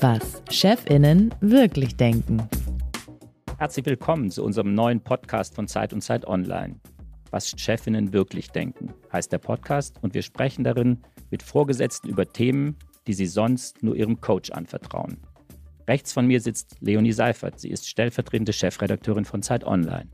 Was 0.00 0.42
Chefinnen 0.50 1.34
wirklich 1.40 1.96
denken. 1.96 2.46
Herzlich 3.56 3.86
willkommen 3.86 4.30
zu 4.30 4.44
unserem 4.44 4.74
neuen 4.74 5.00
Podcast 5.00 5.54
von 5.54 5.66
Zeit 5.66 5.94
und 5.94 6.02
Zeit 6.02 6.26
Online. 6.26 6.78
Was 7.30 7.48
Chefinnen 7.56 8.12
wirklich 8.12 8.50
denken, 8.50 8.92
heißt 9.10 9.32
der 9.32 9.38
Podcast 9.38 10.02
und 10.02 10.12
wir 10.12 10.20
sprechen 10.20 10.64
darin 10.64 10.98
mit 11.30 11.42
Vorgesetzten 11.42 12.10
über 12.10 12.28
Themen, 12.28 12.76
die 13.06 13.14
sie 13.14 13.24
sonst 13.24 13.82
nur 13.82 13.96
ihrem 13.96 14.20
Coach 14.20 14.50
anvertrauen. 14.50 15.16
Rechts 15.88 16.12
von 16.12 16.26
mir 16.26 16.42
sitzt 16.42 16.76
Leonie 16.80 17.12
Seifert. 17.12 17.58
Sie 17.58 17.70
ist 17.70 17.88
stellvertretende 17.88 18.52
Chefredakteurin 18.52 19.24
von 19.24 19.40
Zeit 19.40 19.64
Online. 19.64 20.10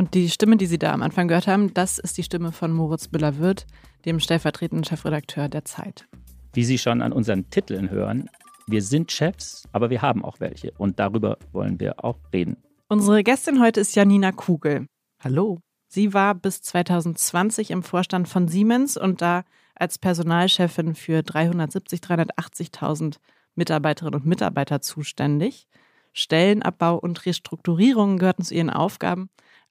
Und 0.00 0.14
die 0.14 0.30
Stimme, 0.30 0.56
die 0.56 0.64
Sie 0.64 0.78
da 0.78 0.94
am 0.94 1.02
Anfang 1.02 1.28
gehört 1.28 1.46
haben, 1.46 1.74
das 1.74 1.98
ist 1.98 2.16
die 2.16 2.22
Stimme 2.22 2.52
von 2.52 2.72
Moritz 2.72 3.10
Müller-Wirth, 3.12 3.66
dem 4.06 4.18
stellvertretenden 4.18 4.82
Chefredakteur 4.82 5.50
der 5.50 5.66
Zeit. 5.66 6.08
Wie 6.54 6.64
Sie 6.64 6.78
schon 6.78 7.02
an 7.02 7.12
unseren 7.12 7.50
Titeln 7.50 7.90
hören, 7.90 8.30
wir 8.66 8.80
sind 8.80 9.12
Chefs, 9.12 9.68
aber 9.72 9.90
wir 9.90 10.00
haben 10.00 10.24
auch 10.24 10.40
welche. 10.40 10.72
Und 10.78 10.98
darüber 10.98 11.36
wollen 11.52 11.78
wir 11.80 12.02
auch 12.02 12.16
reden. 12.32 12.56
Unsere 12.88 13.22
Gästin 13.22 13.60
heute 13.60 13.80
ist 13.80 13.94
Janina 13.94 14.32
Kugel. 14.32 14.86
Hallo. 15.22 15.58
Sie 15.86 16.14
war 16.14 16.34
bis 16.34 16.62
2020 16.62 17.70
im 17.70 17.82
Vorstand 17.82 18.26
von 18.26 18.48
Siemens 18.48 18.96
und 18.96 19.20
da 19.20 19.44
als 19.74 19.98
Personalchefin 19.98 20.94
für 20.94 21.22
370, 21.22 22.00
380.000 22.00 23.16
Mitarbeiterinnen 23.54 24.18
und 24.18 24.26
Mitarbeiter 24.26 24.80
zuständig. 24.80 25.68
Stellenabbau 26.14 26.96
und 26.96 27.26
Restrukturierungen 27.26 28.18
gehörten 28.18 28.44
zu 28.44 28.54
ihren 28.54 28.70
Aufgaben 28.70 29.28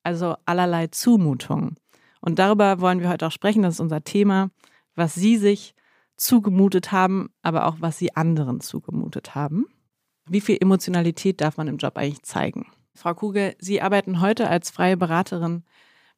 also 0.09 0.37
allerlei 0.45 0.87
Zumutungen. 0.87 1.75
Und 2.19 2.39
darüber 2.39 2.81
wollen 2.81 2.99
wir 2.99 3.09
heute 3.09 3.27
auch 3.27 3.31
sprechen. 3.31 3.61
Das 3.61 3.75
ist 3.75 3.79
unser 3.79 4.03
Thema, 4.03 4.49
was 4.95 5.13
Sie 5.13 5.37
sich 5.37 5.75
zugemutet 6.17 6.91
haben, 6.91 7.29
aber 7.43 7.67
auch 7.67 7.75
was 7.79 7.99
Sie 7.99 8.15
anderen 8.15 8.59
zugemutet 8.59 9.35
haben. 9.35 9.67
Wie 10.27 10.41
viel 10.41 10.57
Emotionalität 10.59 11.41
darf 11.41 11.57
man 11.57 11.67
im 11.67 11.77
Job 11.77 11.95
eigentlich 11.95 12.23
zeigen? 12.23 12.65
Frau 12.95 13.13
Kugel, 13.13 13.55
Sie 13.59 13.83
arbeiten 13.83 14.19
heute 14.19 14.49
als 14.49 14.71
freie 14.71 14.97
Beraterin 14.97 15.63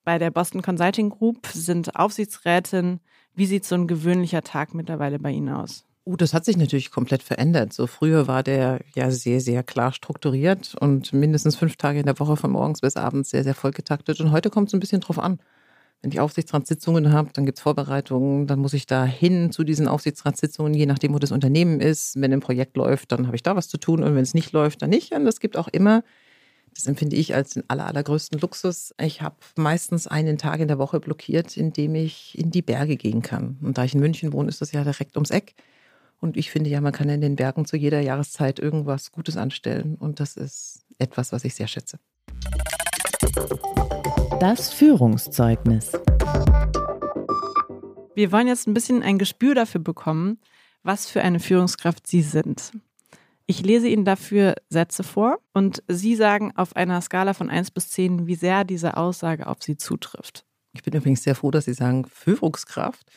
bei 0.06 0.18
der 0.18 0.32
Boston 0.32 0.62
Consulting 0.62 1.10
Group, 1.10 1.48
sind 1.48 1.96
Aufsichtsrätin. 1.98 3.02
Wie 3.36 3.46
sieht 3.46 3.66
so 3.66 3.76
ein 3.76 3.88
gewöhnlicher 3.88 4.42
Tag 4.42 4.74
mittlerweile 4.74 5.20
bei 5.20 5.32
Ihnen 5.32 5.50
aus? 5.50 5.86
Oh, 6.04 6.16
das 6.16 6.34
hat 6.34 6.46
sich 6.46 6.58
natürlich 6.58 6.90
komplett 6.90 7.22
verändert. 7.22 7.74
So 7.74 7.86
früher 7.86 8.28
war 8.28 8.42
der 8.42 8.80
ja 8.96 9.12
sehr, 9.12 9.40
sehr 9.40 9.62
klar 9.62 9.94
strukturiert 9.94 10.74
und 10.80 11.14
mindestens 11.14 11.56
fünf 11.56 11.76
Tage 11.76 12.00
in 12.00 12.08
der 12.08 12.20
Woche 12.20 12.38
von 12.38 12.52
morgens 12.52 12.82
bis 12.82 12.96
abends 12.98 13.30
sehr, 13.30 13.44
sehr 13.44 13.54
voll 13.54 13.72
getaktet. 13.72 14.20
Und 14.20 14.32
heute 14.32 14.50
kommt 14.50 14.70
es 14.70 14.74
ein 14.74 14.80
bisschen 14.80 15.02
drauf 15.02 15.20
an. 15.20 15.40
Wenn 16.02 16.12
ich 16.12 16.20
Aufsichtsratssitzungen 16.20 17.14
habe, 17.14 17.30
dann 17.34 17.46
gibt 17.46 17.60
es 17.60 17.62
Vorbereitungen, 17.62 18.48
dann 18.48 18.58
muss 18.58 18.74
ich 18.74 18.88
da 18.88 19.06
hin 19.06 19.52
zu 19.52 19.64
diesen 19.64 19.88
Aufsichtsratssitzungen, 19.88 20.74
je 20.74 20.88
nachdem, 20.88 21.14
wo 21.14 21.20
das 21.20 21.32
Unternehmen 21.32 21.80
ist. 21.80 22.20
Wenn 22.20 22.34
ein 22.34 22.40
Projekt 22.40 22.76
läuft, 22.78 23.12
dann 23.12 23.28
habe 23.28 23.36
ich 23.36 23.44
da 23.44 23.56
was 23.56 23.68
zu 23.70 23.78
tun 23.78 24.02
und 24.04 24.16
wenn 24.16 24.24
es 24.24 24.34
nicht 24.34 24.52
läuft, 24.54 24.82
dann 24.82 24.90
nicht. 24.90 25.12
Und 25.14 25.28
es 25.28 25.40
gibt 25.40 25.56
auch 25.56 25.68
immer, 25.68 26.04
das 26.74 26.88
empfinde 26.88 27.16
ich 27.16 27.36
als 27.36 27.52
den 27.52 27.64
aller, 27.68 27.86
allergrößten 27.86 28.40
Luxus, 28.40 28.96
ich 29.00 29.22
habe 29.22 29.36
meistens 29.56 30.08
einen 30.08 30.40
Tag 30.40 30.60
in 30.62 30.68
der 30.68 30.80
Woche 30.80 31.00
blockiert, 31.00 31.56
in 31.58 31.74
dem 31.74 31.94
ich 31.94 32.36
in 32.40 32.50
die 32.50 32.64
Berge 32.64 32.98
gehen 32.98 33.22
kann. 33.22 33.60
Und 33.62 33.78
da 33.78 33.84
ich 33.84 33.94
in 33.94 34.00
München 34.00 34.34
wohne, 34.34 34.50
ist 34.50 34.62
das 34.62 34.72
ja 34.72 34.84
direkt 34.84 35.16
ums 35.16 35.30
Eck. 35.30 35.54
Und 36.22 36.38
ich 36.38 36.52
finde 36.52 36.70
ja, 36.70 36.80
man 36.82 36.94
kann 36.94 37.10
in 37.10 37.20
den 37.20 37.36
Bergen 37.36 37.66
zu 37.66 37.76
jeder 37.76 38.00
Jahreszeit 38.00 38.60
irgendwas 38.60 39.12
Gutes 39.12 39.38
anstellen. 39.38 39.96
Und 39.96 40.20
das 40.20 40.38
ist 40.38 40.86
etwas, 41.00 41.32
was 41.32 41.44
ich 41.44 41.56
sehr 41.56 41.68
schätze. 41.68 41.98
Das 44.40 44.72
Führungszeugnis. 44.72 45.92
Wir 48.14 48.32
wollen 48.32 48.48
jetzt 48.48 48.68
ein 48.68 48.76
bisschen 48.76 49.02
ein 49.02 49.18
Gespür 49.18 49.56
dafür 49.56 49.82
bekommen, 49.82 50.38
was 50.84 51.10
für 51.10 51.24
eine 51.24 51.40
Führungskraft 51.40 52.06
Sie 52.06 52.22
sind. 52.22 52.72
Ich 53.48 53.64
lese 53.64 53.88
Ihnen 53.88 54.06
dafür 54.06 54.54
Sätze 54.70 55.04
vor 55.04 55.40
und 55.54 55.82
Sie 55.88 56.16
sagen 56.16 56.54
auf 56.56 56.76
einer 56.76 57.02
Skala 57.02 57.34
von 57.34 57.50
1 57.50 57.72
bis 57.72 57.90
10, 57.90 58.28
wie 58.28 58.36
sehr 58.36 58.64
diese 58.64 58.96
Aussage 58.96 59.48
auf 59.48 59.58
Sie 59.64 59.76
zutrifft. 59.76 60.46
Ich 60.74 60.84
bin 60.84 60.94
übrigens 60.94 61.24
sehr 61.24 61.34
froh, 61.34 61.50
dass 61.50 61.66
Sie 61.66 61.74
sagen 61.74 62.06
Führungskraft, 62.06 63.12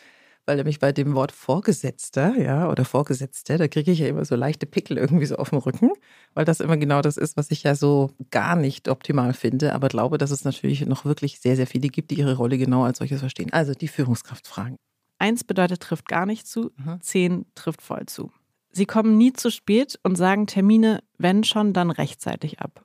weil 0.47 0.57
nämlich 0.57 0.79
bei 0.79 0.93
dem 0.93 1.15
Wort 1.15 1.33
Vorgesetzter, 1.33 2.37
ja, 2.37 2.71
oder 2.71 2.85
Vorgesetzte, 2.85 3.57
da 3.57 3.69
kriege 3.69 3.91
ich 3.91 3.99
ja 3.99 4.09
immer 4.09 4.25
so 4.25 4.35
leichte 4.37 4.67
Pickel 4.67 4.99
irgendwie 4.99 5.27
so 5.27 5.37
auf 5.37 5.51
dem 5.51 5.59
Rücken, 5.59 5.91
weil 6.35 6.45
das 6.45 6.61
immer 6.61 6.77
genau 6.77 7.01
das 7.03 7.17
ist, 7.17 7.37
was 7.37 7.51
ich 7.51 7.63
ja 7.63 7.75
so 7.75 8.11
gar 8.31 8.57
nicht 8.57 8.89
optimal 8.89 9.33
finde, 9.33 9.73
aber 9.73 9.89
glaube, 9.89 10.19
dass 10.19 10.31
es 10.31 10.45
natürlich 10.45 10.85
noch 10.87 11.05
wirklich 11.05 11.41
sehr, 11.41 11.57
sehr 11.57 11.67
viele 11.67 11.89
gibt, 11.89 12.11
die 12.11 12.17
ihre 12.17 12.37
Rolle 12.37 12.59
genau 12.59 12.85
als 12.85 12.99
solches 12.99 13.21
verstehen. 13.21 13.53
Also 13.53 13.73
die 13.73 13.89
Führungskraft 13.89 14.47
fragen. 14.47 14.77
Eins 15.19 15.45
bedeutet 15.45 15.81
trifft 15.81 16.09
gar 16.09 16.27
nicht 16.27 16.47
zu, 16.47 16.73
mhm. 16.77 17.01
zehn 17.01 17.47
trifft 17.55 17.83
voll 17.83 18.07
zu. 18.07 18.31
Sie 18.71 18.87
kommen 18.87 19.17
nie 19.17 19.33
zu 19.33 19.51
spät 19.51 19.99
und 20.03 20.17
sagen 20.17 20.47
Termine, 20.47 21.03
wenn 21.17 21.45
schon, 21.45 21.73
dann 21.73 21.91
rechtzeitig 21.91 22.61
ab. 22.61 22.85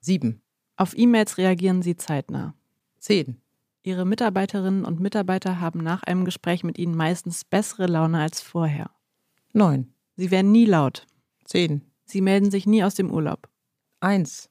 Sieben. 0.00 0.42
Auf 0.76 0.96
E-Mails 0.96 1.38
reagieren 1.38 1.82
Sie 1.82 1.96
zeitnah. 1.96 2.54
Zehn. 2.98 3.40
Ihre 3.82 4.04
Mitarbeiterinnen 4.04 4.84
und 4.84 5.00
Mitarbeiter 5.00 5.60
haben 5.60 5.80
nach 5.80 6.02
einem 6.02 6.24
Gespräch 6.24 6.64
mit 6.64 6.78
Ihnen 6.78 6.94
meistens 6.94 7.44
bessere 7.44 7.86
Laune 7.86 8.20
als 8.20 8.40
vorher. 8.40 8.90
Neun. 9.52 9.92
Sie 10.16 10.30
werden 10.30 10.52
nie 10.52 10.66
laut. 10.66 11.06
Zehn. 11.44 11.82
Sie 12.04 12.20
melden 12.20 12.50
sich 12.50 12.66
nie 12.66 12.84
aus 12.84 12.94
dem 12.94 13.10
Urlaub. 13.10 13.48
Eins. 14.00 14.50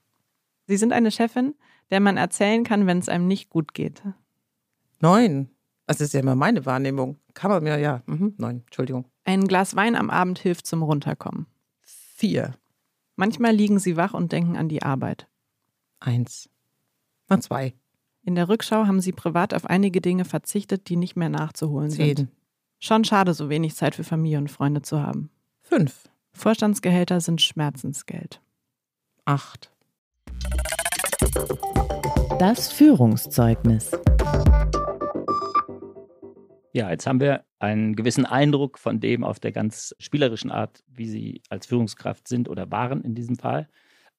Sie 0.65 0.77
sind 0.77 0.93
eine 0.93 1.11
Chefin, 1.11 1.55
der 1.91 1.99
man 1.99 2.17
erzählen 2.17 2.63
kann, 2.63 2.87
wenn 2.87 2.99
es 2.99 3.09
einem 3.09 3.27
nicht 3.27 3.49
gut 3.49 3.73
geht. 3.73 4.01
Neun. 4.99 5.49
Das 5.85 6.01
ist 6.01 6.13
ja 6.13 6.19
immer 6.19 6.35
meine 6.35 6.65
Wahrnehmung. 6.65 7.19
Kann 7.33 7.49
man 7.51 7.63
mir, 7.63 7.77
ja. 7.79 8.03
Mhm. 8.05 8.35
Neun, 8.37 8.61
Entschuldigung. 8.65 9.05
Ein 9.25 9.47
Glas 9.47 9.75
Wein 9.75 9.95
am 9.95 10.09
Abend 10.09 10.39
hilft 10.39 10.67
zum 10.67 10.83
Runterkommen. 10.83 11.47
Vier. 11.81 12.55
Manchmal 13.15 13.55
liegen 13.55 13.79
Sie 13.79 13.95
wach 13.95 14.13
und 14.13 14.31
denken 14.31 14.55
an 14.57 14.69
die 14.69 14.83
Arbeit. 14.83 15.27
Eins. 15.99 16.49
Na, 17.27 17.39
zwei. 17.39 17.73
In 18.29 18.35
der 18.35 18.47
Rückschau 18.47 18.85
haben 18.85 19.01
sie 19.01 19.11
privat 19.11 19.55
auf 19.55 19.65
einige 19.65 20.01
Dinge 20.01 20.23
verzichtet, 20.23 20.87
die 20.87 20.97
nicht 20.97 21.15
mehr 21.15 21.29
nachzuholen 21.29 21.89
Zehn. 21.89 22.15
sind. 22.15 22.29
Schon 22.77 23.03
schade, 23.03 23.33
so 23.33 23.49
wenig 23.49 23.73
Zeit 23.73 23.95
für 23.95 24.03
Familie 24.03 24.37
und 24.37 24.51
Freunde 24.51 24.83
zu 24.83 25.01
haben. 25.01 25.31
Fünf. 25.63 26.07
Vorstandsgehälter 26.33 27.21
sind 27.21 27.41
Schmerzensgeld. 27.41 28.39
Acht. 29.25 29.71
Das 32.37 32.71
Führungszeugnis. 32.71 33.89
Ja, 36.71 36.91
jetzt 36.91 37.07
haben 37.07 37.19
wir 37.19 37.45
einen 37.57 37.95
gewissen 37.95 38.27
Eindruck 38.27 38.77
von 38.77 38.99
dem 38.99 39.23
auf 39.23 39.39
der 39.39 39.53
ganz 39.53 39.95
spielerischen 39.97 40.51
Art, 40.51 40.83
wie 40.85 41.07
Sie 41.07 41.41
als 41.49 41.65
Führungskraft 41.65 42.27
sind 42.27 42.47
oder 42.47 42.69
waren 42.69 43.01
in 43.01 43.15
diesem 43.15 43.37
Fall. 43.37 43.67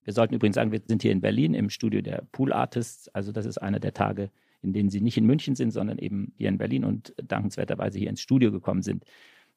Wir 0.04 0.12
sollten 0.12 0.34
übrigens 0.34 0.54
sagen, 0.54 0.72
wir 0.72 0.80
sind 0.86 1.02
hier 1.02 1.12
in 1.12 1.20
Berlin 1.20 1.54
im 1.54 1.70
Studio 1.70 2.00
der 2.00 2.24
Pool 2.32 2.52
Artists. 2.52 3.08
Also 3.08 3.32
das 3.32 3.46
ist 3.46 3.58
einer 3.58 3.80
der 3.80 3.92
Tage, 3.92 4.30
in 4.62 4.72
denen 4.72 4.90
Sie 4.90 5.00
nicht 5.00 5.16
in 5.16 5.26
München 5.26 5.54
sind, 5.54 5.70
sondern 5.70 5.98
eben 5.98 6.32
hier 6.36 6.48
in 6.48 6.58
Berlin 6.58 6.84
und 6.84 7.14
dankenswerterweise 7.22 7.98
hier 7.98 8.10
ins 8.10 8.20
Studio 8.20 8.50
gekommen 8.50 8.82
sind. 8.82 9.04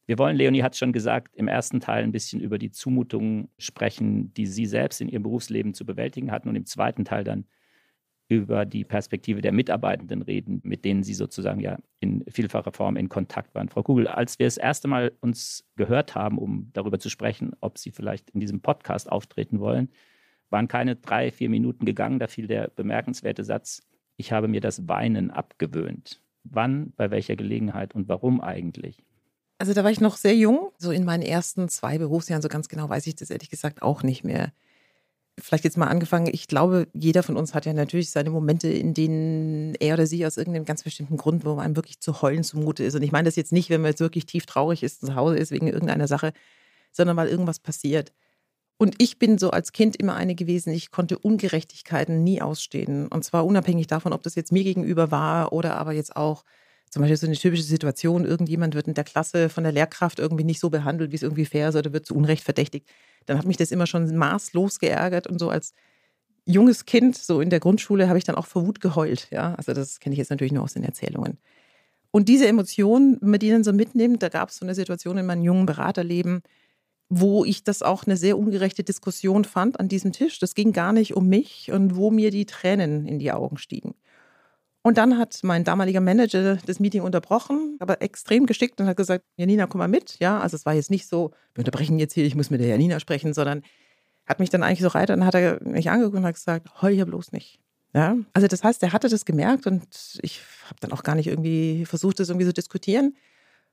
Wir 0.05 0.17
wollen, 0.17 0.35
Leonie 0.35 0.63
hat 0.63 0.73
es 0.73 0.79
schon 0.79 0.91
gesagt, 0.91 1.33
im 1.35 1.47
ersten 1.47 1.79
Teil 1.79 2.03
ein 2.03 2.11
bisschen 2.11 2.41
über 2.41 2.57
die 2.57 2.71
Zumutungen 2.71 3.47
sprechen, 3.57 4.33
die 4.33 4.45
Sie 4.45 4.65
selbst 4.65 4.99
in 4.99 5.07
Ihrem 5.07 5.23
Berufsleben 5.23 5.73
zu 5.73 5.85
bewältigen 5.85 6.29
hatten 6.31 6.49
und 6.49 6.55
im 6.55 6.65
zweiten 6.65 7.05
Teil 7.05 7.23
dann 7.23 7.45
über 8.27 8.65
die 8.65 8.83
Perspektive 8.83 9.41
der 9.41 9.51
Mitarbeitenden 9.51 10.21
reden, 10.21 10.59
mit 10.63 10.83
denen 10.83 11.03
Sie 11.03 11.13
sozusagen 11.13 11.59
ja 11.61 11.77
in 11.99 12.25
vielfacher 12.27 12.71
Form 12.71 12.97
in 12.97 13.07
Kontakt 13.07 13.55
waren. 13.55 13.69
Frau 13.69 13.83
Kugel, 13.83 14.07
als 14.07 14.39
wir 14.39 14.47
das 14.47 14.57
erste 14.57 14.87
Mal 14.87 15.13
uns 15.21 15.65
gehört 15.75 16.15
haben, 16.15 16.37
um 16.37 16.69
darüber 16.73 16.99
zu 16.99 17.09
sprechen, 17.09 17.51
ob 17.61 17.77
Sie 17.77 17.91
vielleicht 17.91 18.29
in 18.31 18.39
diesem 18.39 18.61
Podcast 18.61 19.09
auftreten 19.09 19.59
wollen, 19.59 19.89
waren 20.53 20.69
keine 20.69 20.95
drei, 20.95 21.31
vier 21.31 21.49
Minuten 21.49 21.83
gegangen, 21.83 22.19
da 22.19 22.27
fiel 22.27 22.47
der 22.47 22.69
bemerkenswerte 22.69 23.43
Satz, 23.43 23.81
ich 24.15 24.31
habe 24.31 24.47
mir 24.47 24.61
das 24.61 24.87
Weinen 24.87 25.31
abgewöhnt. 25.31 26.21
Wann, 26.45 26.93
bei 26.95 27.11
welcher 27.11 27.35
Gelegenheit 27.35 27.95
und 27.95 28.07
warum 28.07 28.39
eigentlich? 28.39 29.03
Also 29.57 29.73
da 29.73 29.83
war 29.83 29.91
ich 29.91 29.99
noch 29.99 30.15
sehr 30.15 30.35
jung, 30.35 30.71
so 30.77 30.91
in 30.91 31.03
meinen 31.05 31.23
ersten 31.23 31.69
zwei 31.69 31.97
Berufsjahren, 31.97 32.41
so 32.41 32.49
ganz 32.49 32.69
genau 32.69 32.87
weiß 32.87 33.07
ich 33.07 33.15
das 33.15 33.29
ehrlich 33.29 33.49
gesagt 33.49 33.81
auch 33.81 34.03
nicht 34.03 34.23
mehr. 34.23 34.53
Vielleicht 35.39 35.63
jetzt 35.63 35.77
mal 35.77 35.87
angefangen, 35.87 36.27
ich 36.31 36.47
glaube, 36.47 36.87
jeder 36.93 37.23
von 37.23 37.37
uns 37.37 37.55
hat 37.55 37.65
ja 37.65 37.73
natürlich 37.73 38.11
seine 38.11 38.29
Momente, 38.29 38.67
in 38.67 38.93
denen 38.93 39.73
er 39.79 39.95
oder 39.95 40.05
sie 40.05 40.25
aus 40.25 40.37
irgendeinem 40.37 40.65
ganz 40.65 40.83
bestimmten 40.83 41.17
Grund, 41.17 41.43
wo 41.43 41.57
einem 41.57 41.75
wirklich 41.75 41.99
zu 41.99 42.21
heulen 42.21 42.43
zumute 42.43 42.83
ist. 42.83 42.93
Und 42.93 43.01
ich 43.01 43.11
meine 43.11 43.25
das 43.25 43.35
jetzt 43.35 43.51
nicht, 43.51 43.71
wenn 43.71 43.81
man 43.81 43.89
jetzt 43.89 44.01
wirklich 44.01 44.27
tief 44.27 44.45
traurig 44.45 44.83
ist, 44.83 45.01
zu 45.01 45.15
Hause 45.15 45.37
ist 45.37 45.51
wegen 45.51 45.67
irgendeiner 45.67 46.07
Sache, 46.07 46.33
sondern 46.91 47.17
weil 47.17 47.29
irgendwas 47.29 47.59
passiert. 47.59 48.13
Und 48.77 48.95
ich 48.97 49.19
bin 49.19 49.37
so 49.37 49.51
als 49.51 49.71
Kind 49.71 49.95
immer 49.95 50.15
eine 50.15 50.35
gewesen, 50.35 50.73
ich 50.73 50.91
konnte 50.91 51.17
Ungerechtigkeiten 51.17 52.23
nie 52.23 52.41
ausstehen. 52.41 53.07
Und 53.07 53.23
zwar 53.23 53.45
unabhängig 53.45 53.87
davon, 53.87 54.13
ob 54.13 54.23
das 54.23 54.35
jetzt 54.35 54.51
mir 54.51 54.63
gegenüber 54.63 55.11
war 55.11 55.53
oder 55.53 55.77
aber 55.77 55.93
jetzt 55.93 56.15
auch 56.15 56.43
zum 56.89 57.01
Beispiel 57.01 57.17
so 57.17 57.25
eine 57.25 57.35
typische 57.35 57.63
Situation, 57.63 58.23
irgendjemand 58.23 58.75
wird 58.75 58.87
in 58.87 58.93
der 58.93 59.03
Klasse 59.03 59.49
von 59.49 59.63
der 59.63 59.73
Lehrkraft 59.73 60.19
irgendwie 60.19 60.43
nicht 60.43 60.59
so 60.59 60.69
behandelt, 60.69 61.11
wie 61.11 61.15
es 61.15 61.23
irgendwie 61.23 61.45
fair 61.45 61.69
ist 61.69 61.75
oder 61.75 61.91
wird 61.91 62.05
zu 62.05 62.15
Unrecht 62.15 62.43
verdächtigt. 62.43 62.87
Dann 63.25 63.37
hat 63.39 63.45
mich 63.45 63.57
das 63.57 63.71
immer 63.71 63.87
schon 63.87 64.15
maßlos 64.15 64.77
geärgert 64.77 65.25
und 65.25 65.39
so 65.39 65.49
als 65.49 65.73
junges 66.45 66.85
Kind, 66.85 67.17
so 67.17 67.41
in 67.41 67.49
der 67.49 67.59
Grundschule, 67.59 68.09
habe 68.09 68.17
ich 68.17 68.25
dann 68.25 68.35
auch 68.35 68.45
vor 68.45 68.67
Wut 68.67 68.79
geheult. 68.79 69.27
Ja, 69.31 69.55
also 69.55 69.73
das 69.73 69.99
kenne 69.99 70.13
ich 70.13 70.19
jetzt 70.19 70.29
natürlich 70.29 70.53
nur 70.53 70.63
aus 70.63 70.73
den 70.73 70.83
Erzählungen. 70.83 71.39
Und 72.11 72.29
diese 72.29 72.47
Emotionen, 72.47 73.19
die 73.39 73.49
dann 73.49 73.63
so 73.63 73.73
mitnimmt, 73.73 74.21
da 74.21 74.29
gab 74.29 74.49
es 74.49 74.57
so 74.57 74.65
eine 74.65 74.75
Situation 74.75 75.17
in 75.17 75.25
meinem 75.25 75.41
jungen 75.41 75.65
Beraterleben, 75.65 76.43
wo 77.19 77.45
ich 77.45 77.63
das 77.63 77.83
auch 77.83 78.05
eine 78.05 78.17
sehr 78.17 78.37
ungerechte 78.37 78.83
Diskussion 78.83 79.45
fand 79.45 79.79
an 79.79 79.87
diesem 79.87 80.11
Tisch. 80.11 80.39
Das 80.39 80.55
ging 80.55 80.73
gar 80.73 80.93
nicht 80.93 81.15
um 81.15 81.27
mich 81.27 81.71
und 81.71 81.95
wo 81.95 82.09
mir 82.09 82.31
die 82.31 82.45
Tränen 82.45 83.05
in 83.05 83.19
die 83.19 83.31
Augen 83.31 83.57
stiegen. 83.57 83.93
Und 84.81 84.97
dann 84.97 85.17
hat 85.17 85.39
mein 85.43 85.63
damaliger 85.63 86.01
Manager 86.01 86.57
das 86.65 86.79
Meeting 86.79 87.03
unterbrochen, 87.03 87.77
aber 87.79 88.01
extrem 88.01 88.47
geschickt 88.47 88.81
und 88.81 88.87
hat 88.87 88.97
gesagt, 88.97 89.23
Janina, 89.37 89.67
komm 89.67 89.79
mal 89.79 89.87
mit. 89.87 90.17
Ja, 90.19 90.39
also 90.39 90.55
es 90.55 90.65
war 90.65 90.73
jetzt 90.73 90.89
nicht 90.89 91.07
so, 91.07 91.31
wir 91.53 91.61
unterbrechen 91.61 91.99
jetzt 91.99 92.13
hier, 92.13 92.25
ich 92.25 92.35
muss 92.35 92.49
mit 92.49 92.59
der 92.59 92.67
Janina 92.67 92.99
sprechen, 92.99 93.33
sondern 93.33 93.61
hat 94.25 94.39
mich 94.39 94.49
dann 94.49 94.63
eigentlich 94.63 94.81
so 94.81 94.87
reiter, 94.87 95.15
dann 95.15 95.25
hat 95.25 95.35
er 95.35 95.61
mich 95.63 95.89
angeguckt 95.89 96.17
und 96.17 96.25
hat 96.25 96.35
gesagt, 96.35 96.81
heul 96.81 96.93
hier 96.93 97.05
bloß 97.05 97.31
nicht. 97.31 97.59
Ja, 97.93 98.17
also 98.33 98.47
das 98.47 98.63
heißt, 98.63 98.81
er 98.81 98.91
hatte 98.91 99.07
das 99.07 99.23
gemerkt 99.23 99.67
und 99.67 99.85
ich 100.23 100.41
habe 100.65 100.77
dann 100.79 100.91
auch 100.91 101.03
gar 101.03 101.13
nicht 101.13 101.27
irgendwie 101.27 101.85
versucht, 101.85 102.19
das 102.19 102.29
irgendwie 102.29 102.47
zu 102.47 102.53
diskutieren. 102.53 103.15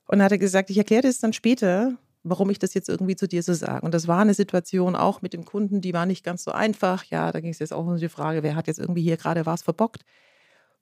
Und 0.05 0.19
dann 0.19 0.23
hat 0.23 0.31
er 0.31 0.37
gesagt, 0.37 0.69
ich 0.69 0.77
erkläre 0.77 1.01
das 1.01 1.17
dann 1.17 1.33
später, 1.33 1.97
warum 2.23 2.49
ich 2.49 2.59
das 2.59 2.73
jetzt 2.73 2.89
irgendwie 2.89 3.15
zu 3.15 3.27
dir 3.27 3.43
so 3.43 3.53
sage. 3.53 3.85
Und 3.85 3.93
das 3.93 4.07
war 4.07 4.19
eine 4.19 4.33
Situation 4.33 4.95
auch 4.95 5.21
mit 5.21 5.33
dem 5.33 5.45
Kunden, 5.45 5.81
die 5.81 5.93
war 5.93 6.05
nicht 6.05 6.23
ganz 6.23 6.43
so 6.43 6.51
einfach. 6.51 7.03
Ja, 7.05 7.31
da 7.31 7.39
ging 7.39 7.51
es 7.51 7.59
jetzt 7.59 7.73
auch 7.73 7.85
um 7.85 7.97
die 7.97 8.09
Frage, 8.09 8.43
wer 8.43 8.55
hat 8.55 8.67
jetzt 8.67 8.79
irgendwie 8.79 9.01
hier 9.01 9.17
gerade 9.17 9.45
was 9.45 9.63
verbockt. 9.63 10.03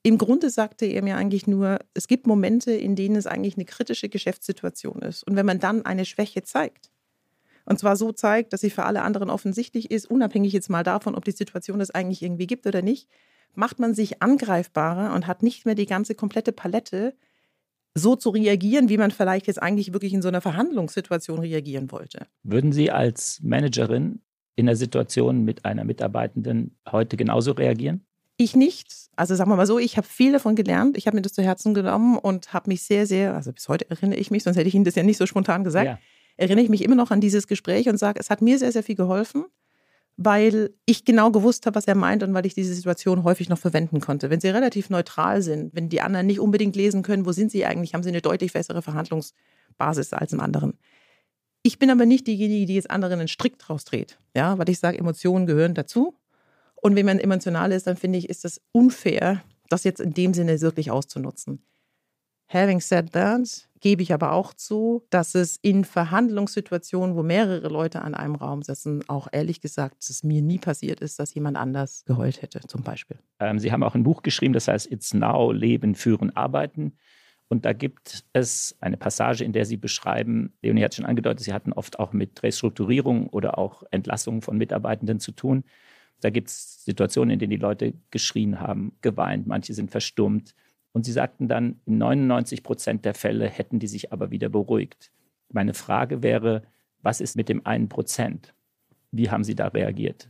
Im 0.02 0.16
Grunde 0.16 0.48
sagte 0.48 0.86
er 0.86 1.02
mir 1.02 1.16
eigentlich 1.16 1.46
nur, 1.46 1.78
es 1.92 2.08
gibt 2.08 2.26
Momente, 2.26 2.72
in 2.72 2.96
denen 2.96 3.16
es 3.16 3.26
eigentlich 3.26 3.56
eine 3.56 3.66
kritische 3.66 4.08
Geschäftssituation 4.08 5.02
ist. 5.02 5.22
Und 5.24 5.36
wenn 5.36 5.44
man 5.44 5.58
dann 5.58 5.84
eine 5.84 6.06
Schwäche 6.06 6.42
zeigt, 6.42 6.90
und 7.66 7.78
zwar 7.78 7.96
so 7.96 8.10
zeigt, 8.10 8.52
dass 8.52 8.62
sie 8.62 8.70
für 8.70 8.84
alle 8.84 9.02
anderen 9.02 9.30
offensichtlich 9.30 9.90
ist, 9.90 10.10
unabhängig 10.10 10.52
jetzt 10.52 10.70
mal 10.70 10.82
davon, 10.82 11.14
ob 11.14 11.24
die 11.24 11.32
Situation 11.32 11.80
es 11.80 11.90
eigentlich 11.90 12.22
irgendwie 12.22 12.46
gibt 12.46 12.66
oder 12.66 12.80
nicht, 12.82 13.08
macht 13.54 13.78
man 13.78 13.94
sich 13.94 14.22
angreifbarer 14.22 15.14
und 15.14 15.26
hat 15.26 15.42
nicht 15.42 15.66
mehr 15.66 15.74
die 15.74 15.86
ganze 15.86 16.14
komplette 16.14 16.52
Palette, 16.52 17.14
so 17.94 18.16
zu 18.16 18.30
reagieren, 18.30 18.88
wie 18.88 18.98
man 18.98 19.10
vielleicht 19.10 19.46
jetzt 19.46 19.62
eigentlich 19.62 19.92
wirklich 19.92 20.12
in 20.12 20.22
so 20.22 20.28
einer 20.28 20.40
Verhandlungssituation 20.40 21.40
reagieren 21.40 21.90
wollte. 21.90 22.26
Würden 22.42 22.72
Sie 22.72 22.90
als 22.90 23.40
Managerin 23.42 24.20
in 24.56 24.66
der 24.66 24.76
Situation 24.76 25.44
mit 25.44 25.64
einer 25.64 25.84
Mitarbeitenden 25.84 26.76
heute 26.90 27.16
genauso 27.16 27.52
reagieren? 27.52 28.04
Ich 28.36 28.56
nicht. 28.56 28.94
Also 29.16 29.34
sagen 29.34 29.50
wir 29.50 29.56
mal 29.56 29.66
so, 29.66 29.78
ich 29.78 29.96
habe 29.96 30.06
viel 30.06 30.32
davon 30.32 30.54
gelernt. 30.54 30.96
Ich 30.96 31.06
habe 31.06 31.16
mir 31.16 31.22
das 31.22 31.32
zu 31.32 31.42
Herzen 31.42 31.74
genommen 31.74 32.16
und 32.16 32.52
habe 32.52 32.70
mich 32.70 32.82
sehr, 32.82 33.06
sehr, 33.06 33.34
also 33.34 33.52
bis 33.52 33.68
heute 33.68 33.90
erinnere 33.90 34.18
ich 34.18 34.30
mich, 34.30 34.44
sonst 34.44 34.56
hätte 34.56 34.68
ich 34.68 34.74
Ihnen 34.74 34.84
das 34.84 34.94
ja 34.94 35.02
nicht 35.02 35.18
so 35.18 35.26
spontan 35.26 35.64
gesagt, 35.64 35.86
ja. 35.86 35.98
erinnere 36.36 36.64
ich 36.64 36.70
mich 36.70 36.82
immer 36.82 36.94
noch 36.94 37.10
an 37.10 37.20
dieses 37.20 37.46
Gespräch 37.46 37.88
und 37.88 37.98
sage, 37.98 38.18
es 38.18 38.30
hat 38.30 38.40
mir 38.40 38.58
sehr, 38.58 38.72
sehr 38.72 38.82
viel 38.82 38.94
geholfen, 38.94 39.44
weil 40.22 40.74
ich 40.84 41.06
genau 41.06 41.30
gewusst 41.30 41.64
habe, 41.64 41.76
was 41.76 41.86
er 41.86 41.94
meint 41.94 42.22
und 42.22 42.34
weil 42.34 42.44
ich 42.44 42.52
diese 42.52 42.74
Situation 42.74 43.24
häufig 43.24 43.48
noch 43.48 43.56
verwenden 43.56 44.00
konnte. 44.00 44.28
Wenn 44.28 44.38
sie 44.38 44.50
relativ 44.50 44.90
neutral 44.90 45.40
sind, 45.40 45.74
wenn 45.74 45.88
die 45.88 46.02
anderen 46.02 46.26
nicht 46.26 46.40
unbedingt 46.40 46.76
lesen 46.76 47.02
können, 47.02 47.24
wo 47.24 47.32
sind 47.32 47.50
sie 47.50 47.64
eigentlich, 47.64 47.94
haben 47.94 48.02
sie 48.02 48.10
eine 48.10 48.20
deutlich 48.20 48.52
bessere 48.52 48.82
Verhandlungsbasis 48.82 50.12
als 50.12 50.34
im 50.34 50.40
anderen. 50.40 50.74
Ich 51.62 51.78
bin 51.78 51.88
aber 51.88 52.04
nicht 52.04 52.26
diejenige, 52.26 52.66
die 52.66 52.74
jetzt 52.74 52.90
anderen 52.90 53.18
einen 53.18 53.28
Strick 53.28 53.58
draus 53.58 53.86
dreht, 53.86 54.18
ja, 54.36 54.58
weil 54.58 54.68
ich 54.68 54.78
sage, 54.78 54.98
Emotionen 54.98 55.46
gehören 55.46 55.72
dazu 55.72 56.14
und 56.76 56.96
wenn 56.96 57.06
man 57.06 57.18
emotional 57.18 57.72
ist, 57.72 57.86
dann 57.86 57.96
finde 57.96 58.18
ich, 58.18 58.28
ist 58.28 58.44
das 58.44 58.60
unfair, 58.72 59.42
das 59.70 59.84
jetzt 59.84 60.00
in 60.00 60.12
dem 60.12 60.34
Sinne 60.34 60.60
wirklich 60.60 60.90
auszunutzen. 60.90 61.62
Having 62.48 62.80
said 62.80 63.12
that, 63.12 63.69
gebe 63.80 64.02
ich 64.02 64.12
aber 64.12 64.32
auch 64.32 64.54
zu, 64.54 65.06
dass 65.10 65.34
es 65.34 65.56
in 65.56 65.84
Verhandlungssituationen, 65.84 67.16
wo 67.16 67.22
mehrere 67.22 67.68
Leute 67.68 68.02
an 68.02 68.14
einem 68.14 68.34
Raum 68.34 68.62
sitzen, 68.62 69.02
auch 69.08 69.28
ehrlich 69.32 69.60
gesagt, 69.60 69.98
dass 69.98 70.10
es 70.10 70.22
mir 70.22 70.42
nie 70.42 70.58
passiert 70.58 71.00
ist, 71.00 71.18
dass 71.18 71.34
jemand 71.34 71.56
anders 71.56 72.04
geheult 72.04 72.42
hätte, 72.42 72.60
zum 72.60 72.82
Beispiel. 72.82 73.18
Ähm, 73.38 73.58
Sie 73.58 73.72
haben 73.72 73.82
auch 73.82 73.94
ein 73.94 74.02
Buch 74.02 74.22
geschrieben, 74.22 74.52
das 74.52 74.68
heißt 74.68 74.90
It's 74.90 75.14
Now, 75.14 75.52
Leben, 75.52 75.94
Führen, 75.94 76.34
Arbeiten. 76.36 76.92
Und 77.48 77.64
da 77.64 77.72
gibt 77.72 78.24
es 78.32 78.76
eine 78.80 78.96
Passage, 78.96 79.42
in 79.42 79.52
der 79.52 79.64
Sie 79.64 79.76
beschreiben, 79.76 80.52
Leonie 80.62 80.84
hat 80.84 80.94
schon 80.94 81.04
angedeutet, 81.04 81.40
Sie 81.40 81.52
hatten 81.52 81.72
oft 81.72 81.98
auch 81.98 82.12
mit 82.12 82.42
Restrukturierung 82.44 83.26
oder 83.28 83.58
auch 83.58 83.82
Entlassung 83.90 84.40
von 84.40 84.56
Mitarbeitenden 84.56 85.18
zu 85.18 85.32
tun. 85.32 85.64
Da 86.20 86.30
gibt 86.30 86.48
es 86.48 86.84
Situationen, 86.84 87.32
in 87.32 87.38
denen 87.38 87.50
die 87.50 87.56
Leute 87.56 87.94
geschrien 88.10 88.60
haben, 88.60 88.92
geweint, 89.00 89.46
manche 89.46 89.74
sind 89.74 89.90
verstummt. 89.90 90.54
Und 90.92 91.04
sie 91.04 91.12
sagten 91.12 91.48
dann, 91.48 91.80
in 91.86 91.98
99 91.98 92.62
Prozent 92.62 93.04
der 93.04 93.14
Fälle 93.14 93.48
hätten 93.48 93.78
die 93.78 93.86
sich 93.86 94.12
aber 94.12 94.30
wieder 94.30 94.48
beruhigt. 94.48 95.12
Meine 95.52 95.74
Frage 95.74 96.22
wäre, 96.22 96.62
was 97.02 97.20
ist 97.20 97.36
mit 97.36 97.48
dem 97.48 97.64
einen 97.66 97.88
Prozent? 97.88 98.54
Wie 99.12 99.30
haben 99.30 99.44
Sie 99.44 99.54
da 99.54 99.68
reagiert? 99.68 100.28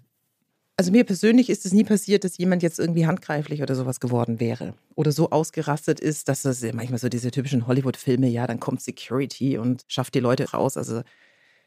Also 0.77 0.93
mir 0.93 1.05
persönlich 1.05 1.51
ist 1.51 1.67
es 1.67 1.73
nie 1.73 1.85
passiert, 1.85 2.25
dass 2.25 2.39
jemand 2.39 2.63
jetzt 2.63 2.79
irgendwie 2.79 3.07
handgreiflich 3.07 3.63
oder 3.63 3.75
sowas 3.75 4.01
geworden 4.01 4.41
wäre. 4.41 4.75
Oder 4.95 5.13
so 5.13 5.31
ausgerastet 5.31 6.01
ist, 6.01 6.29
dass 6.29 6.43
das 6.43 6.63
manchmal 6.73 6.99
so 6.99 7.11
diese 7.11 7.31
typischen 7.31 7.67
Hollywood-Filme, 7.67 8.29
ja, 8.29 8.47
dann 8.47 8.61
kommt 8.61 8.81
Security 8.81 9.59
und 9.59 9.85
schafft 9.89 10.15
die 10.15 10.21
Leute 10.21 10.51
raus. 10.51 10.79
Also 10.79 11.03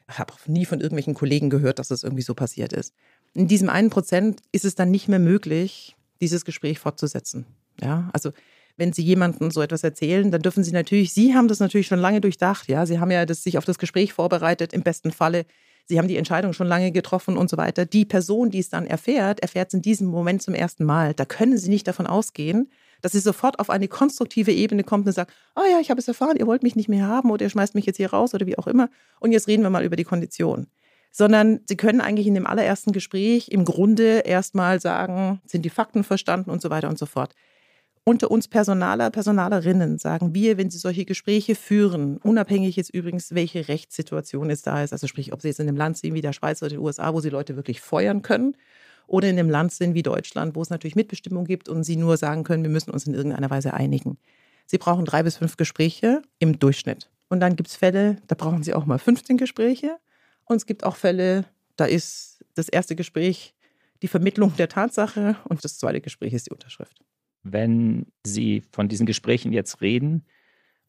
habe 0.08 0.34
nie 0.46 0.64
von 0.64 0.80
irgendwelchen 0.80 1.14
Kollegen 1.14 1.48
gehört, 1.48 1.78
dass 1.78 1.88
das 1.88 2.02
irgendwie 2.02 2.22
so 2.22 2.34
passiert 2.34 2.72
ist 2.72 2.92
in 3.34 3.48
diesem 3.48 3.68
einen 3.68 3.90
Prozent 3.90 4.40
ist 4.52 4.64
es 4.64 4.74
dann 4.74 4.90
nicht 4.90 5.08
mehr 5.08 5.18
möglich, 5.18 5.96
dieses 6.20 6.44
Gespräch 6.44 6.78
fortzusetzen. 6.78 7.46
Ja, 7.80 8.08
also 8.12 8.30
wenn 8.76 8.92
Sie 8.92 9.02
jemandem 9.02 9.50
so 9.50 9.62
etwas 9.62 9.84
erzählen, 9.84 10.30
dann 10.30 10.42
dürfen 10.42 10.64
Sie 10.64 10.72
natürlich, 10.72 11.12
Sie 11.12 11.34
haben 11.34 11.48
das 11.48 11.60
natürlich 11.60 11.86
schon 11.86 11.98
lange 11.98 12.20
durchdacht, 12.20 12.68
ja, 12.68 12.86
Sie 12.86 12.98
haben 12.98 13.10
ja 13.10 13.26
das, 13.26 13.42
sich 13.42 13.58
auf 13.58 13.64
das 13.64 13.78
Gespräch 13.78 14.12
vorbereitet, 14.12 14.72
im 14.72 14.82
besten 14.82 15.12
Falle. 15.12 15.46
Sie 15.86 15.98
haben 15.98 16.08
die 16.08 16.16
Entscheidung 16.16 16.54
schon 16.54 16.66
lange 16.66 16.92
getroffen 16.92 17.36
und 17.36 17.50
so 17.50 17.56
weiter. 17.58 17.84
Die 17.84 18.06
Person, 18.06 18.50
die 18.50 18.58
es 18.58 18.70
dann 18.70 18.86
erfährt, 18.86 19.40
erfährt 19.40 19.68
es 19.68 19.74
in 19.74 19.82
diesem 19.82 20.08
Moment 20.08 20.42
zum 20.42 20.54
ersten 20.54 20.84
Mal. 20.84 21.12
Da 21.12 21.26
können 21.26 21.58
Sie 21.58 21.68
nicht 21.68 21.86
davon 21.86 22.06
ausgehen, 22.06 22.70
dass 23.02 23.12
sie 23.12 23.20
sofort 23.20 23.58
auf 23.58 23.68
eine 23.68 23.86
konstruktive 23.86 24.50
Ebene 24.50 24.82
kommt 24.82 25.06
und 25.06 25.12
sagt, 25.12 25.30
oh 25.56 25.62
ja, 25.70 25.78
ich 25.78 25.90
habe 25.90 26.00
es 26.00 26.08
erfahren, 26.08 26.38
ihr 26.38 26.46
wollt 26.46 26.62
mich 26.62 26.74
nicht 26.74 26.88
mehr 26.88 27.06
haben 27.06 27.30
oder 27.30 27.44
ihr 27.44 27.50
schmeißt 27.50 27.74
mich 27.74 27.84
jetzt 27.84 27.98
hier 27.98 28.10
raus 28.10 28.32
oder 28.32 28.46
wie 28.46 28.56
auch 28.56 28.66
immer. 28.66 28.88
Und 29.20 29.32
jetzt 29.32 29.46
reden 29.46 29.62
wir 29.62 29.68
mal 29.68 29.84
über 29.84 29.96
die 29.96 30.04
Kondition 30.04 30.68
sondern 31.16 31.60
sie 31.66 31.76
können 31.76 32.00
eigentlich 32.00 32.26
in 32.26 32.34
dem 32.34 32.44
allerersten 32.44 32.90
Gespräch 32.90 33.48
im 33.48 33.64
Grunde 33.64 34.22
erstmal 34.24 34.80
sagen, 34.80 35.40
sind 35.46 35.64
die 35.64 35.70
Fakten 35.70 36.02
verstanden 36.02 36.50
und 36.50 36.60
so 36.60 36.70
weiter 36.70 36.88
und 36.88 36.98
so 36.98 37.06
fort. 37.06 37.36
Unter 38.06 38.30
uns 38.30 38.48
Personaler, 38.48 39.10
Personalerinnen 39.10 39.96
sagen 39.96 40.34
wir, 40.34 40.58
wenn 40.58 40.68
sie 40.68 40.76
solche 40.76 41.06
Gespräche 41.06 41.54
führen, 41.54 42.18
unabhängig 42.18 42.76
jetzt 42.76 42.90
übrigens, 42.90 43.34
welche 43.34 43.66
Rechtssituation 43.68 44.50
es 44.50 44.60
da 44.60 44.82
ist, 44.82 44.92
also 44.92 45.06
sprich, 45.06 45.32
ob 45.32 45.40
sie 45.40 45.48
jetzt 45.48 45.58
in 45.58 45.68
einem 45.68 45.78
Land 45.78 45.96
sind 45.96 46.12
wie 46.12 46.20
der 46.20 46.34
Schweiz 46.34 46.60
oder 46.60 46.68
den 46.68 46.80
USA, 46.80 47.14
wo 47.14 47.20
sie 47.20 47.30
Leute 47.30 47.56
wirklich 47.56 47.80
feuern 47.80 48.20
können, 48.20 48.56
oder 49.06 49.28
in 49.28 49.38
einem 49.38 49.48
Land 49.48 49.72
sind 49.72 49.94
wie 49.94 50.02
Deutschland, 50.02 50.54
wo 50.54 50.60
es 50.60 50.68
natürlich 50.68 50.96
Mitbestimmung 50.96 51.46
gibt 51.46 51.68
und 51.68 51.84
sie 51.84 51.96
nur 51.96 52.18
sagen 52.18 52.44
können, 52.44 52.62
wir 52.62 52.70
müssen 52.70 52.90
uns 52.90 53.06
in 53.06 53.14
irgendeiner 53.14 53.50
Weise 53.50 53.72
einigen. 53.72 54.18
Sie 54.66 54.78
brauchen 54.78 55.06
drei 55.06 55.22
bis 55.22 55.36
fünf 55.36 55.56
Gespräche 55.56 56.22
im 56.38 56.58
Durchschnitt. 56.58 57.10
Und 57.28 57.40
dann 57.40 57.56
gibt 57.56 57.70
es 57.70 57.76
Fälle, 57.76 58.16
da 58.26 58.34
brauchen 58.34 58.62
sie 58.62 58.74
auch 58.74 58.86
mal 58.86 58.98
15 58.98 59.36
Gespräche. 59.38 59.96
Und 60.44 60.56
es 60.56 60.66
gibt 60.66 60.84
auch 60.84 60.96
Fälle, 60.96 61.46
da 61.76 61.86
ist 61.86 62.44
das 62.54 62.68
erste 62.68 62.96
Gespräch 62.96 63.54
die 64.02 64.08
Vermittlung 64.08 64.54
der 64.56 64.68
Tatsache 64.68 65.36
und 65.48 65.64
das 65.64 65.78
zweite 65.78 66.00
Gespräch 66.00 66.34
ist 66.34 66.46
die 66.46 66.52
Unterschrift. 66.52 67.00
Wenn 67.44 68.06
Sie 68.24 68.62
von 68.72 68.88
diesen 68.88 69.06
Gesprächen 69.06 69.52
jetzt 69.52 69.80
reden, 69.80 70.24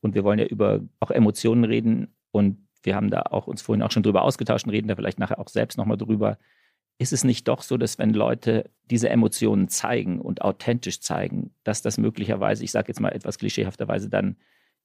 und 0.06 0.14
wir 0.14 0.24
wollen 0.24 0.40
ja 0.40 0.46
über 0.46 0.82
auch 1.00 1.12
Emotionen 1.12 1.64
reden 1.64 2.16
und 2.32 2.58
wir 2.84 2.96
haben 2.96 3.10
da 3.10 3.24
auch 3.32 3.48
uns 3.48 3.62
vorhin 3.64 3.82
auch 3.82 3.92
schon 3.92 4.04
drüber 4.04 4.22
ausgetauscht 4.22 4.66
und 4.66 4.72
reden 4.72 4.88
da 4.88 4.96
vielleicht 4.96 5.18
nachher 5.20 5.40
auch 5.40 5.50
selbst 5.50 5.78
nochmal 5.78 5.98
drüber. 5.98 6.38
Ist 7.00 7.12
es 7.12 7.24
nicht 7.24 7.48
doch 7.48 7.64
so, 7.64 7.76
dass 7.76 7.98
wenn 7.98 8.14
Leute 8.14 8.70
diese 8.90 9.10
Emotionen 9.10 9.68
zeigen 9.68 10.22
und 10.22 10.44
authentisch 10.44 11.02
zeigen, 11.02 11.52
dass 11.64 11.82
das 11.82 11.98
möglicherweise, 11.98 12.64
ich 12.64 12.72
sage 12.72 12.90
jetzt 12.90 13.00
mal 13.00 13.10
etwas 13.10 13.40
klischeehafterweise, 13.40 14.10
dann 14.10 14.38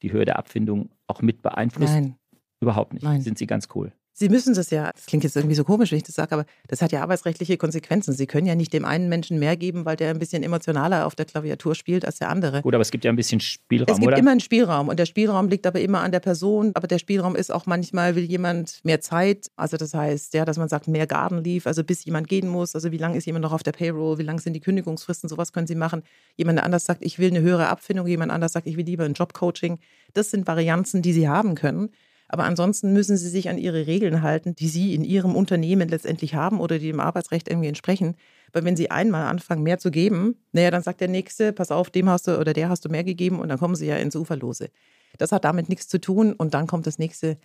die 0.02 0.10
Höhe 0.10 0.24
der 0.24 0.38
Abfindung 0.38 0.90
auch 1.06 1.20
mit 1.20 1.42
beeinflusst? 1.42 1.92
Nein. 1.92 2.16
Überhaupt 2.60 2.94
nicht. 2.94 3.02
Nein. 3.02 3.20
Sind 3.20 3.38
Sie 3.38 3.46
ganz 3.46 3.68
cool? 3.74 3.92
Sie 4.20 4.28
müssen 4.28 4.52
das 4.52 4.68
ja, 4.68 4.92
das 4.92 5.06
klingt 5.06 5.24
jetzt 5.24 5.34
irgendwie 5.34 5.54
so 5.54 5.64
komisch, 5.64 5.92
wenn 5.92 5.96
ich 5.96 6.04
das 6.04 6.14
sage, 6.14 6.32
aber 6.32 6.44
das 6.68 6.82
hat 6.82 6.92
ja 6.92 7.00
arbeitsrechtliche 7.00 7.56
Konsequenzen. 7.56 8.12
Sie 8.12 8.26
können 8.26 8.46
ja 8.46 8.54
nicht 8.54 8.70
dem 8.74 8.84
einen 8.84 9.08
Menschen 9.08 9.38
mehr 9.38 9.56
geben, 9.56 9.86
weil 9.86 9.96
der 9.96 10.10
ein 10.10 10.18
bisschen 10.18 10.42
emotionaler 10.42 11.06
auf 11.06 11.14
der 11.14 11.24
Klaviatur 11.24 11.74
spielt 11.74 12.04
als 12.04 12.18
der 12.18 12.28
andere. 12.28 12.60
Gut, 12.60 12.74
aber 12.74 12.82
es 12.82 12.90
gibt 12.90 13.06
ja 13.06 13.10
ein 13.10 13.16
bisschen 13.16 13.40
Spielraum, 13.40 13.86
Es 13.88 13.98
gibt 13.98 14.08
oder? 14.08 14.18
immer 14.18 14.32
einen 14.32 14.40
Spielraum 14.40 14.88
und 14.88 14.98
der 14.98 15.06
Spielraum 15.06 15.48
liegt 15.48 15.66
aber 15.66 15.80
immer 15.80 16.02
an 16.02 16.12
der 16.12 16.20
Person. 16.20 16.72
Aber 16.74 16.86
der 16.86 16.98
Spielraum 16.98 17.34
ist 17.34 17.50
auch 17.50 17.64
manchmal, 17.64 18.14
will 18.14 18.24
jemand 18.24 18.80
mehr 18.84 19.00
Zeit. 19.00 19.46
Also 19.56 19.78
das 19.78 19.94
heißt, 19.94 20.34
ja, 20.34 20.44
dass 20.44 20.58
man 20.58 20.68
sagt, 20.68 20.86
mehr 20.86 21.06
Garden 21.06 21.42
Leave, 21.42 21.66
also 21.66 21.82
bis 21.82 22.04
jemand 22.04 22.28
gehen 22.28 22.46
muss. 22.46 22.74
Also 22.74 22.92
wie 22.92 22.98
lange 22.98 23.16
ist 23.16 23.24
jemand 23.24 23.44
noch 23.44 23.52
auf 23.52 23.62
der 23.62 23.72
Payroll? 23.72 24.18
Wie 24.18 24.22
lang 24.22 24.38
sind 24.38 24.52
die 24.52 24.60
Kündigungsfristen? 24.60 25.30
Sowas 25.30 25.54
können 25.54 25.66
Sie 25.66 25.74
machen. 25.74 26.02
Jemand 26.36 26.62
anders 26.62 26.84
sagt, 26.84 27.02
ich 27.02 27.18
will 27.18 27.30
eine 27.30 27.40
höhere 27.40 27.68
Abfindung. 27.68 28.06
Jemand 28.06 28.32
anders 28.32 28.52
sagt, 28.52 28.66
ich 28.66 28.76
will 28.76 28.84
lieber 28.84 29.04
ein 29.04 29.14
Jobcoaching. 29.14 29.78
Das 30.12 30.30
sind 30.30 30.46
Varianzen, 30.46 31.00
die 31.00 31.14
Sie 31.14 31.26
haben 31.26 31.54
können. 31.54 31.88
Aber 32.32 32.44
ansonsten 32.44 32.92
müssen 32.92 33.16
sie 33.16 33.28
sich 33.28 33.48
an 33.48 33.58
ihre 33.58 33.88
Regeln 33.88 34.22
halten, 34.22 34.54
die 34.54 34.68
sie 34.68 34.94
in 34.94 35.02
ihrem 35.02 35.34
Unternehmen 35.34 35.88
letztendlich 35.88 36.36
haben 36.36 36.60
oder 36.60 36.78
die 36.78 36.86
dem 36.86 37.00
Arbeitsrecht 37.00 37.48
irgendwie 37.48 37.66
entsprechen. 37.66 38.14
Weil 38.52 38.64
wenn 38.64 38.76
sie 38.76 38.88
einmal 38.88 39.26
anfangen, 39.26 39.64
mehr 39.64 39.80
zu 39.80 39.90
geben, 39.90 40.36
naja, 40.52 40.70
dann 40.70 40.84
sagt 40.84 41.00
der 41.00 41.08
Nächste, 41.08 41.52
pass 41.52 41.72
auf, 41.72 41.90
dem 41.90 42.08
hast 42.08 42.28
du 42.28 42.38
oder 42.38 42.52
der 42.52 42.68
hast 42.68 42.84
du 42.84 42.88
mehr 42.88 43.02
gegeben 43.02 43.40
und 43.40 43.48
dann 43.48 43.58
kommen 43.58 43.74
sie 43.74 43.86
ja 43.86 43.96
ins 43.96 44.14
Uferlose. 44.14 44.70
Das 45.18 45.32
hat 45.32 45.44
damit 45.44 45.68
nichts 45.68 45.88
zu 45.88 46.00
tun 46.00 46.32
und 46.32 46.54
dann 46.54 46.68
kommt 46.68 46.86
das 46.86 47.00
Nächste. 47.00 47.36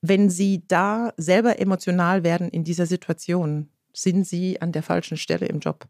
Wenn 0.00 0.30
sie 0.30 0.62
da 0.66 1.12
selber 1.18 1.58
emotional 1.58 2.24
werden 2.24 2.48
in 2.48 2.64
dieser 2.64 2.86
Situation, 2.86 3.68
sind 3.92 4.26
sie 4.26 4.62
an 4.62 4.72
der 4.72 4.82
falschen 4.82 5.18
Stelle 5.18 5.44
im 5.44 5.58
Job. 5.58 5.88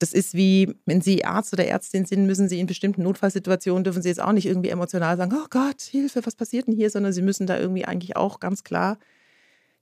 Das 0.00 0.12
ist 0.12 0.34
wie, 0.34 0.74
wenn 0.86 1.00
Sie 1.00 1.24
Arzt 1.24 1.52
oder 1.52 1.66
Ärztin 1.66 2.06
sind, 2.06 2.26
müssen 2.26 2.48
Sie 2.48 2.58
in 2.58 2.66
bestimmten 2.66 3.02
Notfallsituationen, 3.02 3.84
dürfen 3.84 4.02
Sie 4.02 4.08
jetzt 4.08 4.20
auch 4.20 4.32
nicht 4.32 4.46
irgendwie 4.46 4.70
emotional 4.70 5.16
sagen, 5.16 5.32
oh 5.34 5.46
Gott, 5.50 5.82
Hilfe, 5.82 6.24
was 6.24 6.34
passiert 6.34 6.66
denn 6.66 6.74
hier, 6.74 6.90
sondern 6.90 7.12
Sie 7.12 7.22
müssen 7.22 7.46
da 7.46 7.58
irgendwie 7.58 7.84
eigentlich 7.84 8.16
auch 8.16 8.40
ganz 8.40 8.64
klar, 8.64 8.98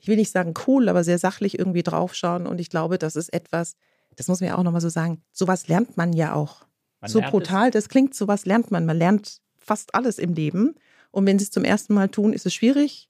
ich 0.00 0.08
will 0.08 0.16
nicht 0.16 0.30
sagen 0.30 0.54
cool, 0.66 0.88
aber 0.88 1.04
sehr 1.04 1.18
sachlich 1.18 1.58
irgendwie 1.58 1.82
draufschauen. 1.82 2.46
Und 2.46 2.60
ich 2.60 2.68
glaube, 2.68 2.98
das 2.98 3.16
ist 3.16 3.32
etwas, 3.32 3.76
das 4.16 4.28
muss 4.28 4.40
man 4.40 4.50
ja 4.50 4.58
auch 4.58 4.62
nochmal 4.62 4.80
so 4.80 4.88
sagen, 4.88 5.22
sowas 5.32 5.68
lernt 5.68 5.96
man 5.96 6.12
ja 6.12 6.34
auch. 6.34 6.66
Man 7.00 7.10
so 7.10 7.20
brutal, 7.20 7.70
das 7.70 7.88
klingt, 7.88 8.14
sowas 8.14 8.44
lernt 8.44 8.70
man. 8.70 8.86
Man 8.86 8.96
lernt 8.96 9.40
fast 9.56 9.94
alles 9.94 10.18
im 10.18 10.34
Leben. 10.34 10.74
Und 11.10 11.26
wenn 11.26 11.38
Sie 11.38 11.44
es 11.44 11.50
zum 11.50 11.64
ersten 11.64 11.94
Mal 11.94 12.08
tun, 12.08 12.32
ist 12.32 12.46
es 12.46 12.54
schwierig. 12.54 13.07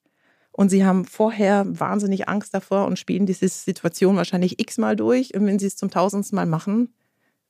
Und 0.59 0.71
Sie 0.71 0.85
haben 0.85 1.05
vorher 1.05 1.65
wahnsinnig 1.79 2.29
Angst 2.29 2.53
davor 2.53 2.87
und 2.87 2.99
spielen 2.99 3.27
diese 3.27 3.47
Situation 3.47 4.17
wahrscheinlich 4.17 4.59
x-mal 4.59 4.97
durch. 4.97 5.33
Und 5.37 5.47
wenn 5.47 5.61
Sie 5.61 5.69
es 5.69 5.77
zum 5.77 5.89
tausendsten 5.89 6.35
Mal 6.35 6.47
machen, 6.47 6.93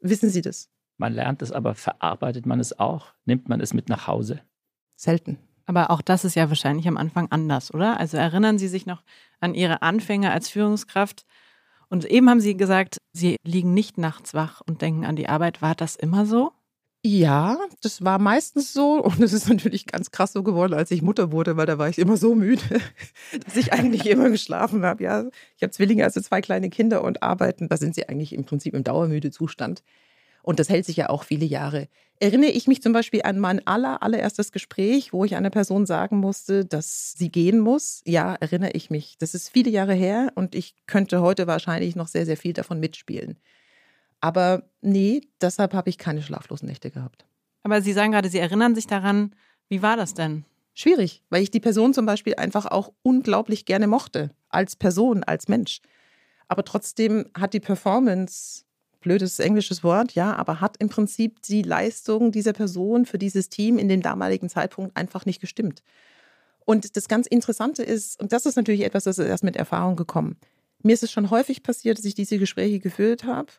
wissen 0.00 0.28
Sie 0.28 0.42
das. 0.42 0.68
Man 0.98 1.14
lernt 1.14 1.40
es, 1.40 1.50
aber 1.50 1.74
verarbeitet 1.74 2.44
man 2.44 2.60
es 2.60 2.78
auch? 2.78 3.14
Nimmt 3.24 3.48
man 3.48 3.62
es 3.62 3.72
mit 3.72 3.88
nach 3.88 4.08
Hause? 4.08 4.42
Selten. 4.94 5.38
Aber 5.64 5.90
auch 5.90 6.02
das 6.02 6.26
ist 6.26 6.34
ja 6.34 6.50
wahrscheinlich 6.50 6.86
am 6.86 6.98
Anfang 6.98 7.28
anders, 7.30 7.72
oder? 7.72 7.98
Also 7.98 8.18
erinnern 8.18 8.58
Sie 8.58 8.68
sich 8.68 8.84
noch 8.84 9.02
an 9.40 9.54
Ihre 9.54 9.80
Anfänge 9.80 10.30
als 10.30 10.50
Führungskraft? 10.50 11.24
Und 11.88 12.04
eben 12.04 12.28
haben 12.28 12.40
Sie 12.40 12.58
gesagt, 12.58 12.98
Sie 13.14 13.36
liegen 13.42 13.72
nicht 13.72 13.96
nachts 13.96 14.34
wach 14.34 14.60
und 14.66 14.82
denken 14.82 15.06
an 15.06 15.16
die 15.16 15.30
Arbeit. 15.30 15.62
War 15.62 15.74
das 15.74 15.96
immer 15.96 16.26
so? 16.26 16.52
Ja, 17.04 17.56
das 17.80 18.04
war 18.04 18.18
meistens 18.18 18.72
so. 18.72 19.02
Und 19.04 19.20
es 19.20 19.32
ist 19.32 19.48
natürlich 19.48 19.86
ganz 19.86 20.10
krass 20.10 20.32
so 20.32 20.42
geworden, 20.42 20.74
als 20.74 20.90
ich 20.90 21.00
Mutter 21.02 21.30
wurde, 21.30 21.56
weil 21.56 21.66
da 21.66 21.78
war 21.78 21.88
ich 21.88 21.98
immer 21.98 22.16
so 22.16 22.34
müde, 22.34 22.62
dass 23.44 23.56
ich 23.56 23.72
eigentlich 23.72 24.06
immer 24.06 24.30
geschlafen 24.30 24.84
habe. 24.84 25.04
Ja, 25.04 25.24
ich 25.56 25.62
habe 25.62 25.70
Zwillinge, 25.70 26.04
also 26.04 26.20
zwei 26.20 26.40
kleine 26.40 26.70
Kinder 26.70 27.04
und 27.04 27.22
arbeiten. 27.22 27.68
Da 27.68 27.76
sind 27.76 27.94
sie 27.94 28.08
eigentlich 28.08 28.32
im 28.32 28.44
Prinzip 28.44 28.74
im 28.74 28.82
dauermüde 28.84 29.30
Zustand. 29.30 29.82
Und 30.42 30.60
das 30.60 30.68
hält 30.70 30.86
sich 30.86 30.96
ja 30.96 31.10
auch 31.10 31.24
viele 31.24 31.46
Jahre. 31.46 31.88
Erinnere 32.20 32.50
ich 32.50 32.66
mich 32.68 32.82
zum 32.82 32.92
Beispiel 32.92 33.22
an 33.22 33.38
mein 33.38 33.66
aller, 33.66 34.02
allererstes 34.02 34.52
Gespräch, 34.52 35.12
wo 35.12 35.24
ich 35.24 35.36
einer 35.36 35.50
Person 35.50 35.86
sagen 35.86 36.18
musste, 36.18 36.64
dass 36.64 37.12
sie 37.12 37.30
gehen 37.30 37.60
muss? 37.60 38.02
Ja, 38.06 38.34
erinnere 38.40 38.72
ich 38.72 38.90
mich. 38.90 39.18
Das 39.18 39.34
ist 39.34 39.50
viele 39.50 39.70
Jahre 39.70 39.94
her 39.94 40.32
und 40.34 40.54
ich 40.54 40.74
könnte 40.86 41.20
heute 41.22 41.46
wahrscheinlich 41.46 41.96
noch 41.96 42.08
sehr, 42.08 42.26
sehr 42.26 42.36
viel 42.38 42.54
davon 42.54 42.80
mitspielen. 42.80 43.38
Aber 44.20 44.64
nee, 44.80 45.22
deshalb 45.40 45.74
habe 45.74 45.90
ich 45.90 45.98
keine 45.98 46.22
schlaflosen 46.22 46.68
Nächte 46.68 46.90
gehabt. 46.90 47.26
Aber 47.62 47.82
Sie 47.82 47.92
sagen 47.92 48.12
gerade, 48.12 48.28
Sie 48.28 48.38
erinnern 48.38 48.74
sich 48.74 48.86
daran. 48.86 49.34
Wie 49.68 49.82
war 49.82 49.96
das 49.96 50.14
denn? 50.14 50.44
Schwierig, 50.74 51.22
weil 51.28 51.42
ich 51.42 51.50
die 51.50 51.60
Person 51.60 51.92
zum 51.92 52.06
Beispiel 52.06 52.34
einfach 52.36 52.66
auch 52.66 52.92
unglaublich 53.02 53.64
gerne 53.64 53.86
mochte. 53.86 54.30
Als 54.48 54.76
Person, 54.76 55.24
als 55.24 55.48
Mensch. 55.48 55.80
Aber 56.46 56.64
trotzdem 56.64 57.26
hat 57.38 57.52
die 57.52 57.60
Performance, 57.60 58.64
blödes 59.00 59.38
englisches 59.38 59.84
Wort, 59.84 60.12
ja, 60.14 60.34
aber 60.34 60.60
hat 60.60 60.76
im 60.78 60.88
Prinzip 60.88 61.42
die 61.42 61.62
Leistung 61.62 62.32
dieser 62.32 62.52
Person 62.52 63.04
für 63.04 63.18
dieses 63.18 63.48
Team 63.48 63.78
in 63.78 63.88
dem 63.88 64.02
damaligen 64.02 64.48
Zeitpunkt 64.48 64.96
einfach 64.96 65.26
nicht 65.26 65.40
gestimmt. 65.40 65.82
Und 66.64 66.96
das 66.96 67.08
ganz 67.08 67.26
Interessante 67.26 67.82
ist, 67.82 68.20
und 68.20 68.32
das 68.32 68.46
ist 68.46 68.56
natürlich 68.56 68.84
etwas, 68.84 69.04
das 69.04 69.18
ist 69.18 69.26
erst 69.26 69.44
mit 69.44 69.56
Erfahrung 69.56 69.96
gekommen. 69.96 70.36
Mir 70.82 70.94
ist 70.94 71.02
es 71.02 71.10
schon 71.10 71.30
häufig 71.30 71.62
passiert, 71.62 71.98
dass 71.98 72.04
ich 72.04 72.14
diese 72.14 72.38
Gespräche 72.38 72.78
geführt 72.78 73.24
habe 73.24 73.52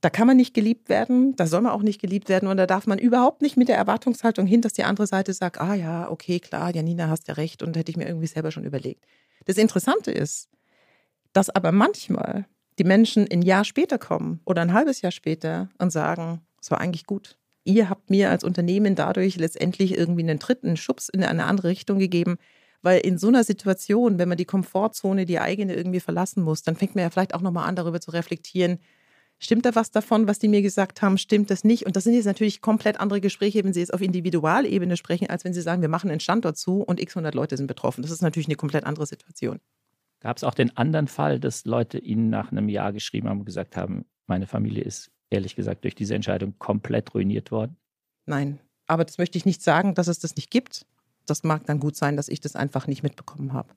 da 0.00 0.08
kann 0.08 0.26
man 0.26 0.36
nicht 0.36 0.54
geliebt 0.54 0.88
werden, 0.88 1.36
da 1.36 1.46
soll 1.46 1.60
man 1.60 1.72
auch 1.72 1.82
nicht 1.82 2.00
geliebt 2.00 2.28
werden 2.28 2.48
und 2.48 2.56
da 2.56 2.66
darf 2.66 2.86
man 2.86 2.98
überhaupt 2.98 3.42
nicht 3.42 3.56
mit 3.56 3.68
der 3.68 3.76
Erwartungshaltung 3.76 4.46
hin, 4.46 4.62
dass 4.62 4.72
die 4.72 4.84
andere 4.84 5.06
Seite 5.06 5.32
sagt, 5.32 5.60
ah 5.60 5.74
ja, 5.74 6.10
okay, 6.10 6.40
klar, 6.40 6.74
Janina, 6.74 7.08
hast 7.08 7.28
ja 7.28 7.34
recht 7.34 7.62
und 7.62 7.76
hätte 7.76 7.90
ich 7.90 7.96
mir 7.96 8.06
irgendwie 8.06 8.26
selber 8.26 8.50
schon 8.50 8.64
überlegt. 8.64 9.04
Das 9.44 9.58
Interessante 9.58 10.10
ist, 10.10 10.48
dass 11.32 11.50
aber 11.50 11.72
manchmal 11.72 12.46
die 12.78 12.84
Menschen 12.84 13.28
ein 13.30 13.42
Jahr 13.42 13.64
später 13.64 13.98
kommen 13.98 14.40
oder 14.46 14.62
ein 14.62 14.72
halbes 14.72 15.02
Jahr 15.02 15.12
später 15.12 15.68
und 15.78 15.90
sagen, 15.90 16.40
es 16.60 16.70
war 16.70 16.80
eigentlich 16.80 17.04
gut. 17.04 17.36
Ihr 17.64 17.90
habt 17.90 18.08
mir 18.08 18.30
als 18.30 18.42
Unternehmen 18.42 18.94
dadurch 18.94 19.36
letztendlich 19.36 19.96
irgendwie 19.96 20.22
einen 20.22 20.38
dritten 20.38 20.78
Schubs 20.78 21.10
in 21.10 21.22
eine 21.22 21.44
andere 21.44 21.68
Richtung 21.68 21.98
gegeben, 21.98 22.38
weil 22.80 23.00
in 23.00 23.18
so 23.18 23.28
einer 23.28 23.44
Situation, 23.44 24.18
wenn 24.18 24.30
man 24.30 24.38
die 24.38 24.46
Komfortzone, 24.46 25.26
die 25.26 25.38
eigene 25.38 25.74
irgendwie 25.74 26.00
verlassen 26.00 26.42
muss, 26.42 26.62
dann 26.62 26.76
fängt 26.76 26.94
man 26.94 27.02
ja 27.02 27.10
vielleicht 27.10 27.34
auch 27.34 27.42
nochmal 27.42 27.68
an, 27.68 27.76
darüber 27.76 28.00
zu 28.00 28.12
reflektieren, 28.12 28.78
Stimmt 29.42 29.64
da 29.64 29.74
was 29.74 29.90
davon, 29.90 30.28
was 30.28 30.38
die 30.38 30.48
mir 30.48 30.60
gesagt 30.60 31.00
haben? 31.00 31.16
Stimmt 31.16 31.50
das 31.50 31.64
nicht? 31.64 31.86
Und 31.86 31.96
das 31.96 32.04
sind 32.04 32.12
jetzt 32.12 32.26
natürlich 32.26 32.60
komplett 32.60 33.00
andere 33.00 33.22
Gespräche, 33.22 33.64
wenn 33.64 33.72
Sie 33.72 33.80
jetzt 33.80 33.94
auf 33.94 34.02
Individualebene 34.02 34.98
sprechen, 34.98 35.30
als 35.30 35.44
wenn 35.44 35.54
Sie 35.54 35.62
sagen, 35.62 35.80
wir 35.80 35.88
machen 35.88 36.10
einen 36.10 36.20
Standort 36.20 36.58
zu 36.58 36.82
und 36.82 37.00
x 37.00 37.16
100 37.16 37.34
Leute 37.34 37.56
sind 37.56 37.66
betroffen. 37.66 38.02
Das 38.02 38.10
ist 38.10 38.20
natürlich 38.20 38.48
eine 38.48 38.56
komplett 38.56 38.84
andere 38.84 39.06
Situation. 39.06 39.58
Gab 40.20 40.36
es 40.36 40.44
auch 40.44 40.52
den 40.52 40.76
anderen 40.76 41.08
Fall, 41.08 41.40
dass 41.40 41.64
Leute 41.64 41.98
Ihnen 41.98 42.28
nach 42.28 42.52
einem 42.52 42.68
Jahr 42.68 42.92
geschrieben 42.92 43.30
haben 43.30 43.38
und 43.38 43.46
gesagt 43.46 43.78
haben, 43.78 44.04
meine 44.26 44.46
Familie 44.46 44.84
ist 44.84 45.10
ehrlich 45.30 45.56
gesagt 45.56 45.84
durch 45.84 45.94
diese 45.94 46.14
Entscheidung 46.14 46.58
komplett 46.58 47.14
ruiniert 47.14 47.50
worden? 47.50 47.78
Nein, 48.26 48.60
aber 48.86 49.06
das 49.06 49.16
möchte 49.16 49.38
ich 49.38 49.46
nicht 49.46 49.62
sagen, 49.62 49.94
dass 49.94 50.08
es 50.08 50.18
das 50.18 50.36
nicht 50.36 50.50
gibt. 50.50 50.84
Das 51.24 51.44
mag 51.44 51.64
dann 51.64 51.80
gut 51.80 51.96
sein, 51.96 52.18
dass 52.18 52.28
ich 52.28 52.40
das 52.40 52.56
einfach 52.56 52.86
nicht 52.86 53.02
mitbekommen 53.02 53.54
habe. 53.54 53.72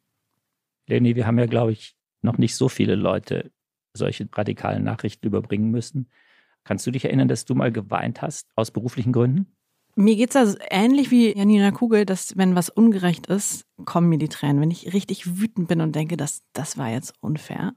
Leni, 0.88 1.16
wir 1.16 1.26
haben 1.26 1.40
ja, 1.40 1.46
glaube 1.46 1.72
ich, 1.72 1.96
noch 2.22 2.38
nicht 2.38 2.56
so 2.58 2.68
viele 2.68 2.96
Leute 2.96 3.50
solche 3.94 4.28
radikalen 4.34 4.84
Nachrichten 4.84 5.28
überbringen 5.28 5.72
müssen. 5.72 6.08
Kannst 6.64 6.88
du 6.88 6.92
dich 6.92 7.06
erinnern, 7.06 7.28
dass 7.28 7.46
du 7.46 7.56
mal 7.56 7.72
geweint 7.72 8.22
hast 8.22 8.48
aus 8.56 8.72
beruflichen 8.72 9.12
Gründen? 9.12 9.48
Mir 9.96 10.16
geht 10.16 10.32
es 10.32 10.36
also 10.36 10.58
ähnlich 10.72 11.12
wie 11.12 11.38
Janina 11.38 11.72
Kugel, 11.72 12.06
dass 12.06 12.36
wenn 12.36 12.56
was 12.56 12.70
ungerecht 12.70 13.28
ist, 13.28 13.66
kommen 13.86 14.10
mir 14.10 14.18
die 14.18 14.30
Tränen. 14.30 14.60
Wenn 14.60 14.72
ich 14.72 14.94
richtig 14.94 15.40
wütend 15.40 15.68
bin 15.68 15.82
und 15.82 15.96
denke, 15.96 16.18
das, 16.18 16.42
das 16.54 16.78
war 16.78 16.90
jetzt 16.90 17.14
unfair. 17.20 17.76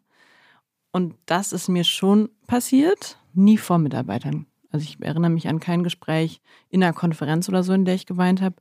Und 0.92 1.14
das 1.26 1.52
ist 1.52 1.68
mir 1.68 1.84
schon 1.84 2.30
passiert, 2.46 3.18
nie 3.34 3.58
vor 3.58 3.76
Mitarbeitern. 3.76 4.46
Also 4.70 4.84
ich 4.84 5.00
erinnere 5.00 5.30
mich 5.30 5.46
an 5.48 5.60
kein 5.60 5.84
Gespräch 5.84 6.40
in 6.70 6.82
einer 6.82 6.94
Konferenz 6.94 7.50
oder 7.50 7.62
so, 7.62 7.74
in 7.74 7.84
der 7.84 7.94
ich 7.94 8.06
geweint 8.06 8.40
habe. 8.40 8.56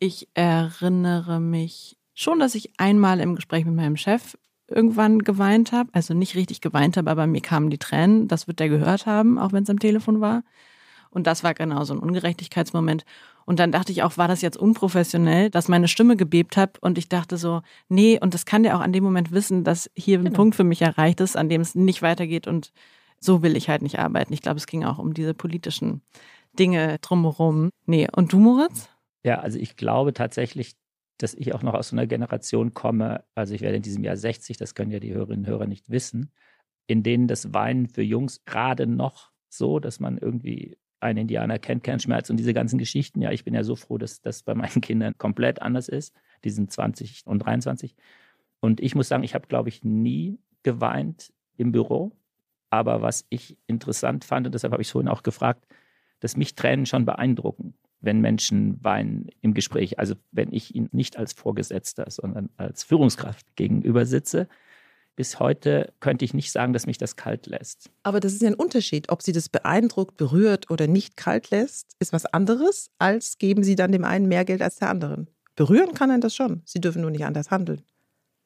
Ich 0.00 0.28
erinnere 0.34 1.38
mich 1.38 1.98
schon, 2.14 2.40
dass 2.40 2.56
ich 2.56 2.72
einmal 2.78 3.20
im 3.20 3.36
Gespräch 3.36 3.64
mit 3.64 3.76
meinem 3.76 3.96
Chef 3.96 4.36
irgendwann 4.72 5.20
geweint 5.20 5.72
habe. 5.72 5.90
Also 5.92 6.14
nicht 6.14 6.34
richtig 6.34 6.60
geweint 6.60 6.96
habe, 6.96 7.10
aber 7.10 7.26
mir 7.26 7.40
kamen 7.40 7.70
die 7.70 7.78
Tränen. 7.78 8.28
Das 8.28 8.46
wird 8.46 8.60
der 8.60 8.68
gehört 8.68 9.06
haben, 9.06 9.38
auch 9.38 9.52
wenn 9.52 9.64
es 9.64 9.70
am 9.70 9.78
Telefon 9.78 10.20
war. 10.20 10.42
Und 11.10 11.26
das 11.26 11.44
war 11.44 11.54
genau 11.54 11.84
so 11.84 11.94
ein 11.94 12.00
Ungerechtigkeitsmoment. 12.00 13.04
Und 13.44 13.58
dann 13.58 13.72
dachte 13.72 13.92
ich 13.92 14.02
auch, 14.02 14.16
war 14.16 14.28
das 14.28 14.40
jetzt 14.40 14.56
unprofessionell, 14.56 15.50
dass 15.50 15.68
meine 15.68 15.88
Stimme 15.88 16.16
gebebt 16.16 16.56
hat 16.56 16.78
und 16.78 16.96
ich 16.96 17.08
dachte 17.08 17.36
so, 17.36 17.62
nee, 17.88 18.18
und 18.20 18.34
das 18.34 18.46
kann 18.46 18.62
der 18.62 18.76
auch 18.76 18.80
an 18.80 18.92
dem 18.92 19.04
Moment 19.04 19.32
wissen, 19.32 19.64
dass 19.64 19.90
hier 19.94 20.18
ein 20.18 20.24
genau. 20.24 20.36
Punkt 20.36 20.54
für 20.54 20.64
mich 20.64 20.80
erreicht 20.80 21.20
ist, 21.20 21.36
an 21.36 21.48
dem 21.48 21.60
es 21.60 21.74
nicht 21.74 22.02
weitergeht 22.02 22.46
und 22.46 22.72
so 23.18 23.42
will 23.42 23.56
ich 23.56 23.68
halt 23.68 23.82
nicht 23.82 23.98
arbeiten. 23.98 24.32
Ich 24.32 24.42
glaube, 24.42 24.58
es 24.58 24.66
ging 24.66 24.84
auch 24.84 24.98
um 24.98 25.12
diese 25.14 25.34
politischen 25.34 26.02
Dinge 26.58 26.98
drumherum. 27.00 27.70
Nee, 27.86 28.08
und 28.14 28.32
du, 28.32 28.38
Moritz? 28.38 28.88
Ja, 29.24 29.40
also 29.40 29.58
ich 29.58 29.76
glaube 29.76 30.12
tatsächlich, 30.12 30.74
dass 31.18 31.34
ich 31.34 31.54
auch 31.54 31.62
noch 31.62 31.74
aus 31.74 31.88
so 31.88 31.96
einer 31.96 32.06
Generation 32.06 32.74
komme, 32.74 33.24
also 33.34 33.54
ich 33.54 33.60
werde 33.60 33.76
in 33.76 33.82
diesem 33.82 34.04
Jahr 34.04 34.16
60, 34.16 34.56
das 34.56 34.74
können 34.74 34.90
ja 34.90 34.98
die 34.98 35.12
Hörerinnen 35.12 35.44
und 35.44 35.50
Hörer 35.50 35.66
nicht 35.66 35.90
wissen, 35.90 36.32
in 36.86 37.02
denen 37.02 37.28
das 37.28 37.52
Weinen 37.54 37.86
für 37.86 38.02
Jungs 38.02 38.44
gerade 38.44 38.86
noch 38.86 39.30
so, 39.48 39.78
dass 39.78 40.00
man 40.00 40.18
irgendwie 40.18 40.76
einen 41.00 41.18
Indianer 41.18 41.58
kennt, 41.58 41.84
Kernschmerz 41.84 42.30
und 42.30 42.36
diese 42.36 42.54
ganzen 42.54 42.78
Geschichten. 42.78 43.20
Ja, 43.20 43.32
ich 43.32 43.44
bin 43.44 43.54
ja 43.54 43.64
so 43.64 43.76
froh, 43.76 43.98
dass 43.98 44.20
das 44.20 44.42
bei 44.42 44.54
meinen 44.54 44.80
Kindern 44.80 45.16
komplett 45.18 45.60
anders 45.60 45.88
ist. 45.88 46.14
Die 46.44 46.50
sind 46.50 46.72
20 46.72 47.22
und 47.26 47.40
23. 47.40 47.94
Und 48.60 48.80
ich 48.80 48.94
muss 48.94 49.08
sagen, 49.08 49.24
ich 49.24 49.34
habe, 49.34 49.48
glaube 49.48 49.68
ich, 49.68 49.84
nie 49.84 50.38
geweint 50.62 51.32
im 51.56 51.72
Büro. 51.72 52.12
Aber 52.70 53.02
was 53.02 53.26
ich 53.28 53.58
interessant 53.66 54.24
fand, 54.24 54.46
und 54.46 54.54
deshalb 54.54 54.72
habe 54.72 54.82
ich 54.82 54.88
es 54.88 54.92
vorhin 54.92 55.08
auch 55.08 55.22
gefragt, 55.22 55.66
dass 56.20 56.36
mich 56.36 56.54
Tränen 56.54 56.86
schon 56.86 57.04
beeindrucken 57.04 57.74
wenn 58.02 58.20
Menschen 58.20 58.82
weinen 58.82 59.28
im 59.40 59.54
Gespräch. 59.54 59.98
Also 59.98 60.14
wenn 60.32 60.52
ich 60.52 60.74
ihnen 60.74 60.88
nicht 60.92 61.16
als 61.16 61.32
Vorgesetzter, 61.32 62.10
sondern 62.10 62.50
als 62.56 62.84
Führungskraft 62.84 63.46
gegenüber 63.56 64.04
sitze. 64.04 64.48
Bis 65.14 65.38
heute 65.38 65.92
könnte 66.00 66.24
ich 66.24 66.32
nicht 66.32 66.52
sagen, 66.52 66.72
dass 66.72 66.86
mich 66.86 66.98
das 66.98 67.16
kalt 67.16 67.46
lässt. 67.46 67.90
Aber 68.02 68.18
das 68.18 68.32
ist 68.32 68.42
ja 68.42 68.48
ein 68.48 68.54
Unterschied. 68.54 69.10
Ob 69.10 69.22
sie 69.22 69.32
das 69.32 69.48
beeindruckt, 69.48 70.16
berührt 70.16 70.70
oder 70.70 70.86
nicht 70.86 71.16
kalt 71.16 71.50
lässt, 71.50 71.96
ist 71.98 72.12
was 72.12 72.26
anderes, 72.26 72.90
als 72.98 73.38
geben 73.38 73.62
sie 73.62 73.76
dann 73.76 73.92
dem 73.92 74.04
einen 74.04 74.26
mehr 74.26 74.44
Geld 74.44 74.62
als 74.62 74.76
der 74.76 74.88
anderen. 74.88 75.28
Berühren 75.54 75.92
kann 75.92 76.10
einen 76.10 76.22
das 76.22 76.34
schon. 76.34 76.62
Sie 76.64 76.80
dürfen 76.80 77.02
nur 77.02 77.10
nicht 77.10 77.26
anders 77.26 77.50
handeln. 77.50 77.82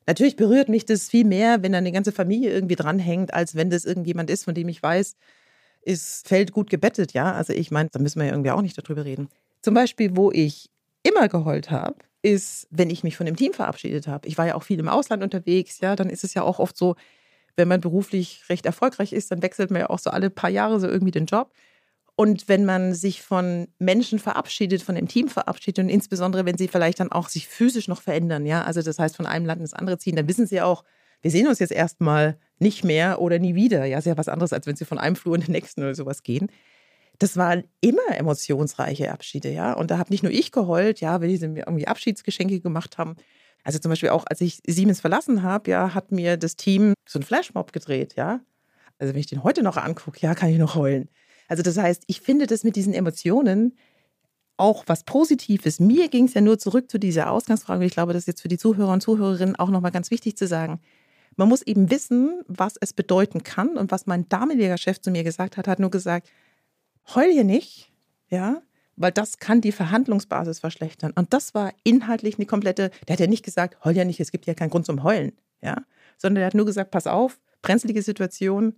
Natürlich 0.06 0.36
berührt 0.36 0.68
mich 0.68 0.84
das 0.84 1.08
viel 1.08 1.24
mehr, 1.24 1.62
wenn 1.62 1.72
dann 1.72 1.84
eine 1.84 1.92
ganze 1.92 2.12
Familie 2.12 2.50
irgendwie 2.50 2.76
dranhängt, 2.76 3.32
als 3.32 3.54
wenn 3.54 3.70
das 3.70 3.84
irgendjemand 3.84 4.30
ist, 4.30 4.44
von 4.44 4.54
dem 4.54 4.68
ich 4.68 4.82
weiß, 4.82 5.16
ist 5.82 6.26
Feld 6.26 6.52
gut 6.52 6.68
gebettet, 6.68 7.12
ja. 7.12 7.32
Also 7.32 7.52
ich 7.52 7.70
meine, 7.70 7.88
da 7.90 8.00
müssen 8.00 8.18
wir 8.20 8.26
ja 8.26 8.32
irgendwie 8.32 8.50
auch 8.50 8.62
nicht 8.62 8.76
darüber 8.76 9.04
reden. 9.04 9.28
Zum 9.62 9.74
Beispiel, 9.74 10.16
wo 10.16 10.30
ich 10.32 10.70
immer 11.02 11.28
geheult 11.28 11.70
habe, 11.70 11.96
ist, 12.22 12.66
wenn 12.70 12.90
ich 12.90 13.04
mich 13.04 13.16
von 13.16 13.26
dem 13.26 13.36
Team 13.36 13.52
verabschiedet 13.52 14.08
habe. 14.08 14.26
Ich 14.26 14.36
war 14.36 14.46
ja 14.46 14.54
auch 14.54 14.62
viel 14.62 14.80
im 14.80 14.88
Ausland 14.88 15.22
unterwegs, 15.22 15.80
ja, 15.80 15.94
dann 15.94 16.10
ist 16.10 16.24
es 16.24 16.34
ja 16.34 16.42
auch 16.42 16.58
oft 16.58 16.76
so, 16.76 16.96
wenn 17.56 17.68
man 17.68 17.80
beruflich 17.80 18.42
recht 18.48 18.66
erfolgreich 18.66 19.12
ist, 19.12 19.30
dann 19.30 19.42
wechselt 19.42 19.70
man 19.70 19.80
ja 19.80 19.90
auch 19.90 19.98
so 19.98 20.10
alle 20.10 20.30
paar 20.30 20.50
Jahre 20.50 20.80
so 20.80 20.88
irgendwie 20.88 21.12
den 21.12 21.26
Job. 21.26 21.52
Und 22.16 22.48
wenn 22.48 22.64
man 22.64 22.94
sich 22.94 23.22
von 23.22 23.68
Menschen 23.78 24.18
verabschiedet, 24.18 24.82
von 24.82 24.94
dem 24.94 25.06
Team 25.06 25.28
verabschiedet 25.28 25.84
und 25.84 25.90
insbesondere, 25.90 26.46
wenn 26.46 26.56
sie 26.56 26.66
vielleicht 26.66 26.98
dann 27.00 27.12
auch 27.12 27.28
sich 27.28 27.46
physisch 27.46 27.88
noch 27.88 28.00
verändern, 28.00 28.46
ja, 28.46 28.62
also 28.62 28.80
das 28.82 28.98
heißt 28.98 29.16
von 29.16 29.26
einem 29.26 29.46
Land 29.46 29.60
ins 29.60 29.74
andere 29.74 29.98
ziehen, 29.98 30.16
dann 30.16 30.28
wissen 30.28 30.46
sie 30.46 30.62
auch, 30.62 30.82
wir 31.20 31.30
sehen 31.30 31.46
uns 31.46 31.58
jetzt 31.58 31.72
erstmal 31.72 32.38
nicht 32.58 32.84
mehr 32.84 33.20
oder 33.20 33.38
nie 33.38 33.54
wieder. 33.54 33.84
Ja, 33.84 33.98
ist 33.98 34.06
ja 34.06 34.16
was 34.16 34.28
anderes, 34.28 34.52
als 34.52 34.66
wenn 34.66 34.76
sie 34.76 34.84
von 34.84 34.98
einem 34.98 35.16
Flur 35.16 35.34
in 35.34 35.42
den 35.42 35.52
nächsten 35.52 35.82
oder 35.82 35.94
sowas 35.94 36.22
gehen. 36.22 36.48
Das 37.18 37.36
waren 37.36 37.64
immer 37.80 38.08
emotionsreiche 38.10 39.10
Abschiede, 39.10 39.50
ja. 39.50 39.72
Und 39.72 39.90
da 39.90 39.98
habe 39.98 40.10
nicht 40.10 40.22
nur 40.22 40.32
ich 40.32 40.52
geheult, 40.52 41.00
ja, 41.00 41.20
weil 41.20 41.36
sie 41.36 41.48
mir 41.48 41.64
irgendwie 41.66 41.86
Abschiedsgeschenke 41.86 42.60
gemacht 42.60 42.98
haben. 42.98 43.16
Also 43.64 43.78
zum 43.78 43.90
Beispiel 43.90 44.10
auch, 44.10 44.24
als 44.28 44.40
ich 44.40 44.60
Siemens 44.66 45.00
verlassen 45.00 45.42
habe, 45.42 45.70
ja, 45.70 45.94
hat 45.94 46.12
mir 46.12 46.36
das 46.36 46.56
Team 46.56 46.94
so 47.08 47.18
einen 47.18 47.24
Flashmob 47.24 47.72
gedreht, 47.72 48.14
ja. 48.16 48.40
Also 48.98 49.12
wenn 49.12 49.20
ich 49.20 49.26
den 49.26 49.42
heute 49.44 49.62
noch 49.62 49.76
angucke, 49.76 50.20
ja, 50.20 50.34
kann 50.34 50.50
ich 50.50 50.58
noch 50.58 50.74
heulen. 50.74 51.08
Also 51.48 51.62
das 51.62 51.76
heißt, 51.76 52.04
ich 52.06 52.20
finde 52.20 52.46
das 52.46 52.64
mit 52.64 52.76
diesen 52.76 52.94
Emotionen 52.94 53.76
auch 54.56 54.84
was 54.86 55.04
Positives. 55.04 55.80
Mir 55.80 56.08
ging 56.08 56.24
es 56.26 56.34
ja 56.34 56.40
nur 56.40 56.58
zurück 56.58 56.90
zu 56.90 56.98
dieser 56.98 57.30
Ausgangsfrage. 57.30 57.84
Ich 57.84 57.92
glaube, 57.92 58.12
das 58.12 58.22
ist 58.22 58.28
jetzt 58.28 58.42
für 58.42 58.48
die 58.48 58.58
Zuhörer 58.58 58.92
und 58.92 59.02
Zuhörerinnen 59.02 59.56
auch 59.56 59.70
nochmal 59.70 59.92
ganz 59.92 60.10
wichtig 60.10 60.36
zu 60.36 60.46
sagen. 60.46 60.80
Man 61.36 61.48
muss 61.48 61.62
eben 61.62 61.90
wissen, 61.90 62.40
was 62.46 62.76
es 62.80 62.92
bedeuten 62.94 63.42
kann. 63.42 63.76
Und 63.76 63.90
was 63.90 64.06
mein 64.06 64.28
damaliger 64.28 64.78
Chef 64.78 65.00
zu 65.00 65.10
mir 65.10 65.24
gesagt 65.24 65.56
hat, 65.56 65.68
hat 65.68 65.78
nur 65.78 65.90
gesagt, 65.90 66.30
heul 67.14 67.30
hier 67.32 67.44
nicht, 67.44 67.92
ja, 68.28 68.62
weil 68.96 69.12
das 69.12 69.38
kann 69.38 69.60
die 69.60 69.72
Verhandlungsbasis 69.72 70.60
verschlechtern. 70.60 71.12
Und 71.14 71.32
das 71.32 71.54
war 71.54 71.72
inhaltlich 71.84 72.36
eine 72.36 72.46
komplette, 72.46 72.90
der 73.06 73.14
hat 73.14 73.20
ja 73.20 73.26
nicht 73.26 73.44
gesagt, 73.44 73.84
heul 73.84 73.96
ja 73.96 74.04
nicht, 74.04 74.20
es 74.20 74.32
gibt 74.32 74.46
ja 74.46 74.54
keinen 74.54 74.70
Grund 74.70 74.86
zum 74.86 75.02
Heulen, 75.02 75.32
ja, 75.62 75.76
sondern 76.16 76.40
der 76.40 76.46
hat 76.46 76.54
nur 76.54 76.66
gesagt, 76.66 76.90
pass 76.90 77.06
auf, 77.06 77.38
brenzlige 77.62 78.02
Situation, 78.02 78.74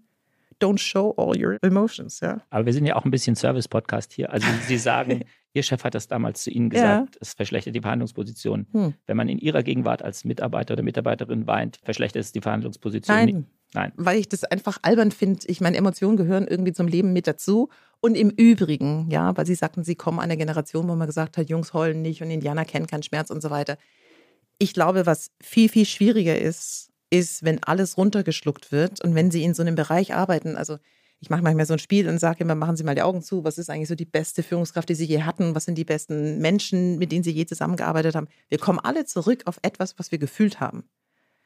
don't 0.61 0.79
show 0.79 1.15
all 1.17 1.41
your 1.41 1.57
emotions, 1.63 2.21
ja. 2.21 2.41
Aber 2.51 2.67
wir 2.67 2.73
sind 2.73 2.87
ja 2.87 2.97
auch 2.97 3.05
ein 3.05 3.11
bisschen 3.11 3.37
Service-Podcast 3.37 4.13
hier. 4.13 4.33
Also 4.33 4.47
Sie 4.67 4.79
sagen, 4.79 5.25
Ihr 5.55 5.63
Chef 5.63 5.83
hat 5.83 5.95
das 5.95 6.09
damals 6.09 6.43
zu 6.43 6.51
Ihnen 6.51 6.71
gesagt, 6.71 7.15
ja. 7.15 7.21
es 7.21 7.35
verschlechtert 7.35 7.75
die 7.75 7.81
Verhandlungsposition. 7.81 8.67
Hm. 8.73 8.95
Wenn 9.07 9.17
man 9.17 9.29
in 9.29 9.39
Ihrer 9.39 9.63
Gegenwart 9.63 10.03
als 10.03 10.25
Mitarbeiter 10.25 10.75
oder 10.75 10.83
Mitarbeiterin 10.83 11.47
weint, 11.47 11.79
verschlechtert 11.83 12.21
es 12.21 12.33
die 12.33 12.41
Verhandlungsposition. 12.41 13.17
Nein. 13.17 13.47
Nein. 13.75 13.93
Weil 13.97 14.19
ich 14.19 14.29
das 14.29 14.45
einfach 14.45 14.79
albern 14.83 15.11
finde. 15.13 15.41
Ich 15.47 15.61
meine, 15.61 15.77
Emotionen 15.77 16.17
gehören 16.17 16.47
irgendwie 16.47 16.73
zum 16.73 16.89
Leben 16.89 17.13
mit 17.13 17.27
dazu. 17.27 17.69
Und 18.01 18.15
im 18.15 18.31
Übrigen, 18.31 19.11
ja, 19.11 19.37
weil 19.37 19.47
Sie 19.47 19.55
sagten, 19.55 19.85
Sie 19.85 19.97
kommen 19.97 20.21
einer 20.21 20.37
Generation, 20.37 20.89
wo 20.89 20.95
man 20.95 21.07
gesagt 21.07 21.37
hat, 21.37 21.49
Jungs 21.51 21.75
heulen 21.75 22.01
nicht 22.01 22.23
und 22.23 22.31
Indianer 22.31 22.65
kennen 22.65 22.87
keinen 22.87 23.03
Schmerz 23.03 23.31
und 23.31 23.43
so 23.43 23.51
weiter. 23.51 23.77
Ich 24.59 24.73
glaube, 24.73 25.05
was 25.05 25.31
viel, 25.43 25.69
viel 25.69 25.85
schwieriger 25.85 26.39
ist, 26.39 26.91
ist, 27.11 27.43
wenn 27.43 27.63
alles 27.63 27.97
runtergeschluckt 27.97 28.73
wird 28.73 29.03
und 29.03 29.15
wenn 29.15 29.31
Sie 29.31 29.43
in 29.43 29.55
so 29.55 29.63
einem 29.63 29.75
Bereich 29.75 30.15
arbeiten. 30.15 30.57
Also 30.57 30.79
ich 31.21 31.31
mache 31.31 31.43
manchmal 31.43 31.67
so 31.67 31.73
ein 31.73 31.79
Spiel 31.81 32.09
und 32.09 32.19
sage 32.19 32.45
immer, 32.45 32.55
machen 32.55 32.77
Sie 32.77 32.85
mal 32.85 32.95
die 32.95 33.03
Augen 33.03 33.23
zu. 33.23 33.43
Was 33.45 33.59
ist 33.59 33.71
eigentlich 33.71 33.89
so 33.89 33.95
die 33.97 34.05
beste 34.05 34.43
Führungskraft, 34.43 34.89
die 34.89 34.95
Sie 34.95 35.05
je 35.05 35.23
hatten? 35.23 35.55
Was 35.55 35.65
sind 35.65 35.77
die 35.77 35.85
besten 35.85 36.39
Menschen, 36.39 36.99
mit 36.99 37.11
denen 37.11 37.25
Sie 37.25 37.33
je 37.33 37.47
zusammengearbeitet 37.47 38.15
haben? 38.15 38.29
Wir 38.49 38.59
kommen 38.59 38.79
alle 38.79 39.05
zurück 39.05 39.43
auf 39.47 39.59
etwas, 39.63 39.99
was 39.99 40.13
wir 40.13 40.19
gefühlt 40.19 40.61
haben. 40.61 40.85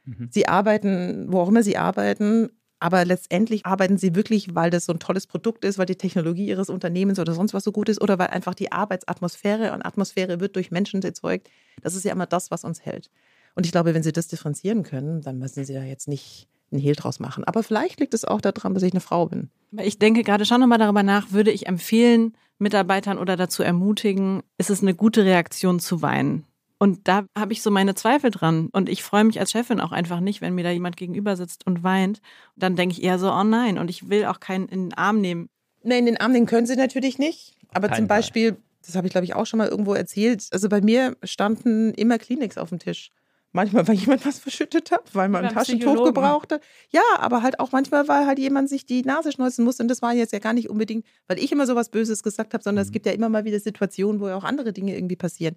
Mhm. 0.05 0.29
Sie 0.31 0.49
arbeiten, 0.49 1.27
wo 1.33 1.41
auch 1.41 1.49
immer 1.49 1.63
Sie 1.63 1.77
arbeiten, 1.77 2.51
aber 2.79 3.05
letztendlich 3.05 3.65
arbeiten 3.65 3.97
Sie 3.97 4.15
wirklich, 4.15 4.55
weil 4.55 4.71
das 4.71 4.87
so 4.87 4.93
ein 4.93 4.99
tolles 4.99 5.27
Produkt 5.27 5.65
ist, 5.65 5.79
weil 5.79 5.87
die 5.87 5.97
Technologie 5.97 6.47
Ihres 6.47 6.69
Unternehmens 6.69 7.21
oder 7.21 7.33
sonst 7.33 7.55
was 7.55 7.63
so 7.63 7.71
gut 7.71 7.89
ist 7.89 8.01
oder 8.01 8.19
weil 8.19 8.29
einfach 8.29 8.55
die 8.55 8.73
Arbeitsatmosphäre 8.73 9.73
und 9.73 9.83
Atmosphäre 9.83 10.41
wird 10.41 10.57
durch 10.57 10.71
Menschen 10.71 11.01
erzeugt. 11.03 11.49
Das 11.83 11.95
ist 11.95 12.05
ja 12.05 12.13
immer 12.13 12.27
das, 12.27 12.51
was 12.51 12.65
uns 12.65 12.85
hält. 12.85 13.11
Und 13.55 13.67
ich 13.67 13.73
glaube, 13.73 13.95
wenn 13.95 14.03
Sie 14.03 14.13
das 14.13 14.29
differenzieren 14.29 14.83
können, 14.83 15.21
dann 15.21 15.39
müssen 15.39 15.65
Sie 15.65 15.75
da 15.75 15.83
jetzt 15.83 16.09
nicht 16.09 16.49
einen 16.73 16.81
Hehl 16.81 16.95
draus 16.95 17.21
machen. 17.21 17.45
Aber 17.45 17.63
vielleicht 17.63 18.01
liegt 18.01 18.15
es 18.15 18.25
auch 18.25 18.41
daran, 18.41 18.75
dass 18.75 18.83
ich 18.83 18.93
eine 18.93 19.01
Frau 19.01 19.27
bin. 19.27 19.51
Ich 19.79 19.99
denke 19.99 20.23
gerade 20.25 20.45
schon 20.45 20.61
nochmal 20.61 20.79
darüber 20.79 21.03
nach, 21.03 21.31
würde 21.31 21.51
ich 21.51 21.67
empfehlen, 21.69 22.35
Mitarbeitern 22.59 23.19
oder 23.19 23.37
dazu 23.37 23.63
ermutigen, 23.63 24.43
ist 24.59 24.71
es 24.71 24.83
eine 24.83 24.95
gute 24.95 25.25
Reaktion 25.25 25.81
zu 25.81 26.03
weinen. 26.03 26.45
Und 26.83 27.07
da 27.07 27.27
habe 27.39 27.53
ich 27.53 27.63
so 27.63 27.71
meine 27.71 27.95
Zweifel 27.95 28.33
dran. 28.33 28.69
Und 28.73 28.89
ich 28.89 29.05
freue 29.05 29.23
mich 29.23 29.39
als 29.39 29.53
Chefin 29.53 29.79
auch 29.81 29.93
einfach 29.93 30.19
nicht, 30.19 30.41
wenn 30.41 30.57
mir 30.57 30.65
da 30.65 30.73
jemand 30.73 30.97
gegenüber 30.97 31.37
sitzt 31.37 31.65
und 31.65 31.85
weint. 31.85 32.21
Dann 32.57 32.75
denke 32.75 32.95
ich 32.95 33.05
eher 33.05 33.21
so, 33.21 33.31
oh 33.33 33.45
nein. 33.45 33.79
Und 33.79 33.89
ich 33.89 34.09
will 34.11 34.25
auch 34.25 34.41
keinen 34.41 34.67
in 34.67 34.89
den 34.89 34.95
Arm 34.95 35.21
nehmen. 35.21 35.49
Nein, 35.85 36.01
in 36.01 36.07
den 36.07 36.17
Arm 36.17 36.33
nehmen 36.33 36.47
können 36.47 36.67
sie 36.67 36.75
natürlich 36.75 37.21
nicht. 37.21 37.55
Aber 37.73 37.87
Kein 37.87 37.99
zum 37.99 38.09
Beispiel, 38.09 38.57
das 38.85 38.97
habe 38.97 39.07
ich 39.07 39.13
glaube 39.13 39.27
ich 39.27 39.37
auch 39.37 39.47
schon 39.47 39.59
mal 39.59 39.69
irgendwo 39.69 39.95
erzählt, 39.95 40.49
also 40.51 40.69
bei 40.69 40.81
mir 40.81 41.17
standen 41.23 41.95
immer 41.95 42.19
Kliniks 42.19 42.59
auf 42.59 42.71
dem 42.71 42.81
Tisch. 42.81 43.11
Manchmal, 43.53 43.87
weil 43.87 43.95
jemand 43.95 44.27
was 44.27 44.41
verschüttet 44.41 44.91
hat, 44.91 45.15
weil 45.15 45.29
man 45.29 45.45
ein 45.45 45.55
Taschentuch 45.55 46.03
gebrauchte. 46.03 46.61
Ja, 46.91 47.03
aber 47.19 47.43
halt 47.43 47.61
auch 47.61 47.71
manchmal, 47.71 48.09
weil 48.09 48.27
halt 48.27 48.41
jemand 48.41 48.69
sich 48.69 48.87
die 48.87 49.03
Nase 49.03 49.31
schneuzen 49.31 49.65
musste. 49.65 49.85
Und 49.85 49.89
das 49.89 50.03
war 50.03 50.15
jetzt 50.15 50.33
ja 50.33 50.41
gar 50.41 50.53
nicht 50.53 50.69
unbedingt, 50.69 51.07
weil 51.29 51.39
ich 51.39 51.53
immer 51.53 51.67
so 51.67 51.77
was 51.77 51.91
Böses 51.91 52.25
gesagt 52.25 52.55
habe, 52.55 52.65
sondern 52.65 52.83
mhm. 52.85 52.89
es 52.89 52.93
gibt 52.93 53.07
ja 53.07 53.13
immer 53.13 53.29
mal 53.29 53.45
wieder 53.45 53.61
Situationen, 53.61 54.21
wo 54.21 54.27
ja 54.27 54.35
auch 54.35 54.43
andere 54.43 54.73
Dinge 54.73 54.97
irgendwie 54.97 55.15
passieren. 55.15 55.55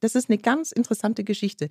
Das 0.00 0.14
ist 0.14 0.28
eine 0.28 0.38
ganz 0.38 0.72
interessante 0.72 1.24
Geschichte. 1.24 1.68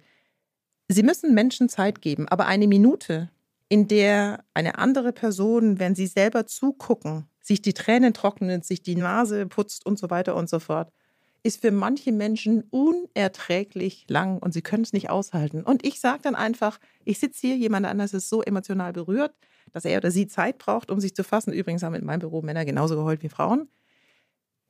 Sie 0.88 1.04
müssen 1.04 1.34
Menschen 1.34 1.70
Zeit 1.70 2.02
geben, 2.02 2.28
aber 2.28 2.46
eine 2.46 2.68
Minute, 2.68 3.30
in 3.70 3.88
der 3.88 4.44
eine 4.54 4.78
andere 4.78 5.12
Person, 5.12 5.80
wenn 5.80 5.96
sie 5.96 6.08
selber 6.08 6.46
zugucken, 6.46 7.28
sich 7.42 7.62
die 7.62 7.74
Tränen 7.74 8.14
trocknet, 8.14 8.66
sich 8.66 8.84
die 8.84 8.96
Nase 8.96 9.46
putzt 9.48 9.86
und 9.86 9.98
so 9.98 10.10
weiter 10.10 10.36
und 10.36 10.50
so 10.50 10.60
fort, 10.60 10.92
ist 11.44 11.62
für 11.62 11.72
manche 11.72 12.12
Menschen 12.12 12.64
unerträglich 12.72 14.06
lang 14.08 14.40
und 14.40 14.52
sie 14.54 14.64
können 14.64 14.84
es 14.84 14.94
nicht 14.94 15.12
aushalten. 15.12 15.62
Und 15.64 15.86
ich 15.86 16.00
sage 16.00 16.22
dann 16.24 16.34
einfach, 16.34 16.80
ich 17.04 17.20
sitze 17.20 17.48
hier, 17.48 17.58
jemand 17.58 17.86
anders 17.86 18.14
ist 18.14 18.30
so 18.30 18.42
emotional 18.42 18.94
berührt, 18.94 19.36
dass 19.72 19.86
er 19.86 19.98
oder 19.98 20.10
sie 20.10 20.28
Zeit 20.28 20.58
braucht, 20.58 20.90
um 20.90 21.00
sich 21.00 21.16
zu 21.16 21.24
fassen. 21.24 21.54
Übrigens 21.54 21.84
haben 21.84 21.94
in 21.94 22.06
meinem 22.06 22.22
Büro 22.22 22.42
Männer 22.42 22.66
genauso 22.66 22.96
geheult 22.96 23.22
wie 23.22 23.30
Frauen. 23.30 23.70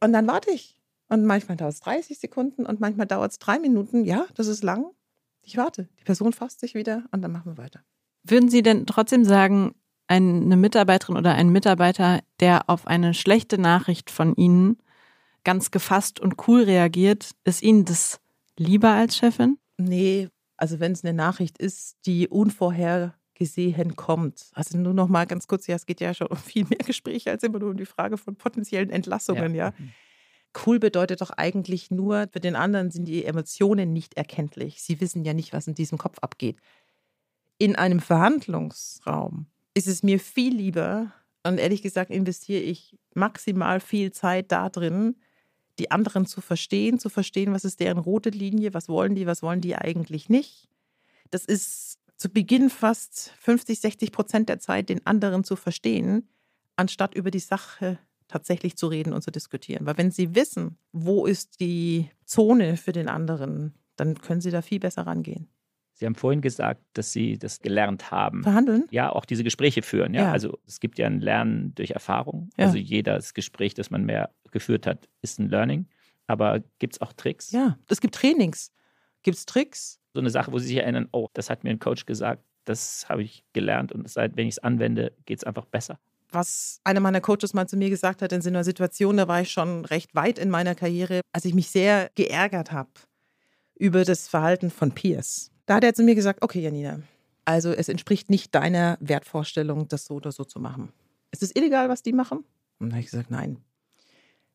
Und 0.01 0.11
dann 0.11 0.27
warte 0.27 0.51
ich. 0.51 0.81
Und 1.07 1.25
manchmal 1.25 1.57
dauert 1.57 1.73
es 1.73 1.79
30 1.81 2.19
Sekunden 2.19 2.65
und 2.65 2.79
manchmal 2.79 3.05
dauert 3.05 3.31
es 3.31 3.39
drei 3.39 3.59
Minuten. 3.59 4.05
Ja, 4.05 4.25
das 4.35 4.47
ist 4.47 4.63
lang. 4.63 4.85
Ich 5.41 5.57
warte. 5.57 5.87
Die 5.99 6.03
Person 6.03 6.33
fasst 6.33 6.59
sich 6.59 6.73
wieder 6.73 7.03
und 7.11 7.21
dann 7.21 7.31
machen 7.31 7.51
wir 7.51 7.57
weiter. 7.57 7.81
Würden 8.23 8.49
Sie 8.49 8.63
denn 8.63 8.87
trotzdem 8.87 9.23
sagen, 9.23 9.75
eine 10.07 10.55
Mitarbeiterin 10.55 11.17
oder 11.17 11.33
ein 11.33 11.49
Mitarbeiter, 11.49 12.21
der 12.39 12.69
auf 12.69 12.87
eine 12.87 13.13
schlechte 13.13 13.57
Nachricht 13.57 14.09
von 14.09 14.35
Ihnen 14.35 14.77
ganz 15.43 15.71
gefasst 15.71 16.19
und 16.19 16.47
cool 16.47 16.63
reagiert. 16.63 17.31
Ist 17.43 17.61
Ihnen 17.61 17.85
das 17.85 18.19
lieber 18.57 18.91
als 18.91 19.15
Chefin? 19.17 19.57
Nee, 19.77 20.29
also 20.57 20.79
wenn 20.79 20.91
es 20.91 21.03
eine 21.03 21.13
Nachricht 21.13 21.57
ist, 21.57 21.97
die 22.05 22.27
unvorhergesehen 22.27 23.95
kommt. 23.95 24.49
Also 24.53 24.77
nur 24.77 24.93
noch 24.93 25.07
mal 25.07 25.25
ganz 25.25 25.47
kurz, 25.47 25.67
ja, 25.67 25.75
es 25.75 25.85
geht 25.85 26.01
ja 26.01 26.13
schon 26.13 26.27
um 26.27 26.37
viel 26.37 26.65
mehr 26.65 26.79
Gespräche 26.79 27.31
als 27.31 27.43
immer 27.43 27.59
nur 27.59 27.71
um 27.71 27.77
die 27.77 27.85
Frage 27.85 28.17
von 28.17 28.35
potenziellen 28.35 28.89
Entlassungen, 28.89 29.55
ja. 29.55 29.67
ja. 29.67 29.73
Cool 30.55 30.79
bedeutet 30.79 31.21
doch 31.21 31.31
eigentlich 31.31 31.91
nur, 31.91 32.27
für 32.31 32.39
den 32.39 32.55
anderen 32.55 32.91
sind 32.91 33.07
die 33.07 33.25
Emotionen 33.25 33.91
nicht 33.91 34.15
erkenntlich. 34.15 34.81
Sie 34.81 35.01
wissen 35.01 35.25
ja 35.25 35.33
nicht, 35.33 35.53
was 35.53 35.67
in 35.67 35.75
diesem 35.75 35.97
Kopf 35.97 36.19
abgeht. 36.19 36.57
In 37.57 37.75
einem 37.75 37.99
Verhandlungsraum 37.99 39.47
ist 39.73 39.87
es 39.87 40.03
mir 40.03 40.19
viel 40.19 40.55
lieber, 40.55 41.11
und 41.43 41.59
ehrlich 41.59 41.81
gesagt 41.81 42.09
investiere 42.09 42.61
ich 42.61 42.97
maximal 43.13 43.79
viel 43.79 44.11
Zeit 44.11 44.51
da 44.51 44.69
drin, 44.69 45.15
die 45.77 45.91
anderen 45.91 46.25
zu 46.25 46.41
verstehen, 46.41 46.99
zu 46.99 47.09
verstehen, 47.09 47.53
was 47.53 47.65
ist 47.65 47.79
deren 47.79 47.97
rote 47.97 48.29
Linie, 48.29 48.73
was 48.73 48.89
wollen 48.89 49.13
die, 49.13 49.27
was 49.27 49.43
wollen 49.43 49.61
die 49.61 49.75
eigentlich 49.75 50.29
nicht. 50.29 50.69
Das 51.31 51.45
ist 51.45 51.99
zu 52.17 52.29
Beginn 52.29 52.69
fast 52.69 53.33
50, 53.41 53.79
60 53.79 54.11
Prozent 54.11 54.49
der 54.49 54.59
Zeit, 54.59 54.89
den 54.89 55.05
anderen 55.05 55.43
zu 55.43 55.55
verstehen, 55.55 56.29
anstatt 56.77 57.13
über 57.13 57.29
die 57.29 57.39
Sache 57.39 57.99
tatsächlich 58.27 58.75
zu 58.75 58.87
reden 58.87 59.13
und 59.13 59.21
zu 59.21 59.31
diskutieren. 59.31 59.85
Weil 59.85 59.97
wenn 59.97 60.11
sie 60.11 60.35
wissen, 60.35 60.77
wo 60.91 61.25
ist 61.25 61.59
die 61.59 62.09
Zone 62.25 62.77
für 62.77 62.91
den 62.91 63.07
anderen, 63.07 63.73
dann 63.95 64.19
können 64.19 64.41
sie 64.41 64.51
da 64.51 64.61
viel 64.61 64.79
besser 64.79 65.03
rangehen. 65.03 65.47
Sie 65.93 66.05
haben 66.05 66.15
vorhin 66.15 66.41
gesagt, 66.41 66.81
dass 66.91 67.13
Sie 67.13 67.37
das 67.37 67.61
gelernt 67.61 68.11
haben. 68.11 68.43
Verhandeln? 68.43 68.85
Ja, 68.91 69.09
auch 69.13 69.23
diese 69.23 69.45
Gespräche 69.45 69.81
führen. 69.81 70.13
Ja? 70.13 70.23
ja. 70.23 70.31
Also 70.33 70.59
es 70.67 70.81
gibt 70.81 70.99
ja 70.99 71.07
ein 71.07 71.21
Lernen 71.21 71.73
durch 71.75 71.91
Erfahrung. 71.91 72.49
Ja. 72.57 72.65
Also 72.65 72.77
jedes 72.77 73.33
Gespräch, 73.33 73.75
das 73.75 73.91
man 73.91 74.03
mehr 74.03 74.29
geführt 74.51 74.87
hat, 74.87 75.07
ist 75.21 75.39
ein 75.39 75.49
Learning. 75.49 75.87
Aber 76.27 76.61
gibt 76.79 76.95
es 76.95 77.01
auch 77.01 77.13
Tricks? 77.13 77.51
Ja, 77.51 77.77
es 77.87 78.01
gibt 78.01 78.15
Trainings. 78.15 78.73
Gibt 79.23 79.37
es 79.37 79.45
Tricks? 79.45 80.01
So 80.13 80.19
eine 80.19 80.29
Sache, 80.29 80.51
wo 80.51 80.59
Sie 80.59 80.67
sich 80.67 80.77
erinnern, 80.77 81.07
oh, 81.13 81.29
das 81.33 81.49
hat 81.49 81.63
mir 81.63 81.69
ein 81.69 81.79
Coach 81.79 82.05
gesagt, 82.05 82.43
das 82.65 83.07
habe 83.07 83.23
ich 83.23 83.45
gelernt 83.53 83.91
und 83.91 84.09
seit, 84.09 84.35
wenn 84.35 84.47
ich 84.47 84.55
es 84.55 84.59
anwende, 84.59 85.13
geht 85.25 85.37
es 85.37 85.43
einfach 85.43 85.65
besser. 85.65 85.99
Was 86.35 86.79
einer 86.83 86.99
meiner 86.99 87.21
Coaches 87.21 87.53
mal 87.53 87.67
zu 87.67 87.77
mir 87.77 87.89
gesagt 87.89 88.21
hat, 88.21 88.31
in 88.31 88.41
so 88.41 88.49
einer 88.49 88.63
Situation, 88.63 89.17
da 89.17 89.27
war 89.27 89.41
ich 89.41 89.51
schon 89.51 89.85
recht 89.85 90.13
weit 90.15 90.37
in 90.37 90.49
meiner 90.49 90.75
Karriere, 90.75 91.21
als 91.31 91.45
ich 91.45 91.53
mich 91.53 91.69
sehr 91.69 92.09
geärgert 92.15 92.71
habe 92.71 92.89
über 93.75 94.05
das 94.05 94.27
Verhalten 94.27 94.69
von 94.69 94.91
Peers 94.91 95.51
da 95.65 95.75
hat 95.75 95.83
er 95.83 95.93
zu 95.93 96.03
mir 96.03 96.15
gesagt, 96.15 96.41
okay, 96.41 96.61
Janina, 96.61 97.01
also 97.43 97.71
es 97.71 97.89
entspricht 97.89 98.29
nicht 98.29 98.53
deiner 98.55 98.97
Wertvorstellung, 98.99 99.87
das 99.87 100.05
so 100.05 100.15
oder 100.15 100.31
so 100.31 100.43
zu 100.43 100.59
machen. 100.59 100.91
Ist 101.31 101.43
es 101.43 101.55
illegal, 101.55 101.89
was 101.89 102.03
die 102.03 102.13
machen? 102.13 102.39
Und 102.79 102.89
dann 102.89 102.91
habe 102.91 102.99
ich 103.01 103.11
gesagt, 103.11 103.31
nein. 103.31 103.57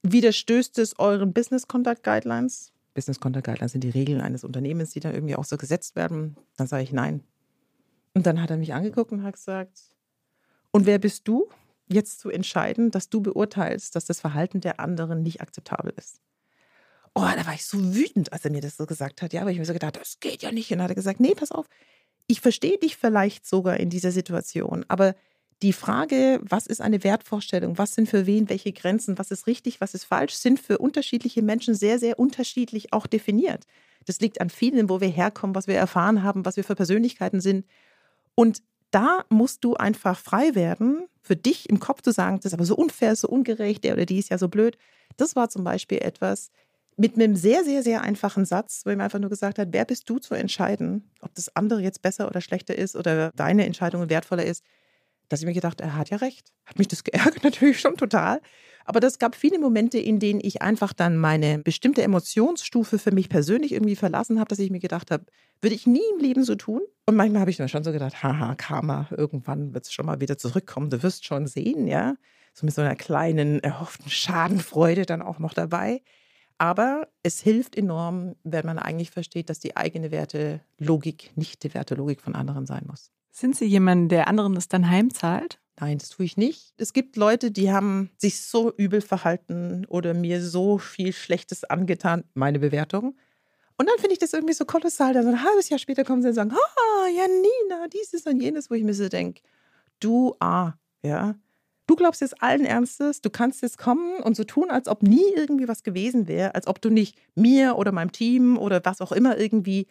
Widerstößt 0.03 0.79
es 0.79 0.99
euren 0.99 1.33
Business 1.33 1.67
Conduct 1.67 2.03
Guidelines? 2.03 2.73
Business 2.95 3.21
Conduct 3.21 3.45
Guidelines 3.45 3.73
sind 3.73 3.85
die 3.85 3.91
Regeln 3.91 4.21
eines 4.21 4.45
Unternehmens, 4.45 4.91
die 4.93 5.01
dann 5.01 5.15
irgendwie 5.15 5.37
auch 5.37 5.45
so 5.45 5.57
gesetzt 5.57 5.95
werden. 5.97 6.37
Dann 6.57 6.67
sage 6.67 6.83
ich 6.83 6.93
nein. 6.93 7.23
Und 8.15 8.27
dann 8.27 8.41
hat 8.41 8.51
er 8.51 8.57
mich 8.57 8.73
angeguckt 8.73 9.13
und 9.13 9.23
hat 9.23 9.35
gesagt, 9.35 9.81
und 10.73 10.87
wer 10.87 10.99
bist 10.99 11.29
du, 11.29 11.49
jetzt 11.91 12.21
zu 12.21 12.31
entscheiden, 12.31 12.91
dass 12.91 13.09
du 13.09 13.21
beurteilst, 13.21 13.95
dass 13.97 14.05
das 14.05 14.21
Verhalten 14.21 14.61
der 14.61 14.81
anderen 14.81 15.23
nicht 15.23 15.41
akzeptabel 15.41 15.93
ist? 15.97 16.21
Oh, 17.15 17.23
da 17.23 17.45
war 17.47 17.55
ich 17.55 17.67
so 17.67 17.95
wütend, 17.95 18.33
als 18.33 18.45
er 18.45 18.53
mir 18.53 18.61
das 18.61 18.77
so 18.77 18.87
gesagt 18.87 19.21
hat. 19.21 19.33
Ja, 19.33 19.43
aber 19.43 19.51
ich 19.51 19.57
habe 19.57 19.63
mir 19.63 19.67
so 19.67 19.73
gedacht, 19.73 19.99
das 20.01 20.21
geht 20.21 20.43
ja 20.43 20.53
nicht. 20.53 20.71
Und 20.71 20.79
dann 20.79 20.85
hat 20.85 20.93
er 20.93 20.95
gesagt, 20.97 21.21
nee, 21.21 21.35
pass 21.35 21.51
auf. 21.51 21.67
ich 22.29 22.41
verstehe 22.41 22.79
dich 22.79 22.97
vielleicht 22.97 23.47
sogar 23.47 23.79
in 23.79 23.91
dieser 23.91 24.13
Situation, 24.13 24.85
aber 24.87 25.17
die 25.63 25.73
Frage, 25.73 26.41
was 26.43 26.67
ist 26.67 26.81
eine 26.81 27.05
Wertvorstellung, 27.05 27.77
was 27.77 27.95
sind 27.95 28.09
für 28.09 28.27
wen 28.27 28.49
welche 28.49 28.73
Grenzen, 28.73 29.19
was 29.19 29.31
ist 29.31 29.47
richtig, 29.47 29.81
was 29.81 29.95
ist 29.95 30.05
falsch, 30.05 30.35
sind 30.35 30.59
für 30.59 30.79
unterschiedliche 30.79 31.43
Menschen 31.43 31.75
sehr, 31.75 31.99
sehr 31.99 32.19
unterschiedlich 32.19 32.93
auch 32.93 33.07
definiert. 33.07 33.67
Das 34.07 34.21
liegt 34.21 34.41
an 34.41 34.49
vielen, 34.49 34.89
wo 34.89 35.01
wir 35.01 35.09
herkommen, 35.09 35.55
was 35.55 35.67
wir 35.67 35.75
erfahren 35.75 36.23
haben, 36.23 36.47
was 36.47 36.57
wir 36.57 36.65
für 36.65 36.75
Persönlichkeiten 36.75 37.41
sind. 37.41 37.67
Und 38.35 38.63
da 38.91 39.25
musst 39.29 39.65
du 39.65 39.75
einfach 39.75 40.19
frei 40.19 40.55
werden, 40.55 41.07
für 41.23 41.37
dich 41.37 41.69
im 41.69 41.81
Kopf 41.81 42.03
zu 42.03 42.13
sagen, 42.13 42.37
das 42.37 42.47
ist 42.47 42.55
aber 42.55 42.65
so 42.65 42.77
unfair, 42.77 43.15
so 43.17 43.29
ungerecht, 43.29 43.85
der 43.85 43.95
oder 43.95 44.07
die 44.07 44.19
ist 44.19 44.31
ja 44.31 44.39
so 44.39 44.49
blöd. 44.49 44.77
Das 45.17 45.37
war 45.37 45.49
zum 45.49 45.65
Beispiel 45.65 45.99
etwas 45.99 46.51
mit 46.97 47.15
einem 47.15 47.37
sehr, 47.37 47.65
sehr, 47.65 47.83
sehr 47.83 48.03
einfachen 48.03 48.45
Satz, 48.45 48.83
wo 48.85 48.91
ihm 48.91 49.01
einfach 49.01 49.19
nur 49.19 49.31
gesagt 49.31 49.59
hat, 49.59 49.69
wer 49.71 49.85
bist 49.85 50.09
du 50.11 50.19
zu 50.19 50.35
entscheiden, 50.35 51.11
ob 51.21 51.35
das 51.35 51.55
andere 51.57 51.81
jetzt 51.81 52.03
besser 52.03 52.29
oder 52.29 52.41
schlechter 52.41 52.77
ist 52.77 52.97
oder 52.97 53.31
deine 53.37 53.65
Entscheidung 53.65 54.09
wertvoller 54.11 54.45
ist 54.45 54.65
dass 55.31 55.41
ich 55.41 55.47
mir 55.47 55.55
gedacht, 55.55 55.81
er 55.81 55.97
hat 55.97 56.11
ja 56.11 56.19
recht. 56.19 56.53
Hat 56.67 56.79
mich 56.79 56.89
das 56.89 57.05
geärgert 57.05 57.43
natürlich 57.43 57.81
schon 57.81 57.97
total. 57.97 58.43
Aber 58.91 58.99
das 58.99 59.21
gab 59.21 59.37
viele 59.37 59.61
Momente, 59.61 60.01
in 60.01 60.19
denen 60.19 60.41
ich 60.43 60.63
einfach 60.63 60.93
dann 60.93 61.17
meine 61.17 61.61
bestimmte 61.61 62.03
Emotionsstufe 62.03 62.99
für 62.99 63.13
mich 63.13 63.29
persönlich 63.29 63.71
irgendwie 63.71 63.95
verlassen 63.95 64.41
habe, 64.41 64.49
dass 64.49 64.59
ich 64.59 64.73
mir 64.73 64.81
gedacht 64.81 65.13
habe, 65.13 65.27
würde 65.63 65.77
ich 65.77 65.87
nie 65.87 66.03
im 66.13 66.19
Leben 66.19 66.43
so 66.43 66.57
tun. 66.57 66.81
Und 67.07 67.15
manchmal 67.15 67.43
habe 67.43 67.53
ich 67.53 67.57
dann 67.57 67.69
schon 67.69 67.85
so 67.85 67.93
gedacht, 67.93 68.25
haha, 68.25 68.57
Karma, 68.57 69.07
irgendwann 69.17 69.75
wird 69.75 69.85
es 69.85 69.93
schon 69.93 70.07
mal 70.07 70.21
wieder 70.21 70.39
zurückkommen. 70.39 70.91
Du 70.91 71.05
wirst 71.05 71.25
schon 71.25 71.47
sehen, 71.47 71.87
ja. 71.87 72.17
So 72.53 72.67
mit 72.67 72.75
so 72.75 72.83
einer 72.83 72.97
kleinen, 72.97 73.61
erhofften 73.61 74.11
Schadenfreude 74.11 75.07
dann 75.07 75.23
auch 75.23 75.39
noch 75.39 75.55
dabei. 75.55 76.03
Aber 76.59 77.07
es 77.23 77.41
hilft 77.41 77.77
enorm, 77.77 78.35
wenn 78.43 78.67
man 78.67 78.81
eigentlich 78.81 79.13
versteht, 79.13 79.51
dass 79.51 79.61
die 79.61 79.77
eigene 79.77 80.11
Wertelogik 80.11 81.31
nicht 81.37 81.63
die 81.63 81.75
Wertelogik 81.75 82.21
von 82.21 82.35
anderen 82.35 82.67
sein 82.67 82.87
muss. 82.89 83.13
Sind 83.31 83.55
Sie 83.55 83.67
jemand, 83.67 84.11
der 84.11 84.27
anderen 84.27 84.57
es 84.57 84.67
dann 84.67 84.91
heimzahlt? 84.91 85.61
Nein, 85.81 85.97
das 85.97 86.11
tue 86.11 86.27
ich 86.27 86.37
nicht. 86.37 86.75
Es 86.77 86.93
gibt 86.93 87.17
Leute, 87.17 87.51
die 87.51 87.73
haben 87.73 88.11
sich 88.19 88.43
so 88.43 88.71
übel 88.77 89.01
verhalten 89.01 89.87
oder 89.87 90.13
mir 90.13 90.43
so 90.43 90.77
viel 90.77 91.13
Schlechtes 91.13 91.65
angetan, 91.65 92.25
meine 92.35 92.59
Bewertung. 92.59 93.17
Und 93.79 93.89
dann 93.89 93.99
finde 93.99 94.13
ich 94.13 94.19
das 94.19 94.35
irgendwie 94.35 94.53
so 94.53 94.67
kolossal. 94.67 95.15
Dann 95.15 95.25
so 95.25 95.31
ein 95.31 95.43
halbes 95.43 95.71
Jahr 95.71 95.79
später 95.79 96.05
kommen 96.05 96.21
sie 96.21 96.29
und 96.29 96.35
sagen, 96.35 96.53
ah, 96.53 97.07
Janina, 97.09 97.89
dieses 97.89 98.27
und 98.27 98.41
jenes, 98.41 98.71
wo 98.71 98.75
ich 98.75 98.85
mir 98.85 98.93
so 98.93 99.09
denke, 99.09 99.41
du, 100.01 100.37
ah, 100.39 100.75
ja, 101.03 101.35
du 101.87 101.97
glaubst 101.97 102.21
jetzt 102.21 102.43
allen 102.43 102.67
Ernstes, 102.67 103.23
du 103.23 103.31
kannst 103.31 103.63
jetzt 103.63 103.79
kommen 103.79 104.21
und 104.23 104.37
so 104.37 104.45
tun, 104.45 104.71
als 104.71 104.87
ob 104.87 105.03
nie 105.03 105.33
irgendwie 105.35 105.67
was 105.67 105.83
gewesen 105.83 106.29
wäre, 106.29 106.55
als 106.55 106.67
ob 106.67 106.83
du 106.83 106.91
nicht 106.91 107.17
mir 107.35 107.77
oder 107.77 107.91
meinem 107.91 108.13
Team 108.13 108.59
oder 108.59 108.83
was 108.85 109.01
auch 109.01 109.13
immer 109.13 109.39
irgendwie 109.39 109.87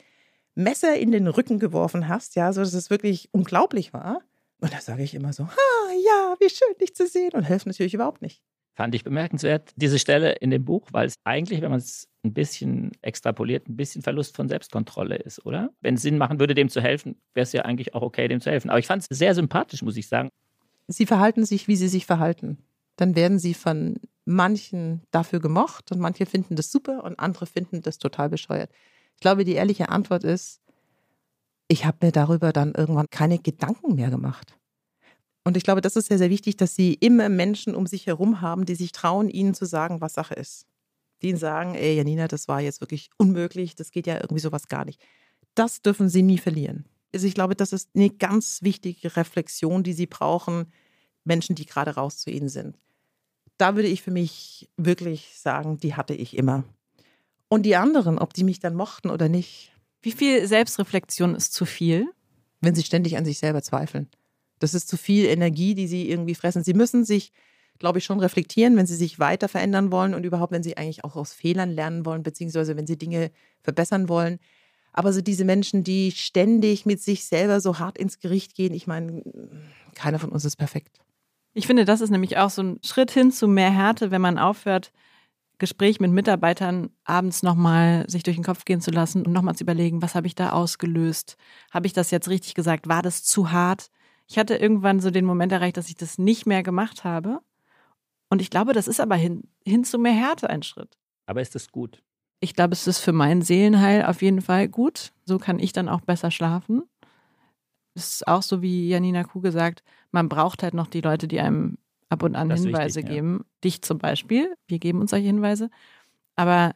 Messer 0.53 0.95
in 0.97 1.11
den 1.11 1.27
Rücken 1.27 1.57
geworfen 1.57 2.07
hast, 2.07 2.35
ja, 2.35 2.53
so 2.53 2.61
dass 2.61 2.73
es 2.73 2.91
wirklich 2.91 3.29
unglaublich 3.31 3.91
war. 3.91 4.21
Und 4.59 4.73
da 4.73 4.81
sage 4.81 5.03
ich 5.03 5.13
immer 5.13 5.33
so, 5.33 5.43
ah, 5.43 5.91
ja, 6.05 6.35
wie 6.39 6.49
schön, 6.49 6.75
dich 6.81 6.95
zu 6.95 7.07
sehen 7.07 7.31
und 7.33 7.43
helfe 7.43 7.69
natürlich 7.69 7.93
überhaupt 7.93 8.21
nicht. 8.21 8.41
Fand 8.75 8.95
ich 8.95 9.03
bemerkenswert, 9.03 9.71
diese 9.75 9.99
Stelle 9.99 10.33
in 10.33 10.51
dem 10.51 10.63
Buch, 10.63 10.87
weil 10.91 11.07
es 11.07 11.15
eigentlich, 11.25 11.61
wenn 11.61 11.71
man 11.71 11.79
es 11.79 12.07
ein 12.23 12.33
bisschen 12.33 12.91
extrapoliert, 13.01 13.67
ein 13.67 13.75
bisschen 13.75 14.01
Verlust 14.01 14.35
von 14.35 14.47
Selbstkontrolle 14.47 15.17
ist, 15.17 15.45
oder? 15.45 15.71
Wenn 15.81 15.95
es 15.95 16.01
Sinn 16.01 16.17
machen 16.17 16.39
würde, 16.39 16.55
dem 16.55 16.69
zu 16.69 16.81
helfen, 16.81 17.21
wäre 17.33 17.43
es 17.43 17.51
ja 17.51 17.63
eigentlich 17.63 17.93
auch 17.93 18.01
okay, 18.01 18.27
dem 18.27 18.41
zu 18.41 18.49
helfen. 18.49 18.69
Aber 18.69 18.79
ich 18.79 18.87
fand 18.87 19.05
es 19.09 19.17
sehr 19.17 19.35
sympathisch, 19.35 19.81
muss 19.81 19.97
ich 19.97 20.07
sagen. 20.07 20.29
Sie 20.87 21.05
verhalten 21.05 21.45
sich, 21.45 21.67
wie 21.67 21.75
sie 21.75 21.87
sich 21.87 22.05
verhalten. 22.05 22.57
Dann 22.95 23.15
werden 23.15 23.39
sie 23.39 23.53
von 23.53 23.99
manchen 24.25 25.03
dafür 25.11 25.39
gemocht 25.39 25.91
und 25.91 25.99
manche 25.99 26.25
finden 26.25 26.55
das 26.55 26.71
super 26.71 27.03
und 27.03 27.19
andere 27.19 27.45
finden 27.45 27.81
das 27.81 27.97
total 27.97 28.29
bescheuert. 28.29 28.71
Ich 29.15 29.21
glaube, 29.21 29.43
die 29.43 29.53
ehrliche 29.53 29.89
Antwort 29.89 30.23
ist, 30.23 30.61
ich 31.69 31.85
habe 31.85 32.05
mir 32.05 32.11
darüber 32.11 32.51
dann 32.51 32.73
irgendwann 32.73 33.09
keine 33.09 33.39
Gedanken 33.39 33.95
mehr 33.95 34.09
gemacht. 34.09 34.57
Und 35.45 35.55
ich 35.55 35.63
glaube, 35.63 35.81
das 35.81 35.95
ist 35.95 36.07
sehr, 36.07 36.17
sehr 36.17 36.29
wichtig, 36.29 36.57
dass 36.57 36.75
sie 36.75 36.95
immer 36.95 37.29
Menschen 37.29 37.73
um 37.73 37.87
sich 37.87 38.07
herum 38.07 38.41
haben, 38.41 38.65
die 38.65 38.75
sich 38.75 38.91
trauen, 38.91 39.29
ihnen 39.29 39.53
zu 39.53 39.65
sagen, 39.65 40.01
was 40.01 40.15
Sache 40.15 40.33
ist. 40.33 40.65
Die 41.21 41.29
ihnen 41.29 41.37
sagen, 41.37 41.75
ey, 41.75 41.95
Janina, 41.95 42.27
das 42.27 42.47
war 42.47 42.59
jetzt 42.59 42.81
wirklich 42.81 43.09
unmöglich, 43.17 43.75
das 43.75 43.91
geht 43.91 44.07
ja 44.07 44.15
irgendwie 44.15 44.41
sowas 44.41 44.67
gar 44.67 44.83
nicht. 44.83 45.01
Das 45.55 45.81
dürfen 45.81 46.09
sie 46.09 46.23
nie 46.23 46.37
verlieren. 46.37 46.85
Also 47.13 47.27
ich 47.27 47.33
glaube, 47.33 47.55
das 47.55 47.73
ist 47.73 47.89
eine 47.95 48.09
ganz 48.09 48.61
wichtige 48.61 49.15
Reflexion, 49.15 49.83
die 49.83 49.93
sie 49.93 50.07
brauchen, 50.07 50.71
Menschen, 51.23 51.55
die 51.55 51.65
gerade 51.65 51.95
raus 51.95 52.17
zu 52.17 52.29
ihnen 52.29 52.49
sind. 52.49 52.77
Da 53.57 53.75
würde 53.75 53.87
ich 53.87 54.01
für 54.01 54.11
mich 54.11 54.69
wirklich 54.77 55.37
sagen, 55.37 55.77
die 55.79 55.95
hatte 55.95 56.13
ich 56.13 56.37
immer. 56.37 56.63
Und 57.49 57.63
die 57.63 57.75
anderen, 57.75 58.19
ob 58.19 58.33
die 58.33 58.43
mich 58.43 58.59
dann 58.59 58.75
mochten 58.75 59.09
oder 59.09 59.27
nicht. 59.27 59.73
Wie 60.01 60.11
viel 60.11 60.47
Selbstreflexion 60.47 61.35
ist 61.35 61.53
zu 61.53 61.65
viel? 61.65 62.07
Wenn 62.61 62.75
sie 62.75 62.83
ständig 62.83 63.17
an 63.17 63.25
sich 63.25 63.39
selber 63.39 63.61
zweifeln. 63.61 64.09
Das 64.59 64.73
ist 64.73 64.89
zu 64.89 64.97
viel 64.97 65.25
Energie, 65.25 65.75
die 65.75 65.87
sie 65.87 66.09
irgendwie 66.09 66.35
fressen. 66.35 66.63
Sie 66.63 66.73
müssen 66.73 67.05
sich, 67.05 67.31
glaube 67.79 67.99
ich, 67.99 68.05
schon 68.05 68.19
reflektieren, 68.19 68.75
wenn 68.75 68.85
sie 68.85 68.95
sich 68.95 69.19
weiter 69.19 69.47
verändern 69.47 69.91
wollen 69.91 70.13
und 70.13 70.25
überhaupt, 70.25 70.51
wenn 70.51 70.63
sie 70.63 70.75
eigentlich 70.75 71.05
auch 71.05 71.15
aus 71.15 71.33
Fehlern 71.33 71.69
lernen 71.69 72.05
wollen, 72.05 72.23
beziehungsweise 72.23 72.75
wenn 72.75 72.87
sie 72.87 72.97
Dinge 72.97 73.31
verbessern 73.61 74.09
wollen. 74.09 74.39
Aber 74.91 75.13
so 75.13 75.21
diese 75.21 75.45
Menschen, 75.45 75.83
die 75.83 76.11
ständig 76.11 76.85
mit 76.85 77.01
sich 77.01 77.25
selber 77.25 77.61
so 77.61 77.79
hart 77.79 77.97
ins 77.97 78.19
Gericht 78.19 78.55
gehen, 78.55 78.73
ich 78.73 78.87
meine, 78.87 79.23
keiner 79.95 80.19
von 80.19 80.29
uns 80.29 80.43
ist 80.43 80.57
perfekt. 80.57 80.99
Ich 81.53 81.67
finde, 81.67 81.85
das 81.85 82.01
ist 82.01 82.09
nämlich 82.09 82.37
auch 82.37 82.49
so 82.49 82.61
ein 82.61 82.79
Schritt 82.83 83.11
hin 83.11 83.31
zu 83.31 83.47
mehr 83.47 83.71
Härte, 83.71 84.11
wenn 84.11 84.21
man 84.21 84.37
aufhört, 84.37 84.91
Gespräch 85.59 85.99
mit 85.99 86.11
Mitarbeitern 86.11 86.89
abends 87.03 87.43
nochmal 87.43 88.09
sich 88.09 88.23
durch 88.23 88.37
den 88.37 88.43
Kopf 88.43 88.65
gehen 88.65 88.81
zu 88.81 88.91
lassen 88.91 89.25
und 89.25 89.33
nochmal 89.33 89.55
zu 89.55 89.63
überlegen, 89.63 90.01
was 90.01 90.15
habe 90.15 90.27
ich 90.27 90.35
da 90.35 90.51
ausgelöst? 90.51 91.37
Habe 91.71 91.87
ich 91.87 91.93
das 91.93 92.11
jetzt 92.11 92.29
richtig 92.29 92.55
gesagt? 92.55 92.87
War 92.87 93.01
das 93.01 93.23
zu 93.23 93.51
hart? 93.51 93.91
Ich 94.27 94.37
hatte 94.37 94.55
irgendwann 94.55 94.99
so 94.99 95.11
den 95.11 95.25
Moment 95.25 95.51
erreicht, 95.51 95.77
dass 95.77 95.89
ich 95.89 95.95
das 95.95 96.17
nicht 96.17 96.45
mehr 96.45 96.63
gemacht 96.63 97.03
habe. 97.03 97.39
Und 98.29 98.41
ich 98.41 98.49
glaube, 98.49 98.73
das 98.73 98.87
ist 98.87 98.99
aber 98.99 99.15
hin, 99.15 99.43
hin 99.65 99.83
zu 99.83 99.97
mehr 99.97 100.13
Härte 100.13 100.49
ein 100.49 100.63
Schritt. 100.63 100.97
Aber 101.25 101.41
ist 101.41 101.55
das 101.55 101.71
gut? 101.71 102.01
Ich 102.39 102.53
glaube, 102.55 102.73
es 102.73 102.87
ist 102.87 102.99
für 102.99 103.11
mein 103.11 103.41
Seelenheil 103.41 104.05
auf 104.05 104.21
jeden 104.21 104.41
Fall 104.41 104.69
gut. 104.69 105.11
So 105.25 105.39
kann 105.39 105.59
ich 105.59 105.73
dann 105.73 105.89
auch 105.89 106.01
besser 106.01 106.31
schlafen. 106.31 106.83
Es 107.95 108.13
ist 108.13 108.27
auch 108.27 108.43
so, 108.43 108.61
wie 108.61 108.87
Janina 108.87 109.23
Kuh 109.23 109.41
gesagt, 109.41 109.83
man 110.11 110.29
braucht 110.29 110.63
halt 110.63 110.73
noch 110.73 110.87
die 110.87 111.01
Leute, 111.01 111.27
die 111.27 111.39
einem 111.39 111.77
ab 112.09 112.23
und 112.23 112.35
an 112.35 112.49
das 112.49 112.61
Hinweise 112.61 112.99
wichtig, 112.99 113.15
geben. 113.15 113.37
Ja. 113.39 113.45
Dich 113.63 113.81
zum 113.81 113.97
Beispiel. 113.99 114.53
Wir 114.67 114.79
geben 114.79 114.99
uns 114.99 115.11
solche 115.11 115.27
Hinweise. 115.27 115.69
Aber 116.35 116.73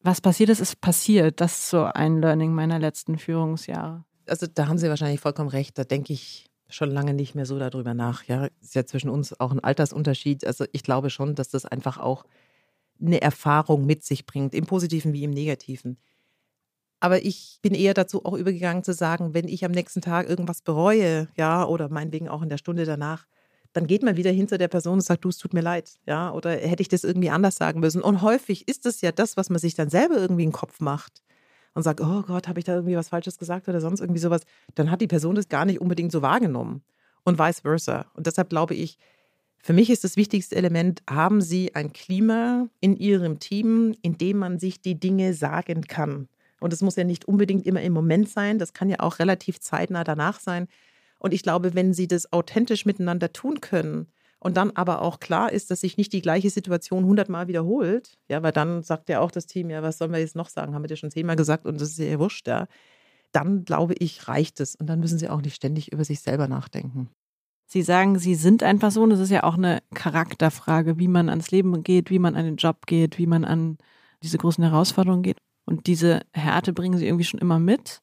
was 0.00 0.20
passiert 0.20 0.50
ist, 0.50 0.60
ist 0.60 0.80
passiert. 0.80 1.40
Das 1.40 1.52
ist 1.52 1.70
so 1.70 1.84
ein 1.84 2.20
Learning 2.20 2.52
meiner 2.52 2.78
letzten 2.78 3.18
Führungsjahre. 3.18 4.04
Also 4.26 4.46
da 4.46 4.68
haben 4.68 4.78
Sie 4.78 4.88
wahrscheinlich 4.88 5.20
vollkommen 5.20 5.48
recht. 5.48 5.76
Da 5.78 5.84
denke 5.84 6.12
ich 6.12 6.50
schon 6.68 6.90
lange 6.90 7.14
nicht 7.14 7.34
mehr 7.34 7.46
so 7.46 7.58
darüber 7.58 7.94
nach. 7.94 8.24
Ja, 8.24 8.48
ist 8.60 8.74
ja 8.74 8.86
zwischen 8.86 9.10
uns 9.10 9.38
auch 9.38 9.52
ein 9.52 9.60
Altersunterschied. 9.60 10.46
Also 10.46 10.64
ich 10.72 10.82
glaube 10.82 11.10
schon, 11.10 11.34
dass 11.34 11.48
das 11.48 11.64
einfach 11.64 11.98
auch 11.98 12.24
eine 13.00 13.20
Erfahrung 13.20 13.84
mit 13.86 14.04
sich 14.04 14.26
bringt, 14.26 14.54
im 14.54 14.66
Positiven 14.66 15.12
wie 15.12 15.24
im 15.24 15.30
Negativen. 15.30 15.98
Aber 16.98 17.24
ich 17.24 17.58
bin 17.62 17.74
eher 17.74 17.94
dazu 17.94 18.24
auch 18.24 18.32
übergegangen 18.32 18.82
zu 18.82 18.94
sagen, 18.94 19.34
wenn 19.34 19.48
ich 19.48 19.64
am 19.64 19.72
nächsten 19.72 20.00
Tag 20.00 20.28
irgendwas 20.28 20.62
bereue, 20.62 21.28
ja, 21.36 21.64
oder 21.64 21.88
meinetwegen 21.88 22.28
auch 22.28 22.42
in 22.42 22.48
der 22.48 22.58
Stunde 22.58 22.84
danach, 22.84 23.26
dann 23.76 23.86
geht 23.86 24.02
man 24.02 24.16
wieder 24.16 24.30
hinter 24.30 24.56
der 24.56 24.68
Person 24.68 24.94
und 24.94 25.00
sagt, 25.02 25.24
du, 25.24 25.28
es 25.28 25.36
tut 25.36 25.52
mir 25.52 25.60
leid, 25.60 25.98
ja, 26.06 26.32
oder 26.32 26.50
hätte 26.52 26.80
ich 26.80 26.88
das 26.88 27.04
irgendwie 27.04 27.28
anders 27.28 27.56
sagen 27.56 27.80
müssen. 27.80 28.00
Und 28.00 28.22
häufig 28.22 28.66
ist 28.68 28.86
es 28.86 29.02
ja 29.02 29.12
das, 29.12 29.36
was 29.36 29.50
man 29.50 29.58
sich 29.58 29.74
dann 29.74 29.90
selber 29.90 30.16
irgendwie 30.16 30.44
in 30.44 30.48
den 30.50 30.54
Kopf 30.54 30.80
macht 30.80 31.22
und 31.74 31.82
sagt, 31.82 32.00
oh 32.00 32.22
Gott, 32.22 32.48
habe 32.48 32.58
ich 32.58 32.64
da 32.64 32.74
irgendwie 32.74 32.96
was 32.96 33.10
Falsches 33.10 33.38
gesagt 33.38 33.68
oder 33.68 33.82
sonst 33.82 34.00
irgendwie 34.00 34.20
sowas, 34.20 34.42
dann 34.74 34.90
hat 34.90 35.02
die 35.02 35.06
Person 35.06 35.34
das 35.34 35.50
gar 35.50 35.66
nicht 35.66 35.80
unbedingt 35.80 36.10
so 36.10 36.22
wahrgenommen 36.22 36.82
und 37.24 37.38
vice 37.38 37.60
versa. 37.60 38.06
Und 38.14 38.26
deshalb 38.26 38.48
glaube 38.48 38.74
ich, 38.74 38.96
für 39.58 39.74
mich 39.74 39.90
ist 39.90 40.04
das 40.04 40.16
wichtigste 40.16 40.56
Element, 40.56 41.02
haben 41.10 41.42
Sie 41.42 41.74
ein 41.74 41.92
Klima 41.92 42.68
in 42.80 42.96
Ihrem 42.96 43.40
Team, 43.40 43.94
in 44.00 44.16
dem 44.16 44.38
man 44.38 44.58
sich 44.58 44.80
die 44.80 44.98
Dinge 44.98 45.34
sagen 45.34 45.82
kann. 45.82 46.28
Und 46.60 46.72
es 46.72 46.80
muss 46.80 46.96
ja 46.96 47.04
nicht 47.04 47.26
unbedingt 47.26 47.66
immer 47.66 47.82
im 47.82 47.92
Moment 47.92 48.30
sein, 48.30 48.58
das 48.58 48.72
kann 48.72 48.88
ja 48.88 49.00
auch 49.00 49.18
relativ 49.18 49.60
zeitnah 49.60 50.04
danach 50.04 50.40
sein. 50.40 50.66
Und 51.18 51.32
ich 51.32 51.42
glaube, 51.42 51.74
wenn 51.74 51.94
sie 51.94 52.08
das 52.08 52.32
authentisch 52.32 52.86
miteinander 52.86 53.32
tun 53.32 53.60
können 53.60 54.06
und 54.38 54.56
dann 54.56 54.70
aber 54.72 55.02
auch 55.02 55.18
klar 55.18 55.52
ist, 55.52 55.70
dass 55.70 55.80
sich 55.80 55.96
nicht 55.96 56.12
die 56.12 56.22
gleiche 56.22 56.50
Situation 56.50 57.04
hundertmal 57.04 57.48
wiederholt, 57.48 58.18
ja, 58.28 58.42
weil 58.42 58.52
dann 58.52 58.82
sagt 58.82 59.08
ja 59.08 59.20
auch 59.20 59.30
das 59.30 59.46
Team, 59.46 59.70
ja, 59.70 59.82
was 59.82 59.98
sollen 59.98 60.12
wir 60.12 60.20
jetzt 60.20 60.36
noch 60.36 60.48
sagen? 60.48 60.74
Haben 60.74 60.82
wir 60.82 60.88
dir 60.88 60.96
schon 60.96 61.10
zehnmal 61.10 61.36
gesagt 61.36 61.66
und 61.66 61.80
das 61.80 61.90
ist 61.90 61.98
ja 61.98 62.18
wurscht, 62.18 62.46
ja. 62.46 62.66
Dann 63.32 63.64
glaube 63.64 63.94
ich, 63.98 64.28
reicht 64.28 64.60
es. 64.60 64.76
Und 64.76 64.86
dann 64.86 65.00
müssen 65.00 65.18
sie 65.18 65.28
auch 65.28 65.42
nicht 65.42 65.54
ständig 65.54 65.92
über 65.92 66.04
sich 66.04 66.20
selber 66.20 66.48
nachdenken. 66.48 67.10
Sie 67.66 67.82
sagen, 67.82 68.18
Sie 68.18 68.36
sind 68.36 68.62
ein 68.62 68.78
Person. 68.78 69.10
Das 69.10 69.18
ist 69.18 69.30
ja 69.30 69.42
auch 69.42 69.54
eine 69.54 69.82
Charakterfrage, 69.92 70.98
wie 70.98 71.08
man 71.08 71.28
ans 71.28 71.50
Leben 71.50 71.82
geht, 71.82 72.10
wie 72.10 72.20
man 72.20 72.36
an 72.36 72.44
den 72.44 72.56
Job 72.56 72.86
geht, 72.86 73.18
wie 73.18 73.26
man 73.26 73.44
an 73.44 73.78
diese 74.22 74.38
großen 74.38 74.62
Herausforderungen 74.62 75.22
geht. 75.22 75.38
Und 75.64 75.88
diese 75.88 76.20
Härte 76.32 76.72
bringen 76.72 76.96
Sie 76.96 77.06
irgendwie 77.06 77.24
schon 77.24 77.40
immer 77.40 77.58
mit. 77.58 78.00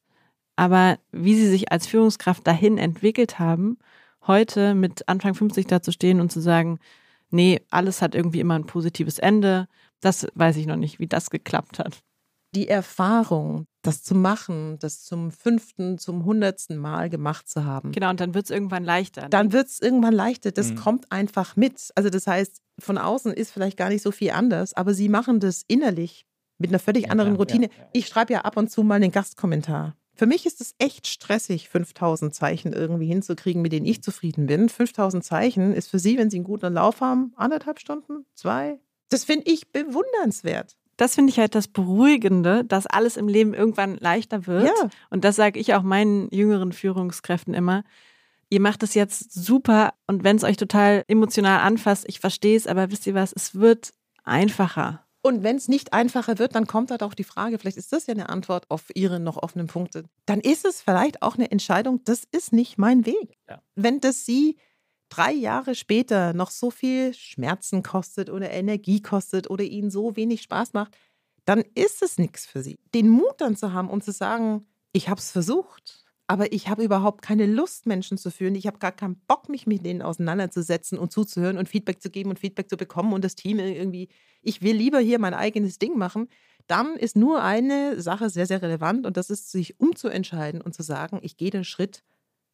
Aber 0.56 0.98
wie 1.12 1.34
sie 1.34 1.48
sich 1.48 1.72
als 1.72 1.86
Führungskraft 1.86 2.46
dahin 2.46 2.78
entwickelt 2.78 3.38
haben, 3.38 3.78
heute 4.26 4.74
mit 4.74 5.08
Anfang 5.08 5.34
50 5.34 5.66
da 5.66 5.82
zu 5.82 5.92
stehen 5.92 6.20
und 6.20 6.30
zu 6.30 6.40
sagen, 6.40 6.78
nee, 7.30 7.60
alles 7.70 8.00
hat 8.02 8.14
irgendwie 8.14 8.40
immer 8.40 8.54
ein 8.54 8.66
positives 8.66 9.18
Ende, 9.18 9.66
das 10.00 10.26
weiß 10.34 10.56
ich 10.56 10.66
noch 10.66 10.76
nicht, 10.76 10.98
wie 10.98 11.06
das 11.06 11.30
geklappt 11.30 11.78
hat. 11.78 12.02
die 12.54 12.68
Erfahrung, 12.68 13.66
das 13.82 14.04
zu 14.04 14.14
machen, 14.14 14.78
das 14.78 15.02
zum 15.02 15.32
fünften, 15.32 15.98
zum 15.98 16.24
hundertsten 16.24 16.76
Mal 16.78 17.10
gemacht 17.10 17.48
zu 17.48 17.64
haben. 17.64 17.90
Genau, 17.90 18.10
und 18.10 18.20
dann 18.20 18.32
wird 18.32 18.44
es 18.44 18.50
irgendwann 18.52 18.84
leichter. 18.84 19.28
Dann 19.28 19.52
wird 19.52 19.66
es 19.66 19.80
irgendwann 19.82 20.14
leichter. 20.14 20.52
Das 20.52 20.70
Mhm. 20.70 20.76
kommt 20.76 21.10
einfach 21.10 21.56
mit. 21.56 21.90
Also 21.96 22.10
das 22.10 22.28
heißt, 22.28 22.62
von 22.78 22.96
außen 22.96 23.32
ist 23.32 23.50
vielleicht 23.50 23.76
gar 23.76 23.88
nicht 23.88 24.02
so 24.02 24.12
viel 24.12 24.30
anders, 24.30 24.72
aber 24.72 24.94
sie 24.94 25.08
machen 25.08 25.40
das 25.40 25.64
innerlich 25.66 26.26
mit 26.58 26.70
einer 26.70 26.78
völlig 26.78 27.06
Ja, 27.06 27.10
anderen 27.10 27.34
Routine. 27.34 27.66
ja, 27.66 27.72
ja. 27.82 27.88
Ich 27.92 28.06
schreibe 28.06 28.32
ja 28.34 28.42
ab 28.42 28.56
und 28.56 28.70
zu 28.70 28.84
mal 28.84 28.94
einen 28.94 29.10
Gastkommentar. 29.10 29.96
Für 30.14 30.26
mich 30.26 30.46
ist 30.46 30.60
es 30.60 30.74
echt 30.78 31.06
stressig, 31.06 31.68
5000 31.68 32.34
Zeichen 32.34 32.72
irgendwie 32.72 33.06
hinzukriegen, 33.06 33.62
mit 33.62 33.72
denen 33.72 33.86
ich 33.86 34.02
zufrieden 34.02 34.46
bin. 34.46 34.68
5000 34.68 35.24
Zeichen 35.24 35.72
ist 35.72 35.88
für 35.88 35.98
Sie, 35.98 36.16
wenn 36.18 36.30
Sie 36.30 36.36
einen 36.36 36.44
guten 36.44 36.72
Lauf 36.74 37.00
haben, 37.00 37.32
anderthalb 37.36 37.80
Stunden, 37.80 38.24
zwei. 38.34 38.78
Das 39.08 39.24
finde 39.24 39.50
ich 39.50 39.70
bewundernswert. 39.72 40.76
das 40.96 41.14
finde 41.16 41.30
ich 41.30 41.38
halt 41.38 41.54
das 41.54 41.68
Beruhigende, 41.68 42.64
dass 42.64 42.86
alles 42.86 43.16
im 43.16 43.28
Leben 43.28 43.54
irgendwann 43.54 43.96
leichter 43.96 44.46
wird. 44.46 44.66
Ja. 44.66 44.88
Und 45.10 45.24
das 45.24 45.36
sage 45.36 45.58
ich 45.58 45.74
auch 45.74 45.82
meinen 45.82 46.28
jüngeren 46.30 46.72
Führungskräften 46.72 47.54
immer. 47.54 47.82
Ihr 48.50 48.60
macht 48.60 48.82
es 48.84 48.94
jetzt 48.94 49.32
super 49.32 49.94
und 50.06 50.22
wenn 50.22 50.36
es 50.36 50.44
euch 50.44 50.56
total 50.56 51.02
emotional 51.08 51.60
anfasst, 51.60 52.04
ich 52.06 52.20
verstehe 52.20 52.56
es, 52.56 52.66
aber 52.68 52.90
wisst 52.90 53.06
ihr 53.06 53.14
was, 53.14 53.32
es 53.32 53.56
wird 53.56 53.92
einfacher. 54.22 55.04
Und 55.26 55.42
wenn 55.42 55.56
es 55.56 55.68
nicht 55.68 55.94
einfacher 55.94 56.38
wird, 56.38 56.54
dann 56.54 56.66
kommt 56.66 56.90
halt 56.90 57.02
auch 57.02 57.14
die 57.14 57.24
Frage, 57.24 57.58
vielleicht 57.58 57.78
ist 57.78 57.94
das 57.94 58.06
ja 58.06 58.12
eine 58.12 58.28
Antwort 58.28 58.70
auf 58.70 58.90
Ihre 58.94 59.18
noch 59.18 59.38
offenen 59.38 59.68
Punkte. 59.68 60.04
Dann 60.26 60.38
ist 60.38 60.66
es 60.66 60.82
vielleicht 60.82 61.22
auch 61.22 61.36
eine 61.36 61.50
Entscheidung, 61.50 62.04
das 62.04 62.24
ist 62.30 62.52
nicht 62.52 62.76
mein 62.76 63.06
Weg. 63.06 63.38
Ja. 63.48 63.62
Wenn 63.74 64.00
das 64.00 64.26
Sie 64.26 64.58
drei 65.08 65.32
Jahre 65.32 65.74
später 65.74 66.34
noch 66.34 66.50
so 66.50 66.70
viel 66.70 67.14
Schmerzen 67.14 67.82
kostet 67.82 68.28
oder 68.28 68.50
Energie 68.50 69.00
kostet 69.00 69.48
oder 69.48 69.64
Ihnen 69.64 69.90
so 69.90 70.14
wenig 70.14 70.42
Spaß 70.42 70.74
macht, 70.74 70.94
dann 71.46 71.64
ist 71.74 72.02
es 72.02 72.18
nichts 72.18 72.44
für 72.44 72.62
Sie. 72.62 72.78
Den 72.94 73.08
Mut 73.08 73.40
dann 73.40 73.56
zu 73.56 73.72
haben 73.72 73.88
und 73.88 74.04
zu 74.04 74.12
sagen, 74.12 74.66
ich 74.92 75.08
habe 75.08 75.20
es 75.20 75.30
versucht, 75.30 76.03
aber 76.26 76.52
ich 76.52 76.68
habe 76.68 76.82
überhaupt 76.82 77.22
keine 77.22 77.46
Lust, 77.46 77.86
Menschen 77.86 78.16
zu 78.16 78.30
führen. 78.30 78.54
Ich 78.54 78.66
habe 78.66 78.78
gar 78.78 78.92
keinen 78.92 79.16
Bock, 79.26 79.48
mich 79.48 79.66
mit 79.66 79.84
denen 79.84 80.00
auseinanderzusetzen 80.00 80.98
und 80.98 81.12
zuzuhören 81.12 81.58
und 81.58 81.68
Feedback 81.68 82.00
zu 82.00 82.10
geben 82.10 82.30
und 82.30 82.38
Feedback 82.38 82.70
zu 82.70 82.76
bekommen 82.76 83.12
und 83.12 83.22
das 83.24 83.34
Team 83.34 83.58
irgendwie, 83.58 84.08
ich 84.40 84.62
will 84.62 84.74
lieber 84.74 85.00
hier 85.00 85.18
mein 85.18 85.34
eigenes 85.34 85.78
Ding 85.78 85.98
machen. 85.98 86.28
Dann 86.66 86.96
ist 86.96 87.14
nur 87.14 87.42
eine 87.42 88.00
Sache 88.00 88.30
sehr, 88.30 88.46
sehr 88.46 88.62
relevant 88.62 89.04
und 89.04 89.18
das 89.18 89.28
ist, 89.28 89.50
sich 89.50 89.78
umzuentscheiden 89.78 90.62
und 90.62 90.74
zu 90.74 90.82
sagen, 90.82 91.18
ich 91.22 91.36
gehe 91.36 91.50
den 91.50 91.64
Schritt 91.64 92.02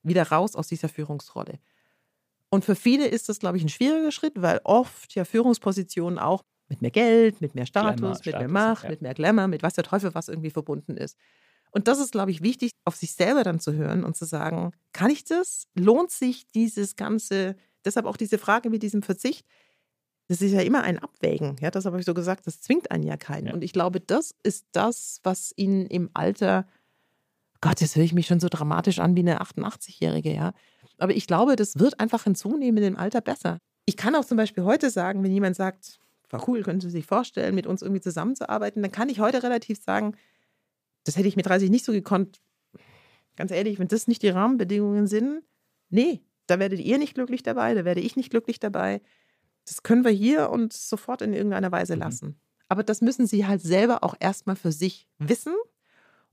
wieder 0.02 0.28
raus 0.28 0.56
aus 0.56 0.66
dieser 0.66 0.88
Führungsrolle. 0.88 1.60
Und 2.48 2.64
für 2.64 2.74
viele 2.74 3.06
ist 3.06 3.28
das, 3.28 3.38
glaube 3.38 3.56
ich, 3.56 3.62
ein 3.62 3.68
schwieriger 3.68 4.10
Schritt, 4.10 4.42
weil 4.42 4.60
oft 4.64 5.14
ja 5.14 5.24
Führungspositionen 5.24 6.18
auch 6.18 6.42
mit 6.68 6.82
mehr 6.82 6.90
Geld, 6.90 7.40
mit 7.40 7.54
mehr 7.54 7.66
Status, 7.66 7.96
Glamour, 7.96 8.16
mit 8.16 8.26
mehr 8.26 8.34
Status, 8.34 8.52
Macht, 8.52 8.84
ja. 8.84 8.90
mit 8.90 9.02
mehr 9.02 9.14
Glamour, 9.14 9.46
mit 9.46 9.62
was 9.62 9.74
der 9.74 9.84
Teufel 9.84 10.12
was 10.14 10.28
irgendwie 10.28 10.50
verbunden 10.50 10.96
ist. 10.96 11.16
Und 11.70 11.88
das 11.88 12.00
ist, 12.00 12.12
glaube 12.12 12.30
ich, 12.30 12.42
wichtig, 12.42 12.72
auf 12.84 12.96
sich 12.96 13.12
selber 13.12 13.44
dann 13.44 13.60
zu 13.60 13.72
hören 13.72 14.04
und 14.04 14.16
zu 14.16 14.24
sagen, 14.24 14.72
kann 14.92 15.10
ich 15.10 15.24
das? 15.24 15.68
Lohnt 15.74 16.10
sich 16.10 16.46
dieses 16.48 16.96
ganze, 16.96 17.56
deshalb 17.84 18.06
auch 18.06 18.16
diese 18.16 18.38
Frage 18.38 18.70
mit 18.70 18.82
diesem 18.82 19.02
Verzicht, 19.02 19.46
das 20.28 20.42
ist 20.42 20.52
ja 20.52 20.60
immer 20.60 20.82
ein 20.82 20.98
Abwägen. 20.98 21.56
Ja, 21.60 21.72
das 21.72 21.86
habe 21.86 21.98
ich 21.98 22.06
so 22.06 22.14
gesagt, 22.14 22.46
das 22.46 22.60
zwingt 22.60 22.92
einen 22.92 23.02
ja 23.02 23.16
keinen. 23.16 23.48
Ja. 23.48 23.52
Und 23.52 23.64
ich 23.64 23.72
glaube, 23.72 24.00
das 24.00 24.34
ist 24.44 24.66
das, 24.72 25.20
was 25.24 25.52
ihnen 25.56 25.86
im 25.86 26.08
Alter, 26.14 26.68
Gott, 27.60 27.80
jetzt 27.80 27.96
höre 27.96 28.04
ich 28.04 28.12
mich 28.12 28.28
schon 28.28 28.40
so 28.40 28.48
dramatisch 28.48 29.00
an 29.00 29.16
wie 29.16 29.20
eine 29.20 29.40
88-Jährige, 29.40 30.32
ja. 30.32 30.52
Aber 30.98 31.14
ich 31.14 31.26
glaube, 31.26 31.56
das 31.56 31.78
wird 31.78 31.98
einfach 31.98 32.26
in 32.26 32.34
zunehmendem 32.34 32.96
Alter 32.96 33.20
besser. 33.20 33.58
Ich 33.86 33.96
kann 33.96 34.14
auch 34.14 34.24
zum 34.24 34.36
Beispiel 34.36 34.64
heute 34.64 34.90
sagen, 34.90 35.24
wenn 35.24 35.32
jemand 35.32 35.56
sagt, 35.56 35.98
war 36.30 36.46
cool, 36.48 36.62
können 36.62 36.80
Sie 36.80 36.90
sich 36.90 37.06
vorstellen, 37.06 37.54
mit 37.54 37.66
uns 37.66 37.82
irgendwie 37.82 38.00
zusammenzuarbeiten, 38.00 38.82
dann 38.82 38.92
kann 38.92 39.08
ich 39.08 39.18
heute 39.18 39.42
relativ 39.42 39.82
sagen, 39.82 40.14
das 41.10 41.16
hätte 41.16 41.28
ich 41.28 41.36
mit 41.36 41.46
30 41.46 41.70
nicht 41.70 41.84
so 41.84 41.92
gekonnt. 41.92 42.40
Ganz 43.36 43.50
ehrlich, 43.50 43.78
wenn 43.78 43.88
das 43.88 44.06
nicht 44.06 44.22
die 44.22 44.28
Rahmenbedingungen 44.28 45.06
sind, 45.06 45.42
nee, 45.88 46.20
da 46.46 46.58
werdet 46.58 46.80
ihr 46.80 46.98
nicht 46.98 47.14
glücklich 47.14 47.42
dabei, 47.42 47.74
da 47.74 47.84
werde 47.84 48.00
ich 48.00 48.16
nicht 48.16 48.30
glücklich 48.30 48.60
dabei. 48.60 49.00
Das 49.66 49.82
können 49.82 50.04
wir 50.04 50.10
hier 50.10 50.50
und 50.50 50.72
sofort 50.72 51.22
in 51.22 51.32
irgendeiner 51.32 51.72
Weise 51.72 51.94
Mhm. 51.96 52.00
lassen. 52.02 52.40
Aber 52.68 52.82
das 52.82 53.00
müssen 53.00 53.26
sie 53.26 53.46
halt 53.46 53.60
selber 53.62 54.04
auch 54.04 54.14
erstmal 54.20 54.56
für 54.56 54.72
sich 54.72 55.08
wissen. 55.18 55.54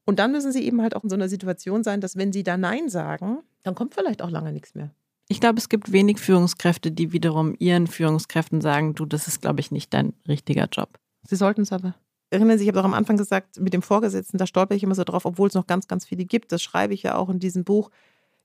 Und 0.05 0.19
dann 0.19 0.31
müssen 0.31 0.51
sie 0.51 0.63
eben 0.63 0.81
halt 0.81 0.95
auch 0.95 1.03
in 1.03 1.09
so 1.09 1.15
einer 1.15 1.27
Situation 1.29 1.83
sein, 1.83 1.99
dass 2.01 2.15
wenn 2.15 2.31
sie 2.31 2.43
da 2.43 2.55
Nein 2.57 2.89
sagen, 2.89 3.39
dann 3.63 3.75
kommt 3.75 3.93
vielleicht 3.93 4.21
auch 4.21 4.29
lange 4.29 4.53
nichts 4.53 4.73
mehr. 4.75 4.93
Ich 5.29 5.41
glaube, 5.41 5.57
es 5.59 5.67
gibt 5.67 5.91
wenig 5.91 6.19
Führungskräfte, 6.19 6.91
die 6.91 7.11
wiederum 7.11 7.55
ihren 7.59 7.87
Führungskräften 7.87 8.61
sagen, 8.61 8.95
du, 8.95 9.05
das 9.05 9.27
ist, 9.27 9.41
glaube 9.41 9.59
ich, 9.59 9.71
nicht 9.71 9.93
dein 9.93 10.13
richtiger 10.27 10.67
Job. 10.71 10.99
Sie 11.23 11.35
sollten 11.35 11.61
es 11.61 11.73
aber. 11.73 11.95
Erinnern 12.29 12.57
Sie, 12.57 12.65
ich 12.65 12.67
habe 12.67 12.77
doch 12.77 12.85
am 12.85 12.93
Anfang 12.93 13.17
gesagt, 13.17 13.59
mit 13.59 13.73
dem 13.73 13.81
Vorgesetzten, 13.81 14.37
da 14.37 14.45
stolper 14.47 14.75
ich 14.75 14.83
immer 14.83 14.95
so 14.95 15.03
drauf, 15.03 15.25
obwohl 15.25 15.47
es 15.47 15.53
noch 15.53 15.67
ganz, 15.67 15.87
ganz 15.87 16.05
viele 16.05 16.25
gibt. 16.25 16.51
Das 16.51 16.61
schreibe 16.61 16.93
ich 16.93 17.03
ja 17.03 17.15
auch 17.15 17.29
in 17.29 17.39
diesem 17.39 17.63
Buch. 17.63 17.89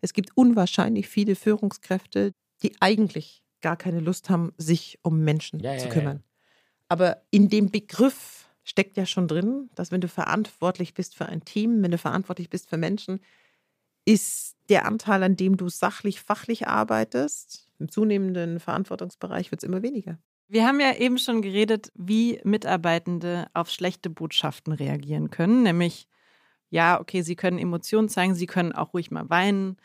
Es 0.01 0.12
gibt 0.12 0.31
unwahrscheinlich 0.37 1.09
viele 1.09 1.35
Führungskräfte, 1.35 2.33
die 2.62 2.73
eigentlich 2.81 3.42
gar 3.61 3.77
keine 3.77 4.01
Lust 4.01 4.31
haben, 4.31 4.53
sich 4.57 4.99
um 5.03 5.21
Menschen 5.21 5.61
Ja, 5.61 5.77
zu 5.79 5.87
ja, 5.87 5.92
kümmern. 5.92 6.23
Aber 6.88 7.23
in 7.31 7.49
dem 7.49 7.71
Begriff 7.71 8.49
steckt 8.64 8.97
ja 8.97 9.07
schon 9.07 9.29
drin, 9.29 9.71
dass 9.75 9.90
wenn 9.90 10.01
du 10.01 10.09
verantwortlich 10.09 10.95
bist 10.95 11.16
für 11.16 11.27
ein 11.27 11.45
Team, 11.45 11.83
wenn 11.83 11.90
du 11.90 11.99
verantwortlich 11.99 12.51
bist 12.51 12.68
für 12.71 12.77
Menschen, 12.77 13.21
ist 14.05 14.57
der 14.68 14.87
Anteil, 14.87 15.23
an 15.23 15.37
dem 15.37 15.57
du 15.57 15.68
sachlich, 15.68 16.21
fachlich 16.21 16.68
arbeitest, 16.68 17.68
im 17.79 17.90
zunehmenden 17.90 18.61
Verantwortungsbereich 18.61 19.51
wird 19.51 19.62
es 19.62 19.68
immer 19.68 19.83
weniger. 19.83 20.18
Wir 20.52 20.66
haben 20.66 20.80
ja 20.80 20.94
eben 20.94 21.16
schon 21.16 21.40
geredet, 21.40 21.90
wie 21.94 22.38
Mitarbeitende 22.44 23.46
auf 23.54 23.70
schlechte 23.70 24.10
Botschaften 24.10 24.74
reagieren 24.74 25.30
können. 25.30 25.62
Nämlich, 25.62 26.08
ja, 26.68 27.00
okay, 27.00 27.22
sie 27.22 27.36
können 27.36 27.58
Emotionen 27.58 28.10
zeigen, 28.10 28.34
sie 28.34 28.44
können 28.44 28.72
auch 28.72 28.92
ruhig 28.92 29.10
mal 29.10 29.30
weinen. 29.30 29.78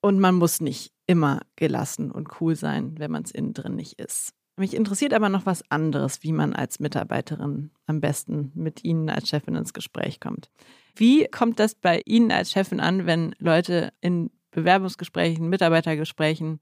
Und 0.00 0.18
man 0.18 0.34
muss 0.34 0.60
nicht 0.60 0.92
immer 1.06 1.42
gelassen 1.54 2.10
und 2.10 2.40
cool 2.40 2.56
sein, 2.56 2.98
wenn 2.98 3.12
man 3.12 3.22
es 3.22 3.30
innen 3.30 3.54
drin 3.54 3.76
nicht 3.76 4.00
ist. 4.00 4.34
Mich 4.56 4.74
interessiert 4.74 5.14
aber 5.14 5.28
noch 5.28 5.46
was 5.46 5.62
anderes, 5.70 6.24
wie 6.24 6.32
man 6.32 6.54
als 6.54 6.80
Mitarbeiterin 6.80 7.70
am 7.86 8.00
besten 8.00 8.50
mit 8.56 8.82
Ihnen 8.82 9.08
als 9.08 9.28
Chefin 9.28 9.54
ins 9.54 9.74
Gespräch 9.74 10.18
kommt. 10.18 10.50
Wie 10.96 11.28
kommt 11.28 11.60
das 11.60 11.76
bei 11.76 12.02
Ihnen 12.04 12.32
als 12.32 12.50
Chefin 12.50 12.80
an, 12.80 13.06
wenn 13.06 13.32
Leute 13.38 13.92
in 14.00 14.32
Bewerbungsgesprächen, 14.50 15.48
Mitarbeitergesprächen 15.48 16.58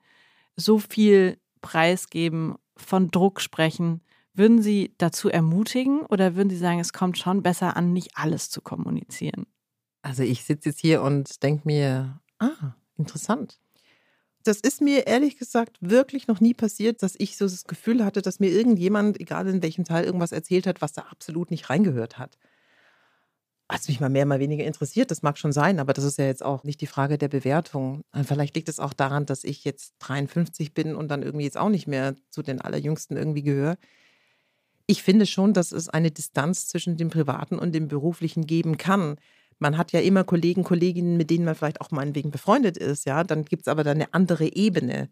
so 0.54 0.78
viel 0.78 1.38
preisgeben, 1.62 2.56
von 2.76 3.10
Druck 3.10 3.40
sprechen? 3.40 4.02
Würden 4.34 4.60
Sie 4.60 4.94
dazu 4.98 5.30
ermutigen 5.30 6.00
oder 6.00 6.36
würden 6.36 6.50
Sie 6.50 6.58
sagen, 6.58 6.78
es 6.78 6.92
kommt 6.92 7.18
schon 7.18 7.42
besser 7.42 7.76
an, 7.76 7.92
nicht 7.92 8.10
alles 8.16 8.50
zu 8.50 8.60
kommunizieren? 8.60 9.46
Also 10.02 10.22
ich 10.22 10.44
sitze 10.44 10.68
jetzt 10.68 10.80
hier 10.80 11.02
und 11.02 11.42
denke 11.42 11.62
mir, 11.64 12.20
ah, 12.38 12.74
interessant. 12.96 13.58
Das 14.44 14.60
ist 14.60 14.80
mir 14.80 15.06
ehrlich 15.08 15.38
gesagt 15.38 15.78
wirklich 15.80 16.28
noch 16.28 16.40
nie 16.40 16.54
passiert, 16.54 17.02
dass 17.02 17.16
ich 17.18 17.36
so 17.36 17.46
das 17.46 17.64
Gefühl 17.64 18.04
hatte, 18.04 18.22
dass 18.22 18.38
mir 18.38 18.50
irgendjemand, 18.50 19.18
egal 19.20 19.48
in 19.48 19.62
welchem 19.62 19.84
Teil, 19.84 20.04
irgendwas 20.04 20.30
erzählt 20.30 20.68
hat, 20.68 20.80
was 20.80 20.92
da 20.92 21.02
absolut 21.02 21.50
nicht 21.50 21.68
reingehört 21.68 22.18
hat. 22.18 22.38
Hat 23.68 23.88
mich 23.88 23.98
mal 23.98 24.08
mehr, 24.08 24.26
mal 24.26 24.38
weniger 24.38 24.64
interessiert, 24.64 25.10
das 25.10 25.22
mag 25.22 25.38
schon 25.38 25.50
sein, 25.50 25.80
aber 25.80 25.92
das 25.92 26.04
ist 26.04 26.18
ja 26.18 26.26
jetzt 26.26 26.44
auch 26.44 26.62
nicht 26.62 26.80
die 26.80 26.86
Frage 26.86 27.18
der 27.18 27.28
Bewertung. 27.28 28.02
Vielleicht 28.22 28.54
liegt 28.54 28.68
es 28.68 28.78
auch 28.78 28.92
daran, 28.92 29.26
dass 29.26 29.42
ich 29.42 29.64
jetzt 29.64 29.94
53 29.98 30.72
bin 30.72 30.94
und 30.94 31.08
dann 31.08 31.22
irgendwie 31.22 31.44
jetzt 31.44 31.58
auch 31.58 31.68
nicht 31.68 31.88
mehr 31.88 32.14
zu 32.30 32.42
den 32.42 32.60
Allerjüngsten 32.60 33.16
irgendwie 33.16 33.42
gehöre. 33.42 33.76
Ich 34.86 35.02
finde 35.02 35.26
schon, 35.26 35.52
dass 35.52 35.72
es 35.72 35.88
eine 35.88 36.12
Distanz 36.12 36.68
zwischen 36.68 36.96
dem 36.96 37.10
Privaten 37.10 37.58
und 37.58 37.74
dem 37.74 37.88
Beruflichen 37.88 38.46
geben 38.46 38.76
kann. 38.78 39.16
Man 39.58 39.76
hat 39.76 39.90
ja 39.90 39.98
immer 39.98 40.22
Kollegen, 40.22 40.62
Kolleginnen, 40.62 41.16
mit 41.16 41.30
denen 41.30 41.44
man 41.44 41.56
vielleicht 41.56 41.80
auch 41.80 41.90
meinetwegen 41.90 42.30
befreundet 42.30 42.76
ist, 42.76 43.04
ja. 43.04 43.24
Dann 43.24 43.44
gibt 43.44 43.62
es 43.62 43.68
aber 43.68 43.82
dann 43.82 43.96
eine 43.96 44.14
andere 44.14 44.54
Ebene. 44.54 45.10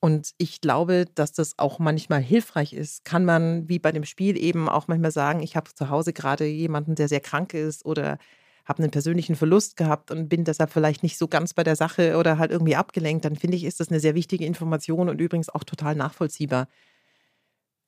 Und 0.00 0.32
ich 0.38 0.62
glaube, 0.62 1.04
dass 1.14 1.32
das 1.32 1.58
auch 1.58 1.78
manchmal 1.78 2.22
hilfreich 2.22 2.72
ist. 2.72 3.04
Kann 3.04 3.24
man, 3.24 3.68
wie 3.68 3.78
bei 3.78 3.92
dem 3.92 4.04
Spiel 4.04 4.38
eben, 4.38 4.68
auch 4.68 4.88
manchmal 4.88 5.10
sagen, 5.12 5.40
ich 5.42 5.56
habe 5.56 5.74
zu 5.74 5.90
Hause 5.90 6.12
gerade 6.14 6.46
jemanden, 6.46 6.94
der 6.94 7.08
sehr 7.08 7.20
krank 7.20 7.52
ist 7.52 7.84
oder 7.84 8.18
habe 8.64 8.82
einen 8.82 8.90
persönlichen 8.92 9.36
Verlust 9.36 9.76
gehabt 9.76 10.10
und 10.10 10.28
bin 10.28 10.44
deshalb 10.44 10.70
vielleicht 10.70 11.02
nicht 11.02 11.18
so 11.18 11.28
ganz 11.28 11.52
bei 11.54 11.64
der 11.64 11.76
Sache 11.76 12.16
oder 12.16 12.38
halt 12.38 12.50
irgendwie 12.50 12.76
abgelenkt, 12.76 13.24
dann 13.24 13.36
finde 13.36 13.56
ich, 13.56 13.64
ist 13.64 13.80
das 13.80 13.88
eine 13.90 14.00
sehr 14.00 14.14
wichtige 14.14 14.46
Information 14.46 15.08
und 15.10 15.20
übrigens 15.20 15.48
auch 15.50 15.64
total 15.64 15.94
nachvollziehbar. 15.96 16.68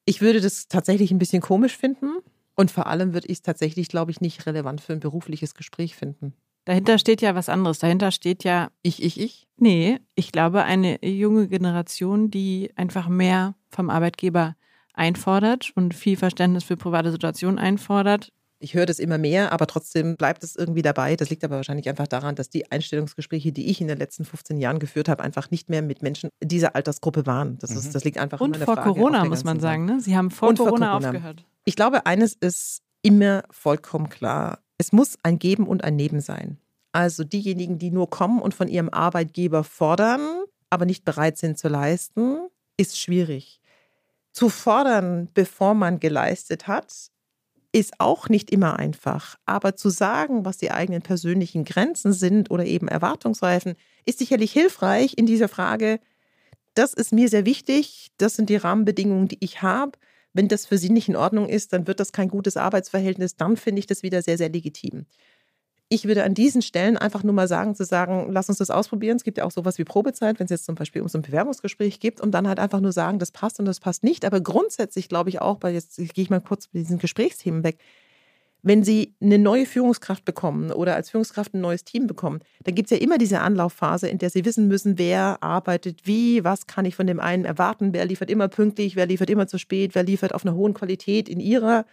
Ich 0.04 0.20
würde 0.20 0.40
das 0.40 0.68
tatsächlich 0.68 1.10
ein 1.10 1.18
bisschen 1.18 1.42
komisch 1.42 1.76
finden 1.76 2.18
und 2.54 2.70
vor 2.70 2.86
allem 2.86 3.14
würde 3.14 3.26
ich 3.28 3.38
es 3.38 3.42
tatsächlich, 3.42 3.88
glaube 3.88 4.10
ich, 4.10 4.20
nicht 4.20 4.46
relevant 4.46 4.80
für 4.80 4.92
ein 4.92 5.00
berufliches 5.00 5.54
Gespräch 5.54 5.96
finden. 5.96 6.34
Dahinter 6.64 6.98
steht 6.98 7.20
ja 7.22 7.34
was 7.34 7.48
anderes. 7.48 7.78
Dahinter 7.80 8.10
steht 8.12 8.44
ja, 8.44 8.68
Ich, 8.82 9.02
ich, 9.02 9.18
ich. 9.20 9.48
nee, 9.56 9.98
ich 10.14 10.30
glaube, 10.32 10.62
eine 10.64 11.04
junge 11.04 11.48
Generation, 11.48 12.30
die 12.30 12.70
einfach 12.76 13.08
mehr 13.08 13.54
vom 13.70 13.90
Arbeitgeber 13.90 14.54
einfordert 14.94 15.72
und 15.74 15.94
viel 15.94 16.16
Verständnis 16.16 16.64
für 16.64 16.76
private 16.76 17.10
Situationen 17.10 17.58
einfordert. 17.58 18.32
Ich 18.60 18.74
höre 18.74 18.86
das 18.86 19.00
immer 19.00 19.18
mehr, 19.18 19.50
aber 19.50 19.66
trotzdem 19.66 20.16
bleibt 20.16 20.44
es 20.44 20.54
irgendwie 20.54 20.82
dabei. 20.82 21.16
Das 21.16 21.30
liegt 21.30 21.42
aber 21.42 21.56
wahrscheinlich 21.56 21.88
einfach 21.88 22.06
daran, 22.06 22.36
dass 22.36 22.48
die 22.48 22.70
Einstellungsgespräche, 22.70 23.50
die 23.50 23.68
ich 23.68 23.80
in 23.80 23.88
den 23.88 23.98
letzten 23.98 24.24
15 24.24 24.56
Jahren 24.60 24.78
geführt 24.78 25.08
habe, 25.08 25.24
einfach 25.24 25.50
nicht 25.50 25.68
mehr 25.68 25.82
mit 25.82 26.02
Menschen 26.02 26.30
dieser 26.40 26.76
Altersgruppe 26.76 27.26
waren. 27.26 27.58
Das, 27.58 27.72
ist, 27.72 27.86
Mhm. 27.88 27.92
das 27.92 28.04
liegt 28.04 28.18
einfach 28.18 28.40
Und 28.40 28.56
vor 28.58 28.76
Frage 28.76 28.92
Corona, 28.92 29.24
muss 29.24 29.42
man 29.42 29.58
sagen. 29.58 29.84
Ne? 29.86 29.98
Sie 30.00 30.16
haben 30.16 30.30
vor 30.30 30.48
Und 30.50 30.58
vor 30.58 30.66
Corona, 30.68 30.90
Corona. 30.92 31.08
aufgehört. 31.08 31.44
Ich 31.64 31.74
glaube, 31.74 32.06
eines 32.06 32.34
ist 32.34 32.82
immer 33.02 33.42
vollkommen 33.50 34.08
klar. 34.10 34.60
Es 34.82 34.90
muss 34.90 35.16
ein 35.22 35.38
Geben 35.38 35.68
und 35.68 35.84
ein 35.84 35.94
Nehmen 35.94 36.20
sein. 36.20 36.58
Also 36.90 37.22
diejenigen, 37.22 37.78
die 37.78 37.92
nur 37.92 38.10
kommen 38.10 38.42
und 38.42 38.52
von 38.52 38.66
ihrem 38.66 38.88
Arbeitgeber 38.88 39.62
fordern, 39.62 40.42
aber 40.70 40.86
nicht 40.86 41.04
bereit 41.04 41.38
sind 41.38 41.56
zu 41.56 41.68
leisten, 41.68 42.48
ist 42.76 42.98
schwierig. 42.98 43.60
Zu 44.32 44.48
fordern, 44.48 45.28
bevor 45.34 45.74
man 45.74 46.00
geleistet 46.00 46.66
hat, 46.66 46.92
ist 47.70 47.92
auch 48.00 48.28
nicht 48.28 48.50
immer 48.50 48.76
einfach. 48.80 49.36
Aber 49.46 49.76
zu 49.76 49.88
sagen, 49.88 50.44
was 50.44 50.58
die 50.58 50.72
eigenen 50.72 51.02
persönlichen 51.02 51.62
Grenzen 51.62 52.12
sind 52.12 52.50
oder 52.50 52.64
eben 52.64 52.88
Erwartungsreifen, 52.88 53.76
ist 54.04 54.18
sicherlich 54.18 54.50
hilfreich 54.50 55.14
in 55.16 55.26
dieser 55.26 55.46
Frage, 55.46 56.00
das 56.74 56.92
ist 56.92 57.12
mir 57.12 57.28
sehr 57.28 57.46
wichtig, 57.46 58.08
das 58.16 58.34
sind 58.34 58.50
die 58.50 58.56
Rahmenbedingungen, 58.56 59.28
die 59.28 59.38
ich 59.38 59.62
habe. 59.62 59.92
Wenn 60.32 60.48
das 60.48 60.66
für 60.66 60.78
Sie 60.78 60.90
nicht 60.90 61.08
in 61.08 61.16
Ordnung 61.16 61.48
ist, 61.48 61.72
dann 61.72 61.86
wird 61.86 62.00
das 62.00 62.12
kein 62.12 62.28
gutes 62.28 62.56
Arbeitsverhältnis, 62.56 63.36
dann 63.36 63.56
finde 63.56 63.80
ich 63.80 63.86
das 63.86 64.02
wieder 64.02 64.22
sehr, 64.22 64.38
sehr 64.38 64.48
legitim. 64.48 65.06
Ich 65.88 66.06
würde 66.06 66.24
an 66.24 66.32
diesen 66.32 66.62
Stellen 66.62 66.96
einfach 66.96 67.22
nur 67.22 67.34
mal 67.34 67.48
sagen, 67.48 67.74
zu 67.74 67.84
sagen, 67.84 68.32
lass 68.32 68.48
uns 68.48 68.56
das 68.56 68.70
ausprobieren. 68.70 69.16
Es 69.16 69.24
gibt 69.24 69.36
ja 69.36 69.44
auch 69.44 69.50
sowas 69.50 69.76
wie 69.76 69.84
Probezeit, 69.84 70.38
wenn 70.38 70.46
es 70.46 70.50
jetzt 70.50 70.64
zum 70.64 70.74
Beispiel 70.74 71.02
um 71.02 71.08
so 71.08 71.18
ein 71.18 71.22
Bewerbungsgespräch 71.22 72.00
geht 72.00 72.18
und 72.18 72.30
dann 72.30 72.48
halt 72.48 72.58
einfach 72.58 72.80
nur 72.80 72.92
sagen, 72.92 73.18
das 73.18 73.30
passt 73.30 73.60
und 73.60 73.66
das 73.66 73.78
passt 73.78 74.02
nicht. 74.02 74.24
Aber 74.24 74.40
grundsätzlich 74.40 75.10
glaube 75.10 75.28
ich 75.28 75.42
auch, 75.42 75.58
weil 75.60 75.74
jetzt 75.74 75.96
gehe 75.96 76.24
ich 76.24 76.30
mal 76.30 76.40
kurz 76.40 76.70
mit 76.72 76.84
diesen 76.84 76.98
Gesprächsthemen 76.98 77.62
weg, 77.62 77.76
wenn 78.62 78.84
Sie 78.84 79.14
eine 79.20 79.38
neue 79.38 79.66
Führungskraft 79.66 80.24
bekommen 80.24 80.70
oder 80.70 80.94
als 80.94 81.10
Führungskraft 81.10 81.52
ein 81.52 81.60
neues 81.60 81.84
Team 81.84 82.06
bekommen, 82.06 82.40
dann 82.62 82.76
gibt 82.76 82.90
es 82.90 82.96
ja 82.96 83.02
immer 83.02 83.18
diese 83.18 83.40
Anlaufphase, 83.40 84.08
in 84.08 84.18
der 84.18 84.30
Sie 84.30 84.44
wissen 84.44 84.68
müssen, 84.68 84.98
wer 84.98 85.42
arbeitet 85.42 86.06
wie, 86.06 86.44
was 86.44 86.68
kann 86.68 86.84
ich 86.84 86.94
von 86.94 87.08
dem 87.08 87.18
einen 87.18 87.44
erwarten, 87.44 87.92
wer 87.92 88.04
liefert 88.04 88.30
immer 88.30 88.48
pünktlich, 88.48 88.94
wer 88.94 89.06
liefert 89.06 89.30
immer 89.30 89.48
zu 89.48 89.58
spät, 89.58 89.94
wer 89.94 90.04
liefert 90.04 90.32
auf 90.32 90.46
einer 90.46 90.54
hohen 90.54 90.74
Qualität 90.74 91.28
in 91.28 91.40
Ihrer 91.40 91.84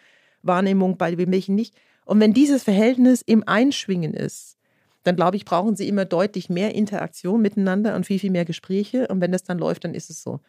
Wahrnehmung, 0.43 0.97
bei 0.97 1.17
welchen 1.17 1.55
nicht. 1.55 1.75
Und 2.05 2.19
wenn 2.19 2.33
dieses 2.33 2.63
Verhältnis 2.63 3.21
im 3.23 3.43
Einschwingen 3.47 4.13
ist, 4.13 4.57
dann 5.03 5.15
glaube 5.15 5.37
ich, 5.37 5.45
brauchen 5.45 5.75
Sie 5.75 5.87
immer 5.87 6.05
deutlich 6.05 6.49
mehr 6.49 6.75
Interaktion 6.75 7.41
miteinander 7.41 7.95
und 7.95 8.05
viel, 8.05 8.19
viel 8.19 8.31
mehr 8.31 8.45
Gespräche. 8.45 9.07
Und 9.07 9.21
wenn 9.21 9.31
das 9.31 9.43
dann 9.43 9.57
läuft, 9.57 9.85
dann 9.85 9.95
ist 9.95 10.09
es 10.09 10.21
so. 10.21 10.39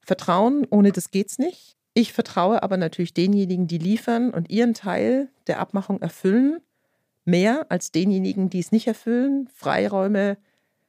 Vertrauen, 0.00 0.66
ohne 0.68 0.92
das 0.92 1.10
geht's 1.10 1.38
nicht. 1.38 1.76
Ich 1.94 2.12
vertraue 2.12 2.62
aber 2.62 2.76
natürlich 2.76 3.14
denjenigen, 3.14 3.68
die 3.68 3.78
liefern 3.78 4.30
und 4.30 4.50
ihren 4.50 4.74
Teil 4.74 5.28
der 5.46 5.60
Abmachung 5.60 6.02
erfüllen, 6.02 6.60
mehr 7.24 7.66
als 7.68 7.92
denjenigen, 7.92 8.50
die 8.50 8.58
es 8.58 8.72
nicht 8.72 8.88
erfüllen. 8.88 9.48
Freiräume 9.54 10.36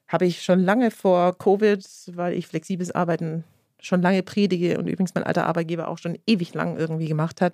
habe 0.08 0.26
ich 0.26 0.42
schon 0.42 0.60
lange 0.60 0.90
vor 0.90 1.38
Covid, 1.38 1.86
weil 2.14 2.34
ich 2.34 2.48
flexibles 2.48 2.92
Arbeiten 2.92 3.44
schon 3.80 4.02
lange 4.02 4.24
predige 4.24 4.80
und 4.80 4.88
übrigens 4.88 5.14
mein 5.14 5.24
alter 5.24 5.46
Arbeitgeber 5.46 5.88
auch 5.88 6.00
schon 6.00 6.18
ewig 6.26 6.54
lang 6.56 6.78
irgendwie 6.78 7.08
gemacht 7.08 7.40
hat. 7.40 7.54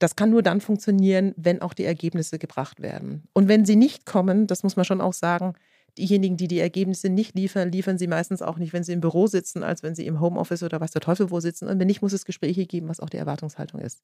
Das 0.00 0.16
kann 0.16 0.30
nur 0.30 0.42
dann 0.42 0.60
funktionieren, 0.60 1.34
wenn 1.36 1.62
auch 1.62 1.72
die 1.72 1.84
Ergebnisse 1.84 2.38
gebracht 2.38 2.82
werden. 2.82 3.22
Und 3.32 3.48
wenn 3.48 3.64
sie 3.64 3.76
nicht 3.76 4.06
kommen, 4.06 4.48
das 4.48 4.64
muss 4.64 4.76
man 4.76 4.84
schon 4.84 5.00
auch 5.00 5.12
sagen, 5.12 5.54
diejenigen, 5.98 6.36
die 6.36 6.48
die 6.48 6.60
Ergebnisse 6.60 7.08
nicht 7.08 7.34
liefern, 7.34 7.72
liefern 7.72 7.98
sie 7.98 8.06
meistens 8.06 8.42
auch 8.42 8.58
nicht, 8.58 8.72
wenn 8.72 8.84
sie 8.84 8.92
im 8.92 9.00
Büro 9.00 9.26
sitzen, 9.26 9.62
als 9.62 9.82
wenn 9.82 9.94
sie 9.94 10.06
im 10.06 10.20
Homeoffice 10.20 10.62
oder 10.62 10.80
was 10.80 10.92
der 10.92 11.00
Teufel 11.00 11.30
wo 11.30 11.40
sitzen. 11.40 11.68
Und 11.68 11.78
wenn 11.78 11.86
nicht, 11.86 12.02
muss 12.02 12.12
es 12.12 12.24
Gespräche 12.24 12.66
geben, 12.66 12.88
was 12.88 13.00
auch 13.00 13.10
die 13.10 13.16
Erwartungshaltung 13.16 13.80
ist. 13.80 14.00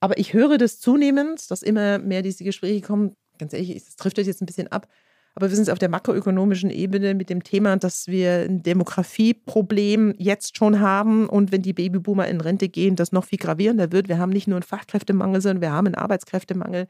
Aber 0.00 0.18
ich 0.18 0.34
höre 0.34 0.58
das 0.58 0.80
zunehmend, 0.80 1.50
dass 1.50 1.62
immer 1.62 1.98
mehr 1.98 2.22
diese 2.22 2.44
Gespräche 2.44 2.80
kommen. 2.80 3.16
Ganz 3.38 3.52
ehrlich, 3.52 3.74
es 3.74 3.96
trifft 3.96 4.18
jetzt 4.18 4.42
ein 4.42 4.46
bisschen 4.46 4.70
ab. 4.70 4.88
Aber 5.34 5.50
wir 5.50 5.56
sind 5.56 5.68
auf 5.68 5.80
der 5.80 5.88
makroökonomischen 5.88 6.70
Ebene 6.70 7.14
mit 7.14 7.28
dem 7.28 7.42
Thema, 7.42 7.76
dass 7.76 8.06
wir 8.06 8.42
ein 8.42 8.62
Demografieproblem 8.62 10.14
jetzt 10.18 10.56
schon 10.56 10.78
haben 10.78 11.28
und 11.28 11.50
wenn 11.50 11.62
die 11.62 11.72
Babyboomer 11.72 12.28
in 12.28 12.40
Rente 12.40 12.68
gehen, 12.68 12.94
das 12.94 13.10
noch 13.10 13.24
viel 13.24 13.38
gravierender 13.38 13.90
wird. 13.90 14.08
Wir 14.08 14.18
haben 14.18 14.30
nicht 14.30 14.46
nur 14.46 14.56
einen 14.56 14.62
Fachkräftemangel, 14.62 15.40
sondern 15.40 15.60
wir 15.60 15.72
haben 15.72 15.86
einen 15.86 15.96
Arbeitskräftemangel. 15.96 16.86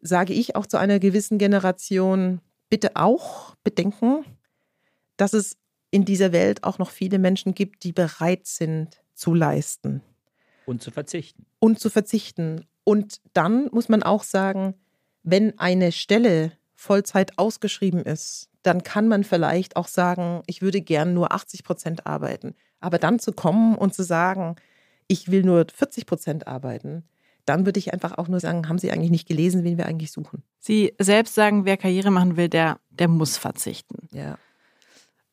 Sage 0.00 0.32
ich 0.32 0.56
auch 0.56 0.66
zu 0.66 0.78
einer 0.78 0.98
gewissen 0.98 1.36
Generation, 1.36 2.40
bitte 2.72 2.96
auch 2.96 3.54
bedenken, 3.64 4.24
dass 5.18 5.34
es 5.34 5.58
in 5.90 6.06
dieser 6.06 6.32
Welt 6.32 6.64
auch 6.64 6.78
noch 6.78 6.88
viele 6.88 7.18
Menschen 7.18 7.54
gibt, 7.54 7.84
die 7.84 7.92
bereit 7.92 8.46
sind 8.46 9.02
zu 9.12 9.34
leisten. 9.34 10.00
Und 10.64 10.82
zu 10.82 10.90
verzichten. 10.90 11.44
Und 11.58 11.80
zu 11.80 11.90
verzichten. 11.90 12.64
Und 12.82 13.20
dann 13.34 13.68
muss 13.72 13.90
man 13.90 14.02
auch 14.02 14.22
sagen, 14.22 14.72
wenn 15.22 15.58
eine 15.58 15.92
Stelle 15.92 16.52
Vollzeit 16.74 17.38
ausgeschrieben 17.38 18.06
ist, 18.06 18.48
dann 18.62 18.82
kann 18.82 19.06
man 19.06 19.22
vielleicht 19.22 19.76
auch 19.76 19.86
sagen, 19.86 20.42
ich 20.46 20.62
würde 20.62 20.80
gern 20.80 21.12
nur 21.12 21.30
80 21.32 21.64
Prozent 21.64 22.06
arbeiten. 22.06 22.54
Aber 22.80 22.98
dann 22.98 23.18
zu 23.18 23.34
kommen 23.34 23.76
und 23.76 23.92
zu 23.92 24.02
sagen, 24.02 24.56
ich 25.08 25.30
will 25.30 25.42
nur 25.42 25.66
40 25.70 26.06
Prozent 26.06 26.46
arbeiten, 26.46 27.04
dann 27.52 27.66
würde 27.66 27.78
ich 27.78 27.92
einfach 27.92 28.16
auch 28.16 28.28
nur 28.28 28.40
sagen, 28.40 28.66
haben 28.68 28.78
Sie 28.78 28.90
eigentlich 28.90 29.10
nicht 29.10 29.28
gelesen, 29.28 29.62
wen 29.62 29.76
wir 29.76 29.84
eigentlich 29.84 30.10
suchen? 30.10 30.42
Sie 30.58 30.94
selbst 30.98 31.34
sagen, 31.34 31.66
wer 31.66 31.76
Karriere 31.76 32.10
machen 32.10 32.38
will, 32.38 32.48
der, 32.48 32.78
der 32.88 33.08
muss 33.08 33.36
verzichten. 33.36 34.08
Ja. 34.10 34.38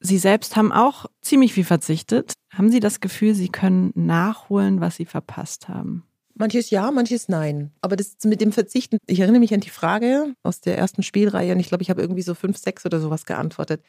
Sie 0.01 0.17
selbst 0.17 0.57
haben 0.57 0.73
auch 0.73 1.05
ziemlich 1.21 1.53
viel 1.53 1.63
verzichtet. 1.63 2.33
Haben 2.51 2.69
Sie 2.69 2.81
das 2.81 2.99
Gefühl, 2.99 3.35
Sie 3.35 3.47
können 3.47 3.91
nachholen, 3.95 4.81
was 4.81 4.97
Sie 4.97 5.05
verpasst 5.05 5.69
haben? 5.69 6.03
Manches 6.35 6.69
ja, 6.71 6.91
manches 6.91 7.29
nein. 7.29 7.71
Aber 7.79 7.95
das 7.95 8.17
mit 8.25 8.41
dem 8.41 8.51
Verzichten, 8.51 8.97
ich 9.07 9.21
erinnere 9.21 9.39
mich 9.39 9.53
an 9.53 9.61
die 9.61 9.69
Frage 9.69 10.33
aus 10.43 10.59
der 10.59 10.77
ersten 10.77 11.03
Spielreihe 11.03 11.53
und 11.53 11.59
ich 11.59 11.69
glaube, 11.69 11.83
ich 11.83 11.89
habe 11.89 12.01
irgendwie 12.01 12.21
so 12.21 12.33
fünf, 12.33 12.57
sechs 12.57 12.85
oder 12.85 12.99
sowas 12.99 13.25
geantwortet. 13.25 13.81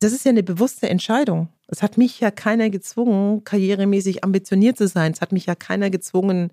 Das 0.00 0.12
ist 0.12 0.24
ja 0.24 0.30
eine 0.30 0.42
bewusste 0.42 0.88
Entscheidung. 0.88 1.48
Es 1.68 1.82
hat 1.82 1.96
mich 1.96 2.18
ja 2.18 2.32
keiner 2.32 2.70
gezwungen, 2.70 3.44
karrieremäßig 3.44 4.24
ambitioniert 4.24 4.78
zu 4.78 4.88
sein. 4.88 5.12
Es 5.12 5.20
hat 5.20 5.30
mich 5.30 5.46
ja 5.46 5.54
keiner 5.54 5.90
gezwungen, 5.90 6.52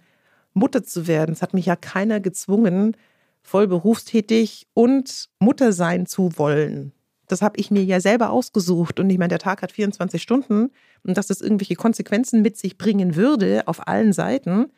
Mutter 0.55 0.83
zu 0.83 1.05
werden. 1.05 1.33
Es 1.33 1.43
hat 1.43 1.53
mich 1.53 1.67
ja 1.67 1.75
keiner 1.75 2.19
gezwungen, 2.19 2.97
voll 3.43 3.67
berufstätig 3.67 4.67
und 4.73 5.29
Mutter 5.39 5.71
sein 5.71 6.07
zu 6.07 6.37
wollen. 6.37 6.93
Das 7.27 7.41
habe 7.41 7.59
ich 7.59 7.69
mir 7.69 7.83
ja 7.83 7.99
selber 7.99 8.31
ausgesucht. 8.31 8.99
Und 8.99 9.09
ich 9.09 9.17
meine, 9.17 9.29
der 9.29 9.39
Tag 9.39 9.61
hat 9.61 9.71
24 9.71 10.21
Stunden 10.21 10.71
und 11.03 11.17
dass 11.17 11.27
das 11.27 11.41
irgendwelche 11.41 11.75
Konsequenzen 11.75 12.41
mit 12.41 12.57
sich 12.57 12.77
bringen 12.77 13.15
würde 13.15 13.67
auf 13.67 13.87
allen 13.87 14.13
Seiten, 14.13 14.71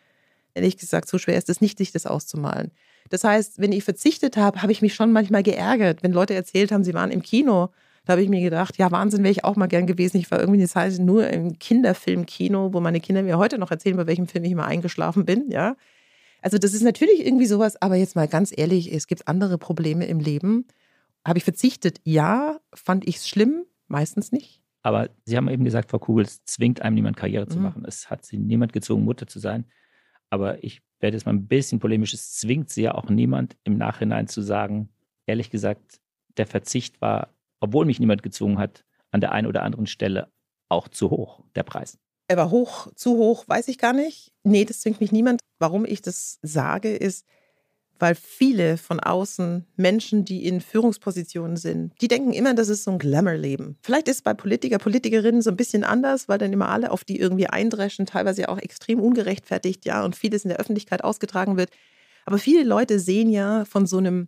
ehrlich 0.53 0.77
gesagt, 0.77 1.07
so 1.07 1.17
schwer 1.17 1.37
ist 1.37 1.49
es 1.49 1.61
nicht, 1.61 1.77
sich 1.77 1.91
das 1.91 2.05
auszumalen. 2.05 2.71
Das 3.09 3.23
heißt, 3.23 3.59
wenn 3.59 3.71
ich 3.71 3.83
verzichtet 3.83 4.35
habe, 4.35 4.61
habe 4.61 4.71
ich 4.71 4.81
mich 4.81 4.95
schon 4.95 5.11
manchmal 5.11 5.43
geärgert, 5.43 6.03
wenn 6.03 6.11
Leute 6.11 6.33
erzählt 6.33 6.71
haben, 6.71 6.83
sie 6.83 6.93
waren 6.93 7.11
im 7.11 7.21
Kino 7.21 7.69
da 8.07 8.13
habe 8.13 8.23
ich 8.23 8.29
mir 8.29 8.39
gedacht, 8.39 8.77
ja, 8.77 8.89
Wahnsinn 8.89 9.21
wäre 9.23 9.33
ich 9.33 9.43
auch 9.43 9.57
mal 9.57 9.67
gern 9.67 9.85
gewesen. 9.85 10.15
Ich 10.15 10.31
war 10.31 10.39
irgendwie 10.39 10.61
eine 10.61 10.69
Zeit 10.69 10.97
nur 10.97 11.27
im 11.27 11.59
Kinderfilmkino, 11.59 12.73
wo 12.73 12.79
meine 12.79 13.01
Kinder 13.01 13.21
mir 13.21 13.37
heute 13.37 13.57
noch 13.57 13.69
erzählen, 13.69 13.97
bei 13.97 14.07
welchem 14.07 14.27
Film 14.27 14.45
ich 14.45 14.55
mal 14.55 14.65
eingeschlafen 14.65 15.25
bin, 15.25 15.51
ja. 15.51 15.75
Also 16.41 16.57
das 16.57 16.73
ist 16.73 16.83
natürlich 16.83 17.25
irgendwie 17.25 17.47
sowas, 17.47 17.81
aber 17.81 17.95
jetzt 17.95 18.15
mal 18.15 18.29
ganz 18.29 18.53
ehrlich, 18.55 18.93
es 18.93 19.07
gibt 19.07 19.27
andere 19.27 19.57
Probleme 19.57 20.05
im 20.05 20.21
Leben. 20.21 20.65
Habe 21.25 21.39
ich 21.39 21.43
verzichtet? 21.43 21.99
Ja. 22.05 22.59
Fand 22.73 23.05
ich 23.05 23.17
es 23.17 23.27
schlimm? 23.27 23.65
Meistens 23.87 24.31
nicht. 24.31 24.61
Aber 24.83 25.09
Sie 25.25 25.35
haben 25.35 25.49
eben 25.49 25.65
gesagt, 25.65 25.91
Frau 25.91 25.99
Kugel, 25.99 26.23
es 26.23 26.45
zwingt 26.45 26.81
einem 26.81 26.95
niemand 26.95 27.17
Karriere 27.17 27.45
mhm. 27.45 27.49
zu 27.49 27.59
machen. 27.59 27.83
Es 27.85 28.09
hat 28.09 28.25
Sie 28.25 28.37
niemand 28.37 28.71
gezwungen, 28.71 29.03
Mutter 29.03 29.27
zu 29.27 29.39
sein. 29.39 29.65
Aber 30.29 30.63
ich 30.63 30.81
werde 31.01 31.17
jetzt 31.17 31.25
mal 31.25 31.33
ein 31.33 31.47
bisschen 31.47 31.79
polemisch. 31.79 32.13
Es 32.13 32.35
zwingt 32.35 32.69
Sie 32.69 32.83
ja 32.83 32.95
auch 32.95 33.09
niemand 33.09 33.57
im 33.65 33.77
Nachhinein 33.77 34.27
zu 34.27 34.41
sagen, 34.41 34.87
ehrlich 35.25 35.49
gesagt, 35.49 35.99
der 36.37 36.47
Verzicht 36.47 37.01
war 37.01 37.33
obwohl 37.59 37.85
mich 37.85 37.99
niemand 37.99 38.23
gezwungen 38.23 38.57
hat, 38.57 38.83
an 39.11 39.21
der 39.21 39.31
einen 39.31 39.47
oder 39.47 39.63
anderen 39.63 39.87
Stelle 39.87 40.31
auch 40.69 40.87
zu 40.87 41.09
hoch, 41.09 41.43
der 41.55 41.63
Preis. 41.63 41.97
Er 42.27 42.37
war 42.37 42.51
hoch, 42.51 42.87
zu 42.95 43.15
hoch, 43.15 43.45
weiß 43.47 43.69
ich 43.69 43.77
gar 43.77 43.93
nicht. 43.93 44.33
Nee, 44.43 44.65
das 44.65 44.81
zwingt 44.81 44.99
mich 44.99 45.11
niemand. 45.11 45.39
Warum 45.59 45.85
ich 45.85 46.01
das 46.01 46.39
sage, 46.41 46.93
ist, 46.95 47.25
weil 47.99 48.15
viele 48.15 48.77
von 48.77 48.99
außen 48.99 49.65
Menschen, 49.75 50.25
die 50.25 50.45
in 50.45 50.61
Führungspositionen 50.61 51.57
sind, 51.57 51.93
die 52.01 52.07
denken 52.07 52.33
immer, 52.33 52.53
das 52.53 52.69
ist 52.69 52.83
so 52.83 52.91
ein 52.91 52.99
Glamour-Leben. 52.99 53.77
Vielleicht 53.81 54.07
ist 54.07 54.17
es 54.17 54.21
bei 54.21 54.33
Politiker, 54.33 54.77
Politikerinnen 54.77 55.41
so 55.41 55.49
ein 55.49 55.57
bisschen 55.57 55.83
anders, 55.83 56.27
weil 56.27 56.37
dann 56.37 56.53
immer 56.53 56.69
alle 56.69 56.91
auf 56.91 57.03
die 57.03 57.19
irgendwie 57.19 57.47
eindreschen, 57.47 58.05
teilweise 58.05 58.49
auch 58.49 58.59
extrem 58.59 58.99
ungerechtfertigt, 58.99 59.85
ja, 59.85 60.03
und 60.03 60.15
vieles 60.15 60.43
in 60.43 60.49
der 60.49 60.59
Öffentlichkeit 60.59 61.03
ausgetragen 61.03 61.57
wird. 61.57 61.71
Aber 62.25 62.37
viele 62.37 62.63
Leute 62.63 62.99
sehen 62.99 63.29
ja 63.29 63.65
von 63.65 63.87
so 63.87 63.97
einem 63.97 64.27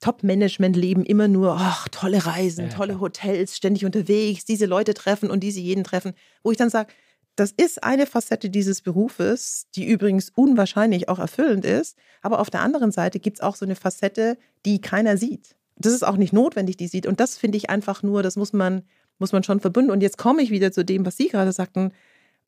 Top-Management-Leben 0.00 1.04
immer 1.04 1.28
nur, 1.28 1.56
ach, 1.58 1.88
tolle 1.88 2.26
Reisen, 2.26 2.70
tolle 2.70 3.00
Hotels, 3.00 3.56
ständig 3.56 3.84
unterwegs, 3.84 4.44
diese 4.44 4.66
Leute 4.66 4.94
treffen 4.94 5.30
und 5.30 5.40
diese 5.40 5.60
jeden 5.60 5.84
treffen, 5.84 6.12
wo 6.42 6.50
ich 6.50 6.56
dann 6.56 6.70
sage, 6.70 6.92
das 7.36 7.52
ist 7.52 7.84
eine 7.84 8.06
Facette 8.06 8.48
dieses 8.48 8.80
Berufes, 8.80 9.66
die 9.74 9.86
übrigens 9.86 10.30
unwahrscheinlich 10.34 11.10
auch 11.10 11.18
erfüllend 11.18 11.66
ist. 11.66 11.96
Aber 12.22 12.40
auf 12.40 12.48
der 12.48 12.62
anderen 12.62 12.92
Seite 12.92 13.20
gibt 13.20 13.36
es 13.36 13.42
auch 13.42 13.56
so 13.56 13.66
eine 13.66 13.76
Facette, 13.76 14.38
die 14.64 14.80
keiner 14.80 15.18
sieht. 15.18 15.54
Das 15.76 15.92
ist 15.92 16.02
auch 16.02 16.16
nicht 16.16 16.32
notwendig, 16.32 16.78
die 16.78 16.88
sieht. 16.88 17.06
Und 17.06 17.20
das 17.20 17.36
finde 17.36 17.58
ich 17.58 17.68
einfach 17.68 18.02
nur, 18.02 18.22
das 18.22 18.36
muss 18.36 18.54
man, 18.54 18.82
muss 19.18 19.32
man 19.32 19.42
schon 19.42 19.60
verbinden. 19.60 19.90
Und 19.90 20.02
jetzt 20.02 20.16
komme 20.16 20.40
ich 20.40 20.50
wieder 20.50 20.72
zu 20.72 20.82
dem, 20.82 21.04
was 21.04 21.18
Sie 21.18 21.28
gerade 21.28 21.52
sagten. 21.52 21.92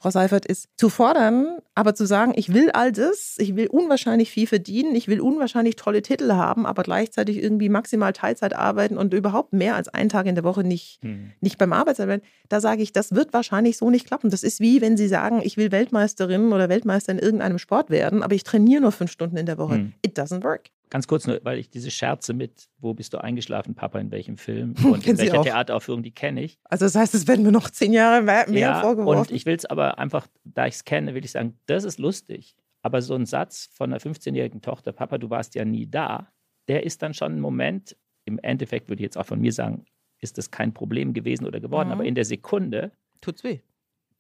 Frau 0.01 0.11
Seifert, 0.11 0.46
ist 0.46 0.68
zu 0.76 0.90
fordern, 0.90 1.59
aber 1.74 1.92
zu 1.92 2.07
sagen, 2.07 2.32
ich 2.36 2.55
will 2.55 2.70
all 2.70 2.92
das, 2.92 3.34
ich 3.38 3.57
will 3.57 3.66
unwahrscheinlich 3.66 4.30
viel 4.30 4.46
verdienen, 4.46 4.94
ich 4.94 5.09
will 5.09 5.20
unwahrscheinlich 5.20 5.74
tolle 5.74 6.03
Titel 6.03 6.32
haben, 6.32 6.66
aber 6.66 6.84
gleichzeitig 6.84 7.42
irgendwie 7.42 7.68
maximal 7.68 8.12
Teilzeit 8.12 8.55
arbeiten 8.55 8.96
und 8.96 9.12
überhaupt 9.12 9.53
mehr 9.53 9.74
als 9.74 9.88
einen 9.88 10.09
Tag 10.09 10.26
in 10.26 10.36
der 10.36 10.44
Woche 10.44 10.62
nicht, 10.62 11.01
hm. 11.03 11.32
nicht 11.40 11.59
beim 11.59 11.72
Arbeitsarbeiten. 11.72 12.24
Da 12.49 12.61
sage 12.61 12.82
ich, 12.82 12.92
das 12.92 13.12
wird 13.16 13.32
wahrscheinlich 13.32 13.76
so 13.76 13.90
nicht 13.90 14.07
klappen. 14.07 14.30
Das 14.30 14.44
ist 14.44 14.61
wie, 14.61 14.80
wenn 14.80 14.96
Sie 14.96 15.09
sagen, 15.09 15.40
ich 15.42 15.57
will 15.57 15.72
Weltmeisterin 15.72 16.53
oder 16.53 16.68
Weltmeister 16.68 17.11
in 17.11 17.18
irgendeinem 17.18 17.59
Sport 17.59 17.90
werden, 17.90 18.22
aber 18.22 18.36
ich 18.36 18.44
trainiere 18.44 18.82
nur 18.82 18.92
fünf 18.92 19.11
Stunden 19.11 19.36
in 19.36 19.46
der 19.46 19.59
Woche. 19.59 19.74
Hm. 19.74 19.94
It 20.03 20.16
doesn't 20.16 20.44
work. 20.44 20.70
Ganz 20.91 21.07
kurz 21.07 21.26
nur, 21.26 21.41
weil 21.43 21.59
ich 21.59 21.68
diese 21.70 21.91
Scherze 21.91 22.32
mit, 22.32 22.68
wo 22.78 22.95
bist 22.95 23.12
du 23.12 23.18
eingeschlafen, 23.18 23.74
Papa, 23.74 23.99
in 23.99 24.11
welchem 24.11 24.36
Film 24.39 24.74
und 24.84 25.07
in 25.07 25.18
welcher 25.18 25.43
Theateraufführung, 25.43 26.03
die 26.03 26.12
kenne 26.12 26.43
ich. 26.43 26.59
Also 26.64 26.84
das 26.86 26.95
heißt, 26.95 27.14
es 27.14 27.26
werden 27.26 27.45
mir 27.45 27.53
noch 27.53 27.70
zehn 27.70 27.93
Jahre 27.93 28.22
mehr, 28.22 28.49
ja, 28.51 28.80
vorgeworfen. 28.80 29.20
Und 29.20 29.30
ich 29.30 29.47
will 29.47 29.57
es 29.57 29.66
aber 29.66 29.99
einfach, 29.99 30.26
da 30.45 30.66
ich 30.66 30.74
es 30.74 30.84
kenne, 30.84 31.14
will 31.14 31.24
ich 31.24 31.32
sagen, 31.32 31.59
das 31.66 31.84
ist 31.84 31.99
lustig. 31.99 32.57
Aber 32.82 33.03
so 33.03 33.14
ein 33.14 33.26
Satz 33.26 33.68
von 33.72 33.93
einer 33.93 34.01
15-jährigen 34.01 34.62
Tochter, 34.62 34.93
Papa, 34.93 35.18
du 35.18 35.30
warst 35.30 35.55
ja 35.55 35.64
nie 35.64 35.86
da, 35.86 36.32
der 36.68 36.84
ist 36.84 37.03
dann 37.03 37.14
schon 37.14 37.36
ein 37.36 37.41
Moment, 37.41 37.97
im 38.24 38.39
Endeffekt 38.39 38.89
würde 38.89 39.01
ich 39.01 39.05
jetzt 39.05 39.18
auch 39.18 39.26
von 39.26 39.41
mir 39.41 39.53
sagen, 39.53 39.84
ist 40.20 40.39
das 40.39 40.51
kein 40.51 40.74
Problem 40.74 41.14
gewesen 41.14 41.47
oder 41.47 41.61
geworden, 41.61 41.89
mhm. 41.89 41.93
aber 41.95 42.05
in 42.05 42.14
der 42.14 42.24
Sekunde 42.24 42.93
tut's 43.20 43.45
weh. 43.45 43.61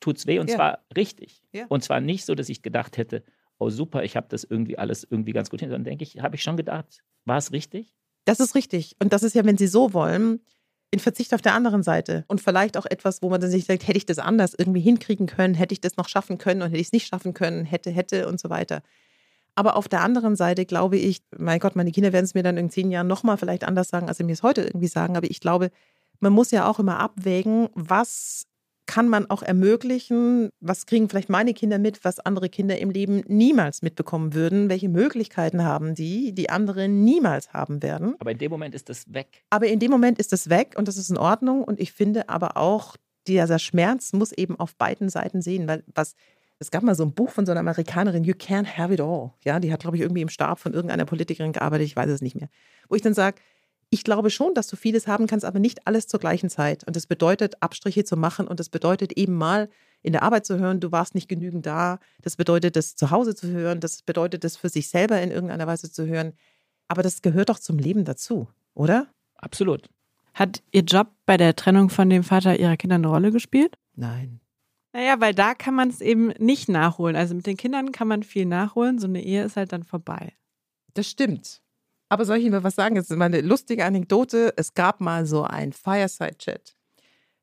Tut's 0.00 0.26
weh 0.26 0.38
und 0.38 0.48
ja. 0.48 0.56
zwar 0.56 0.78
richtig. 0.96 1.42
Ja. 1.52 1.66
Und 1.68 1.82
zwar 1.82 2.00
nicht 2.00 2.24
so, 2.24 2.34
dass 2.34 2.48
ich 2.48 2.62
gedacht 2.62 2.96
hätte, 2.98 3.24
oh 3.58 3.70
super, 3.70 4.04
ich 4.04 4.16
habe 4.16 4.26
das 4.28 4.44
irgendwie 4.44 4.78
alles 4.78 5.06
irgendwie 5.08 5.32
ganz 5.32 5.50
gut 5.50 5.60
hin. 5.60 5.70
Dann 5.70 5.84
denke 5.84 6.04
ich, 6.04 6.20
habe 6.20 6.36
ich 6.36 6.42
schon 6.42 6.56
gedacht, 6.56 7.02
war 7.24 7.38
es 7.38 7.52
richtig? 7.52 7.94
Das 8.24 8.40
ist 8.40 8.54
richtig. 8.54 8.96
Und 9.02 9.12
das 9.12 9.22
ist 9.22 9.34
ja, 9.34 9.44
wenn 9.44 9.56
Sie 9.56 9.66
so 9.66 9.92
wollen, 9.92 10.40
in 10.90 11.00
Verzicht 11.00 11.34
auf 11.34 11.42
der 11.42 11.54
anderen 11.54 11.82
Seite. 11.82 12.24
Und 12.28 12.40
vielleicht 12.40 12.76
auch 12.76 12.86
etwas, 12.86 13.22
wo 13.22 13.28
man 13.28 13.40
dann 13.40 13.50
sich 13.50 13.66
sagt, 13.66 13.86
hätte 13.86 13.98
ich 13.98 14.06
das 14.06 14.18
anders 14.18 14.54
irgendwie 14.56 14.80
hinkriegen 14.80 15.26
können, 15.26 15.54
hätte 15.54 15.72
ich 15.72 15.80
das 15.80 15.96
noch 15.96 16.08
schaffen 16.08 16.38
können 16.38 16.62
und 16.62 16.68
hätte 16.68 16.80
ich 16.80 16.88
es 16.88 16.92
nicht 16.92 17.06
schaffen 17.06 17.34
können, 17.34 17.64
hätte, 17.64 17.90
hätte 17.90 18.28
und 18.28 18.40
so 18.40 18.48
weiter. 18.48 18.82
Aber 19.54 19.76
auf 19.76 19.88
der 19.88 20.02
anderen 20.02 20.36
Seite 20.36 20.64
glaube 20.64 20.96
ich, 20.96 21.20
mein 21.36 21.58
Gott, 21.58 21.76
meine 21.76 21.90
Kinder 21.90 22.12
werden 22.12 22.24
es 22.24 22.34
mir 22.34 22.42
dann 22.42 22.56
in 22.56 22.70
zehn 22.70 22.90
Jahren 22.90 23.06
nochmal 23.06 23.36
vielleicht 23.36 23.64
anders 23.64 23.88
sagen, 23.88 24.08
als 24.08 24.18
sie 24.18 24.24
mir 24.24 24.32
es 24.32 24.42
heute 24.42 24.62
irgendwie 24.62 24.86
sagen. 24.86 25.16
Aber 25.16 25.30
ich 25.30 25.40
glaube, 25.40 25.70
man 26.20 26.32
muss 26.32 26.52
ja 26.52 26.68
auch 26.68 26.78
immer 26.78 27.00
abwägen, 27.00 27.68
was 27.74 28.46
kann 28.88 29.08
man 29.08 29.30
auch 29.30 29.42
ermöglichen, 29.42 30.48
was 30.60 30.86
kriegen 30.86 31.10
vielleicht 31.10 31.28
meine 31.28 31.52
Kinder 31.52 31.78
mit, 31.78 32.04
was 32.04 32.18
andere 32.20 32.48
Kinder 32.48 32.78
im 32.78 32.90
Leben 32.90 33.22
niemals 33.28 33.82
mitbekommen 33.82 34.32
würden, 34.32 34.70
welche 34.70 34.88
Möglichkeiten 34.88 35.62
haben 35.62 35.94
die, 35.94 36.32
die 36.32 36.48
andere 36.48 36.88
niemals 36.88 37.52
haben 37.52 37.82
werden. 37.82 38.16
Aber 38.18 38.30
in 38.30 38.38
dem 38.38 38.50
Moment 38.50 38.74
ist 38.74 38.88
das 38.88 39.12
weg. 39.12 39.44
Aber 39.50 39.66
in 39.66 39.78
dem 39.78 39.90
Moment 39.90 40.18
ist 40.18 40.32
das 40.32 40.48
weg 40.48 40.74
und 40.76 40.88
das 40.88 40.96
ist 40.96 41.10
in 41.10 41.18
Ordnung 41.18 41.62
und 41.62 41.78
ich 41.78 41.92
finde 41.92 42.30
aber 42.30 42.56
auch, 42.56 42.96
dieser 43.26 43.58
Schmerz 43.58 44.14
muss 44.14 44.32
eben 44.32 44.58
auf 44.58 44.74
beiden 44.74 45.10
Seiten 45.10 45.42
sehen, 45.42 45.68
weil 45.68 45.84
was 45.94 46.14
es 46.58 46.70
gab 46.70 46.82
mal 46.82 46.94
so 46.94 47.04
ein 47.04 47.12
Buch 47.12 47.30
von 47.30 47.46
so 47.46 47.52
einer 47.52 47.60
Amerikanerin, 47.60 48.24
You 48.24 48.32
Can't 48.32 48.78
Have 48.78 48.94
It 48.94 49.00
All. 49.00 49.32
Ja, 49.44 49.60
die 49.60 49.72
hat, 49.72 49.80
glaube 49.80 49.96
ich, 49.96 50.02
irgendwie 50.02 50.22
im 50.22 50.28
Stab 50.28 50.58
von 50.58 50.72
irgendeiner 50.72 51.04
Politikerin 51.04 51.52
gearbeitet, 51.52 51.86
ich 51.86 51.94
weiß 51.94 52.10
es 52.10 52.20
nicht 52.20 52.34
mehr. 52.34 52.48
Wo 52.88 52.96
ich 52.96 53.02
dann 53.02 53.14
sage, 53.14 53.40
ich 53.90 54.04
glaube 54.04 54.30
schon, 54.30 54.54
dass 54.54 54.66
du 54.66 54.76
vieles 54.76 55.06
haben 55.06 55.26
kannst, 55.26 55.44
aber 55.44 55.58
nicht 55.58 55.86
alles 55.86 56.06
zur 56.06 56.20
gleichen 56.20 56.50
Zeit. 56.50 56.84
Und 56.84 56.96
das 56.96 57.06
bedeutet, 57.06 57.62
Abstriche 57.62 58.04
zu 58.04 58.16
machen 58.16 58.46
und 58.46 58.60
das 58.60 58.68
bedeutet 58.68 59.12
eben 59.14 59.34
mal 59.34 59.68
in 60.02 60.12
der 60.12 60.22
Arbeit 60.22 60.46
zu 60.46 60.58
hören, 60.58 60.80
du 60.80 60.92
warst 60.92 61.14
nicht 61.14 61.28
genügend 61.28 61.66
da. 61.66 61.98
Das 62.22 62.36
bedeutet, 62.36 62.76
das 62.76 62.96
zu 62.96 63.10
Hause 63.10 63.34
zu 63.34 63.48
hören. 63.48 63.80
Das 63.80 64.02
bedeutet, 64.02 64.44
das 64.44 64.56
für 64.56 64.68
sich 64.68 64.88
selber 64.88 65.20
in 65.20 65.30
irgendeiner 65.30 65.66
Weise 65.66 65.90
zu 65.90 66.06
hören. 66.06 66.34
Aber 66.86 67.02
das 67.02 67.22
gehört 67.22 67.48
doch 67.48 67.58
zum 67.58 67.78
Leben 67.78 68.04
dazu, 68.04 68.48
oder? 68.74 69.08
Absolut. 69.34 69.88
Hat 70.34 70.62
Ihr 70.70 70.82
Job 70.82 71.08
bei 71.26 71.36
der 71.36 71.56
Trennung 71.56 71.90
von 71.90 72.08
dem 72.08 72.22
Vater 72.22 72.58
Ihrer 72.58 72.76
Kinder 72.76 72.96
eine 72.96 73.08
Rolle 73.08 73.32
gespielt? 73.32 73.76
Nein. 73.96 74.40
Naja, 74.92 75.20
weil 75.20 75.34
da 75.34 75.54
kann 75.54 75.74
man 75.74 75.88
es 75.88 76.00
eben 76.00 76.28
nicht 76.38 76.68
nachholen. 76.68 77.16
Also 77.16 77.34
mit 77.34 77.46
den 77.46 77.56
Kindern 77.56 77.92
kann 77.92 78.08
man 78.08 78.22
viel 78.22 78.46
nachholen. 78.46 78.98
So 78.98 79.06
eine 79.06 79.22
Ehe 79.22 79.44
ist 79.44 79.56
halt 79.56 79.72
dann 79.72 79.84
vorbei. 79.84 80.32
Das 80.94 81.08
stimmt. 81.08 81.60
Aber 82.08 82.24
soll 82.24 82.38
ich 82.38 82.44
Ihnen 82.44 82.52
mal 82.52 82.64
was 82.64 82.74
sagen? 82.74 82.94
Das 82.94 83.10
ist 83.10 83.16
mal 83.16 83.26
eine 83.26 83.40
lustige 83.42 83.84
Anekdote. 83.84 84.54
Es 84.56 84.74
gab 84.74 85.00
mal 85.00 85.26
so 85.26 85.44
ein 85.44 85.72
Fireside-Chat 85.72 86.74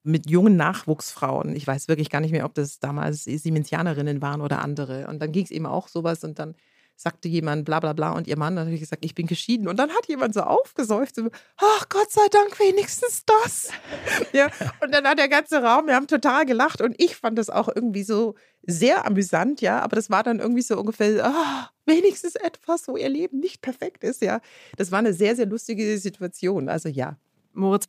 mit 0.03 0.29
jungen 0.29 0.55
Nachwuchsfrauen. 0.55 1.55
Ich 1.55 1.65
weiß 1.65 1.87
wirklich 1.87 2.09
gar 2.09 2.21
nicht 2.21 2.31
mehr, 2.31 2.45
ob 2.45 2.53
das 2.53 2.79
damals 2.79 3.23
Siemensianerinnen 3.23 4.21
waren 4.21 4.41
oder 4.41 4.61
andere. 4.61 5.07
Und 5.07 5.19
dann 5.19 5.31
ging 5.31 5.45
es 5.45 5.51
eben 5.51 5.65
auch 5.65 5.87
sowas 5.87 6.23
und 6.23 6.37
dann 6.39 6.55
sagte 6.95 7.27
jemand 7.27 7.65
bla 7.65 7.79
bla 7.79 7.93
bla 7.93 8.11
und 8.11 8.27
ihr 8.27 8.37
Mann 8.37 8.57
hat 8.57 8.65
natürlich 8.65 8.81
gesagt, 8.81 9.03
ich 9.03 9.15
bin 9.15 9.27
geschieden. 9.27 9.67
Und 9.67 9.77
dann 9.77 9.89
hat 9.91 10.07
jemand 10.07 10.33
so 10.33 10.41
aufgesäuft, 10.41 11.15
so, 11.15 11.29
ach 11.57 11.89
Gott 11.89 12.09
sei 12.11 12.25
Dank, 12.31 12.57
wenigstens 12.59 13.23
das. 13.25 13.69
ja, 14.33 14.49
und 14.81 14.93
dann 14.93 15.05
hat 15.05 15.17
der 15.17 15.27
ganze 15.27 15.61
Raum, 15.61 15.87
wir 15.87 15.95
haben 15.95 16.07
total 16.07 16.45
gelacht 16.45 16.81
und 16.81 16.95
ich 17.01 17.15
fand 17.15 17.37
das 17.37 17.49
auch 17.49 17.69
irgendwie 17.73 18.03
so 18.03 18.35
sehr 18.63 19.05
amüsant, 19.05 19.61
ja, 19.61 19.79
aber 19.81 19.95
das 19.95 20.09
war 20.09 20.23
dann 20.23 20.39
irgendwie 20.39 20.61
so 20.61 20.77
ungefähr, 20.79 21.25
ah, 21.25 21.69
wenigstens 21.85 22.35
etwas, 22.35 22.87
wo 22.87 22.97
ihr 22.97 23.09
Leben 23.09 23.39
nicht 23.39 23.61
perfekt 23.61 24.03
ist, 24.03 24.21
ja. 24.21 24.41
Das 24.77 24.91
war 24.91 24.99
eine 24.99 25.13
sehr, 25.13 25.35
sehr 25.35 25.45
lustige 25.45 25.97
Situation, 25.97 26.69
also 26.69 26.89
ja. 26.89 27.17
Moritz, 27.53 27.85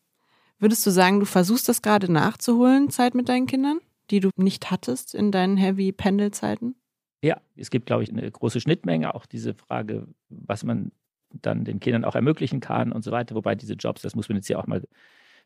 würdest 0.58 0.84
du 0.84 0.90
sagen, 0.90 1.20
du 1.20 1.26
versuchst 1.26 1.68
das 1.68 1.82
gerade 1.82 2.10
nachzuholen, 2.12 2.90
Zeit 2.90 3.14
mit 3.14 3.28
deinen 3.28 3.46
Kindern, 3.46 3.80
die 4.10 4.20
du 4.20 4.30
nicht 4.36 4.70
hattest 4.70 5.14
in 5.14 5.32
deinen 5.32 5.56
Heavy-Pendelzeiten? 5.56 6.76
Ja, 7.22 7.40
es 7.56 7.70
gibt, 7.70 7.86
glaube 7.86 8.02
ich, 8.02 8.10
eine 8.10 8.30
große 8.30 8.60
Schnittmenge, 8.60 9.14
auch 9.14 9.26
diese 9.26 9.54
Frage, 9.54 10.06
was 10.28 10.64
man 10.64 10.92
dann 11.32 11.64
den 11.64 11.80
Kindern 11.80 12.04
auch 12.04 12.14
ermöglichen 12.14 12.60
kann 12.60 12.92
und 12.92 13.02
so 13.02 13.10
weiter. 13.10 13.34
Wobei 13.34 13.54
diese 13.54 13.74
Jobs, 13.74 14.02
das 14.02 14.14
muss 14.14 14.28
man 14.28 14.36
jetzt 14.36 14.48
ja 14.48 14.58
auch 14.58 14.66
mal 14.66 14.82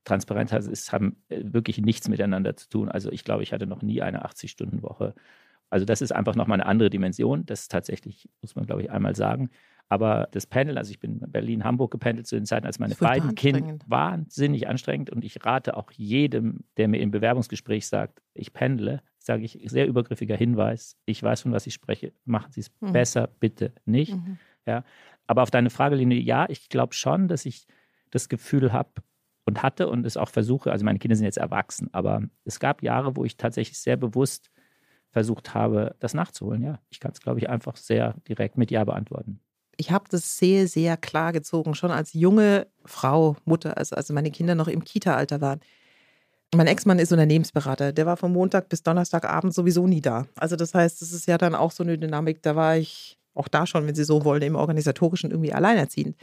transparent 0.05 0.53
haben, 0.53 0.71
es 0.71 0.93
haben 0.93 1.17
äh, 1.29 1.43
wirklich 1.45 1.79
nichts 1.79 2.09
miteinander 2.09 2.57
zu 2.57 2.69
tun. 2.69 2.89
Also 2.89 3.11
ich 3.11 3.25
glaube, 3.25 3.43
ich 3.43 3.53
hatte 3.53 3.67
noch 3.67 3.83
nie 3.83 4.03
eine 4.03 4.25
80-Stunden-Woche. 4.25 5.15
Also 5.69 5.87
das 5.87 6.03
ist 6.03 6.13
einfach 6.13 6.35
nochmal 6.35 6.61
eine 6.61 6.67
andere 6.67 6.91
Dimension. 6.91 7.47
Das 7.47 7.63
ist 7.63 7.71
tatsächlich, 7.71 8.29
muss 8.41 8.57
man, 8.57 8.67
glaube 8.67 8.83
ich, 8.83 8.91
einmal 8.91 9.15
sagen. 9.15 9.51
Aber 9.89 10.29
das 10.31 10.47
Pendeln, 10.47 10.79
also 10.79 10.91
ich 10.91 11.01
bin 11.01 11.19
Berlin-Hamburg 11.19 11.91
gependelt 11.91 12.27
zu 12.27 12.37
den 12.37 12.47
Zeiten, 12.47 12.67
als 12.67 12.79
meine 12.79 12.95
beiden 12.95 13.35
Kinder 13.35 13.77
wahnsinnig 13.87 14.69
anstrengend 14.69 15.11
und 15.11 15.25
ich 15.25 15.45
rate 15.45 15.77
auch 15.77 15.91
jedem, 15.91 16.65
der 16.77 16.87
mir 16.87 17.01
im 17.01 17.11
Bewerbungsgespräch 17.11 17.89
sagt, 17.89 18.23
ich 18.33 18.53
pendle, 18.53 19.03
sage 19.25 19.45
ich, 19.45 19.59
sehr 19.67 19.87
übergriffiger 19.87 20.37
Hinweis. 20.37 20.97
Ich 21.07 21.23
weiß, 21.23 21.43
von 21.43 21.53
was 21.53 21.67
ich 21.67 21.75
spreche. 21.75 22.13
Machen 22.25 22.53
Sie 22.53 22.61
es 22.61 22.71
mhm. 22.81 22.93
besser, 22.93 23.29
bitte 23.39 23.73
nicht. 23.85 24.15
Mhm. 24.15 24.39
Ja. 24.67 24.85
Aber 25.27 25.43
auf 25.43 25.51
deine 25.51 25.71
Fragelinie, 25.71 26.19
ja, 26.19 26.47
ich 26.49 26.69
glaube 26.69 26.95
schon, 26.95 27.29
dass 27.29 27.47
ich 27.47 27.67
das 28.11 28.29
Gefühl 28.29 28.73
habe 28.73 28.91
und 29.45 29.63
hatte 29.63 29.89
und 29.89 30.05
es 30.05 30.17
auch 30.17 30.29
versuche, 30.29 30.73
also 30.73 30.85
meine 30.85 30.99
Kinder 30.99 31.17
sind 31.17 31.25
jetzt 31.25 31.39
erwachsen, 31.39 31.89
aber 31.93 32.23
es 32.45 32.61
gab 32.61 32.83
Jahre, 32.83 33.17
wo 33.17 33.25
ich 33.25 33.37
tatsächlich 33.37 33.79
sehr 33.79 33.97
bewusst 33.97 34.51
versucht 35.11 35.55
habe, 35.55 35.97
das 36.01 36.15
nachzuholen. 36.15 36.63
Ja, 36.63 36.81
ich 36.89 37.01
kann 37.01 37.13
es, 37.13 37.21
glaube 37.21 37.39
ich, 37.39 37.49
einfach 37.49 37.77
sehr 37.77 38.15
direkt 38.27 38.59
mit 38.59 38.71
Ja 38.71 38.85
beantworten 38.85 39.41
ich 39.81 39.91
habe 39.91 40.05
das 40.11 40.37
sehr, 40.37 40.69
sehr 40.69 40.99
klar 40.99 41.33
gezogen, 41.33 41.75
schon 41.75 41.91
als 41.91 42.13
junge 42.13 42.67
Frau, 42.85 43.37
Mutter, 43.47 43.79
also, 43.79 43.97
also 43.97 44.13
meine 44.13 44.31
Kinder 44.31 44.55
noch 44.55 44.69
im 44.69 44.85
Kita-Alter 44.85 45.41
waren. 45.41 45.61
Mein 46.55 46.67
Ex-Mann 46.67 46.99
ist 46.99 47.13
Unternehmensberater. 47.13 47.93
Der 47.93 48.07
war 48.07 48.17
von 48.17 48.33
Montag 48.33 48.69
bis 48.69 48.83
Donnerstagabend 48.83 49.55
sowieso 49.55 49.87
nie 49.87 50.01
da. 50.01 50.27
Also 50.37 50.57
das 50.57 50.75
heißt, 50.75 51.01
das 51.01 51.13
ist 51.13 51.27
ja 51.27 51.39
dann 51.39 51.55
auch 51.55 51.71
so 51.71 51.85
eine 51.85 51.97
Dynamik. 51.97 52.43
Da 52.43 52.57
war 52.57 52.77
ich 52.77 53.19
auch 53.35 53.47
da 53.47 53.67
schon, 53.67 53.87
wenn 53.87 53.95
Sie 53.95 54.05
so 54.05 54.25
wollen, 54.25 54.43
im 54.43 54.57
Organisatorischen 54.57 55.31
irgendwie 55.31 55.53
alleinerziehend. 55.53 56.17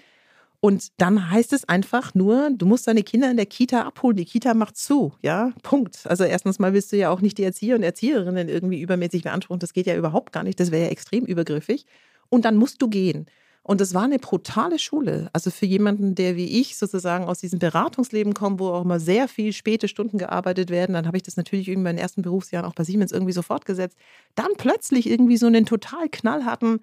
Und 0.59 0.89
dann 0.97 1.31
heißt 1.31 1.53
es 1.53 1.69
einfach 1.69 2.13
nur, 2.15 2.49
du 2.51 2.65
musst 2.65 2.87
deine 2.87 3.03
Kinder 3.03 3.29
in 3.29 3.37
der 3.37 3.45
Kita 3.45 3.83
abholen. 3.83 4.17
Die 4.17 4.25
Kita 4.25 4.53
macht 4.53 4.75
zu, 4.75 5.13
ja, 5.21 5.53
Punkt. 5.63 6.01
Also 6.05 6.23
erstens 6.23 6.59
mal 6.59 6.73
willst 6.73 6.91
du 6.91 6.97
ja 6.97 7.09
auch 7.09 7.21
nicht 7.21 7.37
die 7.37 7.43
Erzieher 7.43 7.75
und 7.75 7.83
Erzieherinnen 7.83 8.49
irgendwie 8.49 8.81
übermäßig 8.81 9.23
beanspruchen. 9.23 9.59
Das 9.59 9.73
geht 9.73 9.85
ja 9.85 9.95
überhaupt 9.95 10.33
gar 10.33 10.43
nicht. 10.43 10.59
Das 10.59 10.71
wäre 10.71 10.85
ja 10.85 10.89
extrem 10.89 11.25
übergriffig. 11.25 11.85
Und 12.29 12.43
dann 12.43 12.57
musst 12.57 12.81
du 12.81 12.89
gehen. 12.89 13.27
Und 13.67 13.81
es 13.81 13.93
war 13.93 14.03
eine 14.03 14.17
brutale 14.17 14.79
Schule. 14.79 15.29
Also 15.33 15.51
für 15.51 15.65
jemanden, 15.65 16.15
der 16.15 16.37
wie 16.37 16.61
ich 16.61 16.77
sozusagen 16.77 17.25
aus 17.25 17.39
diesem 17.39 17.59
Beratungsleben 17.59 18.33
kommt, 18.33 18.61
wo 18.61 18.69
auch 18.69 18.85
immer 18.85 18.97
sehr 18.97 19.27
viel 19.27 19.51
späte 19.51 19.89
Stunden 19.89 20.17
gearbeitet 20.17 20.69
werden, 20.69 20.93
dann 20.93 21.05
habe 21.05 21.17
ich 21.17 21.23
das 21.23 21.35
natürlich 21.35 21.67
in 21.67 21.83
meinen 21.83 21.97
ersten 21.97 22.21
Berufsjahren 22.21 22.65
auch 22.65 22.73
bei 22.73 22.85
Siemens 22.85 23.11
irgendwie 23.11 23.33
so 23.33 23.41
fortgesetzt. 23.41 23.97
Dann 24.35 24.51
plötzlich 24.57 25.09
irgendwie 25.09 25.35
so 25.35 25.47
einen 25.47 25.65
total 25.65 26.07
knallharten 26.07 26.79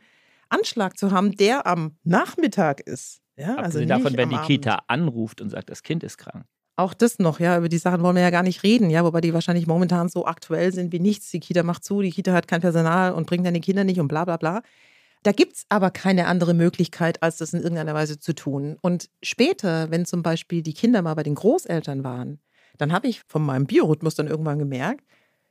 Anschlag 0.51 0.99
zu 0.99 1.11
haben, 1.11 1.35
der 1.35 1.67
am 1.67 1.97
Nachmittag 2.05 2.81
ist. 2.81 3.23
Ja, 3.39 3.55
also 3.57 3.83
davon, 3.87 4.15
wenn 4.19 4.29
die 4.29 4.37
Abend. 4.37 4.47
Kita 4.47 4.83
anruft 4.87 5.41
und 5.41 5.49
sagt, 5.49 5.71
das 5.71 5.83
Kind 5.83 6.05
ist 6.05 6.19
krank. 6.19 6.45
Auch 6.77 6.93
das 6.93 7.19
noch, 7.19 7.41
ja, 7.41 7.57
über 7.57 7.71
die 7.71 7.79
Sachen 7.79 8.03
wollen 8.03 8.17
wir 8.17 8.23
ja 8.23 8.31
gar 8.31 8.43
nicht 8.43 8.63
reden, 8.63 8.91
ja, 8.91 9.05
wobei 9.05 9.23
die 9.23 9.33
wahrscheinlich 9.33 9.67
momentan 9.67 10.11
so 10.11 10.27
aktuell 10.27 10.71
sind 10.75 10.93
wie 10.93 11.01
nichts. 11.01 11.31
Die 11.31 11.41
Kita 11.41 11.63
macht 11.63 11.83
zu, 11.83 12.03
die 12.03 12.11
Kita 12.11 12.35
hat 12.35 12.47
kein 12.47 12.61
Personal 12.61 13.15
und 13.15 13.27
bringt 13.27 13.47
deine 13.47 13.61
Kinder 13.61 13.85
nicht 13.85 14.01
und 14.01 14.09
bla 14.09 14.27
bla 14.27 14.37
bla. 14.37 14.61
Da 15.25 15.33
gibt 15.33 15.57
es 15.57 15.65
aber 15.71 15.91
keine 15.91 16.27
andere 16.27 16.53
Möglichkeit, 16.53 17.23
als 17.23 17.39
das 17.39 17.55
in 17.55 17.63
irgendeiner 17.63 17.95
Weise 17.95 18.21
zu 18.21 18.35
tun. 18.35 18.77
Und 18.83 19.09
später, 19.23 19.91
wenn 19.91 20.05
zum 20.05 20.23
Beispiel 20.23 20.63
die 20.63 20.75
Kinder 20.75 21.01
mal 21.01 21.15
bei 21.15 21.23
den 21.23 21.35
Großeltern 21.35 22.05
waren, 22.05 22.41
dann 22.77 22.93
habe 22.93 23.09
ich 23.09 23.23
von 23.27 23.43
meinem 23.43 23.67
Biorhythmus 23.67 24.15
dann 24.15 24.27
irgendwann 24.27 24.59
gemerkt, 24.59 25.03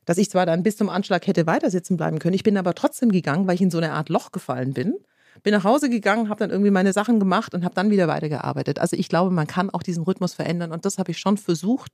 dass 0.04 0.18
ich 0.18 0.30
zwar 0.30 0.46
dann 0.46 0.62
bis 0.62 0.76
zum 0.76 0.88
Anschlag 0.88 1.26
hätte 1.26 1.48
weiter 1.48 1.70
sitzen 1.70 1.96
bleiben 1.96 2.20
können, 2.20 2.34
ich 2.34 2.44
bin 2.44 2.56
aber 2.56 2.74
trotzdem 2.74 3.10
gegangen, 3.10 3.48
weil 3.48 3.56
ich 3.56 3.62
in 3.62 3.70
so 3.70 3.78
eine 3.78 3.92
Art 3.92 4.10
Loch 4.10 4.30
gefallen 4.30 4.74
bin. 4.74 4.94
Bin 5.42 5.52
nach 5.52 5.64
Hause 5.64 5.90
gegangen, 5.90 6.28
habe 6.28 6.38
dann 6.38 6.50
irgendwie 6.50 6.70
meine 6.70 6.92
Sachen 6.92 7.18
gemacht 7.18 7.52
und 7.52 7.64
habe 7.64 7.74
dann 7.74 7.90
wieder 7.90 8.06
weitergearbeitet. 8.06 8.78
Also 8.78 8.96
ich 8.96 9.08
glaube, 9.08 9.32
man 9.32 9.48
kann 9.48 9.70
auch 9.70 9.82
diesen 9.82 10.04
Rhythmus 10.04 10.34
verändern 10.34 10.70
und 10.70 10.84
das 10.84 10.98
habe 10.98 11.10
ich 11.10 11.18
schon 11.18 11.36
versucht, 11.36 11.90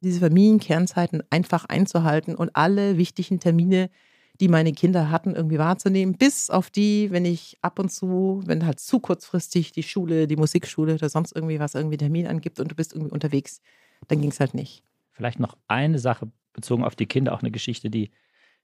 diese 0.00 0.20
Familienkernzeiten 0.20 1.22
einfach 1.28 1.66
einzuhalten 1.66 2.34
und 2.34 2.56
alle 2.56 2.96
wichtigen 2.96 3.40
Termine, 3.40 3.90
die 4.40 4.48
meine 4.48 4.72
Kinder 4.72 5.10
hatten, 5.10 5.34
irgendwie 5.34 5.58
wahrzunehmen, 5.58 6.16
bis 6.16 6.50
auf 6.50 6.70
die, 6.70 7.10
wenn 7.10 7.24
ich 7.24 7.58
ab 7.60 7.78
und 7.78 7.90
zu, 7.90 8.42
wenn 8.46 8.64
halt 8.64 8.78
zu 8.78 9.00
kurzfristig 9.00 9.72
die 9.72 9.82
Schule, 9.82 10.26
die 10.26 10.36
Musikschule 10.36 10.94
oder 10.94 11.08
sonst 11.08 11.34
irgendwie 11.34 11.58
was 11.58 11.74
irgendwie 11.74 11.96
Termin 11.96 12.26
angibt 12.26 12.60
und 12.60 12.70
du 12.70 12.76
bist 12.76 12.92
irgendwie 12.92 13.12
unterwegs, 13.12 13.60
dann 14.06 14.20
ging 14.20 14.30
es 14.30 14.40
halt 14.40 14.54
nicht. 14.54 14.84
Vielleicht 15.10 15.40
noch 15.40 15.56
eine 15.66 15.98
Sache 15.98 16.30
bezogen 16.52 16.84
auf 16.84 16.94
die 16.94 17.06
Kinder, 17.06 17.34
auch 17.34 17.42
eine 17.42 17.50
Geschichte, 17.50 17.90
die 17.90 18.10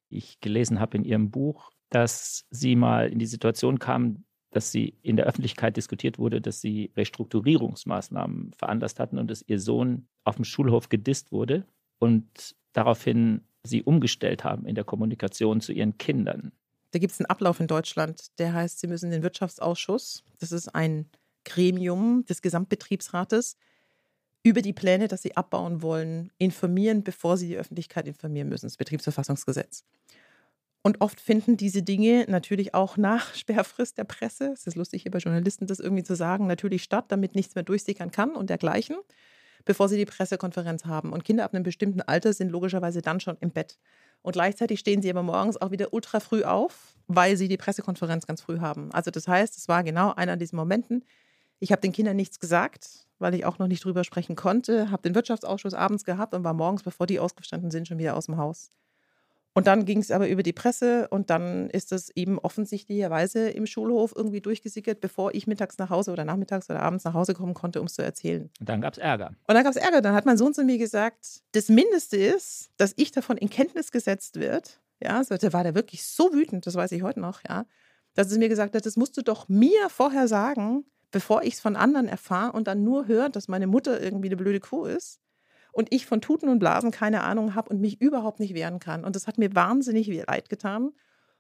ich 0.09 0.41
gelesen 0.41 0.79
habe 0.79 0.97
in 0.97 1.05
ihrem 1.05 1.31
Buch, 1.31 1.71
dass 1.91 2.47
sie 2.51 2.77
mal 2.77 3.09
in 3.09 3.19
die 3.19 3.27
Situation 3.27 3.79
kam, 3.79 4.25
dass 4.53 4.71
sie 4.71 4.97
in 5.03 5.17
der 5.17 5.27
Öffentlichkeit 5.27 5.77
diskutiert 5.77 6.19
wurde, 6.19 6.41
dass 6.41 6.61
sie 6.61 6.93
Restrukturierungsmaßnahmen 6.97 8.53
veranlasst 8.57 9.01
hatten 9.01 9.19
und 9.19 9.29
dass 9.29 9.43
ihr 9.47 9.59
Sohn 9.59 10.07
auf 10.23 10.37
dem 10.37 10.45
Schulhof 10.45 10.89
gedisst 10.89 11.33
wurde 11.33 11.67
und 11.99 12.55
daraufhin 12.73 13.43
sie 13.65 13.83
umgestellt 13.83 14.45
haben 14.45 14.67
in 14.67 14.75
der 14.75 14.85
Kommunikation 14.85 15.61
zu 15.61 15.73
ihren 15.73 15.99
Kindern. 15.99 16.53
Da 16.93 16.99
gibt 17.01 17.13
es 17.13 17.21
einen 17.21 17.27
Ablauf 17.27 17.59
in 17.59 17.67
Deutschland, 17.67 18.39
der 18.39 18.53
heißt, 18.53 18.79
Sie 18.79 18.87
müssen 18.87 19.11
den 19.11 19.25
Wirtschaftsausschuss, 19.25 20.23
das 20.39 20.53
ist 20.53 20.69
ein 20.69 21.07
Gremium 21.45 22.25
des 22.27 22.41
Gesamtbetriebsrates, 22.41 23.57
über 24.45 24.63
die 24.63 24.75
Pläne, 24.75 25.09
dass 25.09 25.23
sie 25.23 25.37
abbauen 25.37 25.83
wollen, 25.83 26.31
informieren, 26.39 27.03
bevor 27.03 27.37
sie 27.37 27.49
die 27.49 27.57
Öffentlichkeit 27.57 28.07
informieren 28.07 28.49
müssen, 28.49 28.67
das 28.67 28.77
Betriebsverfassungsgesetz. 28.77 29.85
Und 30.83 31.01
oft 31.01 31.19
finden 31.19 31.57
diese 31.57 31.83
Dinge 31.83 32.27
natürlich 32.29 32.75
auch 32.75 32.99
nach 32.99 33.35
Sperrfrist 33.35 33.97
der 33.97 34.05
Presse, 34.05 34.53
es 34.53 34.67
ist 34.67 34.77
lustig 34.77 35.03
hier 35.03 35.11
bei 35.11 35.19
Journalisten 35.19 35.67
das 35.67 35.81
irgendwie 35.81 36.05
zu 36.05 36.15
sagen, 36.15 36.47
natürlich 36.47 36.83
statt, 36.83 37.07
damit 37.09 37.35
nichts 37.35 37.55
mehr 37.55 37.65
durchsickern 37.65 38.11
kann 38.11 38.37
und 38.37 38.51
dergleichen 38.51 38.97
bevor 39.65 39.89
sie 39.89 39.97
die 39.97 40.05
Pressekonferenz 40.05 40.85
haben. 40.85 41.13
Und 41.13 41.25
Kinder 41.25 41.45
ab 41.45 41.55
einem 41.55 41.63
bestimmten 41.63 42.03
Alter 42.03 42.33
sind 42.33 42.51
logischerweise 42.51 43.03
dann 43.03 43.21
schon 43.21 43.37
im 43.41 43.51
Bett. 43.51 43.79
Und 44.23 44.33
gleichzeitig 44.33 44.81
stehen 44.81 45.03
sie 45.03 45.11
aber 45.11 45.23
morgens 45.23 45.61
auch 45.61 45.71
wieder 45.71 45.93
ultra 45.93 46.21
früh 46.21 46.45
auf, 46.45 46.97
weil 47.09 47.37
sie 47.37 47.49
die 47.49 47.57
Pressekonferenz 47.57 48.27
ganz 48.27 48.41
früh 48.41 48.61
haben. 48.61 48.91
Also 48.93 49.11
das 49.11 49.29
heißt, 49.29 49.57
es 49.59 49.69
war 49.69 49.85
genau 49.85 50.15
einer 50.15 50.37
dieser 50.37 50.57
Momenten. 50.57 51.05
Ich 51.61 51.73
habe 51.73 51.83
den 51.83 51.93
Kindern 51.93 52.17
nichts 52.17 52.41
gesagt, 52.41 53.07
weil 53.19 53.35
ich 53.35 53.45
auch 53.45 53.59
noch 53.59 53.69
nicht 53.69 53.85
drüber 53.85 54.05
sprechen 54.05 54.37
konnte, 54.37 54.91
habe 54.91 55.03
den 55.03 55.15
Wirtschaftsausschuss 55.15 55.75
abends 55.75 56.05
gehabt 56.05 56.35
und 56.35 56.45
war 56.45 56.55
morgens, 56.55 56.83
bevor 56.83 57.07
die 57.07 57.21
ausgestanden 57.21 57.71
sind, 57.71 57.87
schon 57.87 57.99
wieder 57.99 58.17
aus 58.17 58.27
dem 58.27 58.37
Haus. 58.37 58.71
Und 59.57 59.69
dann 59.69 59.85
ging 59.85 59.99
es 59.99 60.11
aber 60.11 60.29
über 60.29 60.43
die 60.43 60.53
Presse 60.53 61.07
und 61.09 61.31
dann 61.31 61.71
ist 61.71 61.93
es 61.93 62.11
eben 62.17 62.41
offensichtlicherweise 62.41 63.51
im 63.51 63.67
Schulhof 63.67 64.13
irgendwie 64.15 64.41
durchgesickert, 64.41 65.01
bevor 65.01 65.33
ich 65.33 65.47
mittags 65.47 65.79
nach 65.79 65.91
Hause 65.91 66.11
oder 66.11 66.25
nachmittags 66.25 66.69
oder 66.69 66.83
abends 66.83 67.05
nach 67.05 67.15
Hause 67.15 67.35
kommen 67.35 67.55
konnte, 67.55 67.81
um 67.81 67.87
es 67.87 67.95
zu 67.95 68.03
erzählen. 68.03 68.51
Und 68.59 68.69
dann 68.69 68.81
gab 68.81 68.95
es 68.95 68.99
Ärger. 68.99 69.29
Und 69.29 69.55
dann 69.55 69.63
gab 69.63 69.71
es 69.71 69.77
Ärger. 69.77 70.01
Dann 70.01 70.15
hat 70.15 70.27
mein 70.27 70.37
Sohn 70.37 70.55
zu 70.55 70.65
mir 70.65 70.77
gesagt, 70.77 71.43
das 71.53 71.69
Mindeste 71.69 72.17
ist, 72.17 72.71
dass 72.79 72.95
ich 72.97 73.13
davon 73.13 73.37
in 73.37 73.49
Kenntnis 73.49 73.93
gesetzt 73.93 74.41
wird. 74.41 74.81
Ja, 75.01 75.23
so, 75.23 75.37
da 75.37 75.53
war 75.53 75.63
der 75.63 75.77
wirklich 75.77 76.05
so 76.05 76.33
wütend, 76.33 76.67
das 76.67 76.75
weiß 76.75 76.91
ich 76.93 77.03
heute 77.03 77.21
noch, 77.21 77.41
ja, 77.49 77.67
dass 78.15 78.31
es 78.31 78.39
mir 78.39 78.49
gesagt 78.49 78.75
hat, 78.75 78.87
das 78.87 78.97
musst 78.97 79.17
du 79.17 79.23
doch 79.23 79.49
mir 79.49 79.89
vorher 79.89 80.29
sagen, 80.29 80.85
bevor 81.11 81.43
ich 81.43 81.55
es 81.55 81.61
von 81.61 81.77
anderen 81.77 82.09
erfahre 82.09 82.53
und 82.53 82.67
dann 82.67 82.83
nur 82.83 83.07
höre, 83.07 83.29
dass 83.29 83.47
meine 83.47 83.67
Mutter 83.67 84.01
irgendwie 84.01 84.29
eine 84.29 84.37
blöde 84.37 84.61
Kuh 84.61 84.85
ist 84.87 85.21
und 85.75 85.93
ich 85.93 86.07
von 86.07 86.21
Tuten 86.21 86.49
und 86.49 86.61
Blasen 86.61 86.93
keine 86.93 87.23
Ahnung 87.23 87.55
habe 87.55 87.69
und 87.71 87.81
mich 87.81 88.01
überhaupt 88.01 88.39
nicht 88.39 88.55
wehren 88.55 88.79
kann. 88.79 89.05
Und 89.05 89.17
das 89.17 89.27
hat 89.27 89.39
mir 89.39 89.55
wahnsinnig 89.55 90.07
leid 90.27 90.49
getan. 90.49 90.93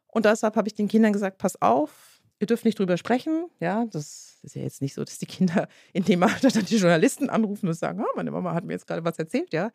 Und 0.08 0.26
deshalb 0.26 0.56
habe 0.56 0.68
ich 0.68 0.74
den 0.74 0.88
Kindern 0.88 1.12
gesagt, 1.12 1.38
pass 1.38 1.60
auf, 1.62 2.20
ihr 2.40 2.48
dürft 2.48 2.64
nicht 2.64 2.78
drüber 2.78 2.96
sprechen. 2.96 3.46
Ja, 3.60 3.84
das 3.86 4.38
ist 4.42 4.56
ja 4.56 4.62
jetzt 4.62 4.82
nicht 4.82 4.94
so, 4.94 5.04
dass 5.04 5.18
die 5.18 5.26
Kinder 5.26 5.68
in 5.92 6.04
dem 6.04 6.22
Alter 6.24 6.48
dann 6.48 6.64
die 6.64 6.76
Journalisten 6.76 7.30
anrufen 7.30 7.68
und 7.68 7.74
sagen, 7.74 8.00
oh, 8.02 8.16
meine 8.16 8.32
Mama 8.32 8.54
hat 8.54 8.64
mir 8.64 8.72
jetzt 8.72 8.88
gerade 8.88 9.04
was 9.04 9.18
erzählt, 9.18 9.52
ja. 9.52 9.70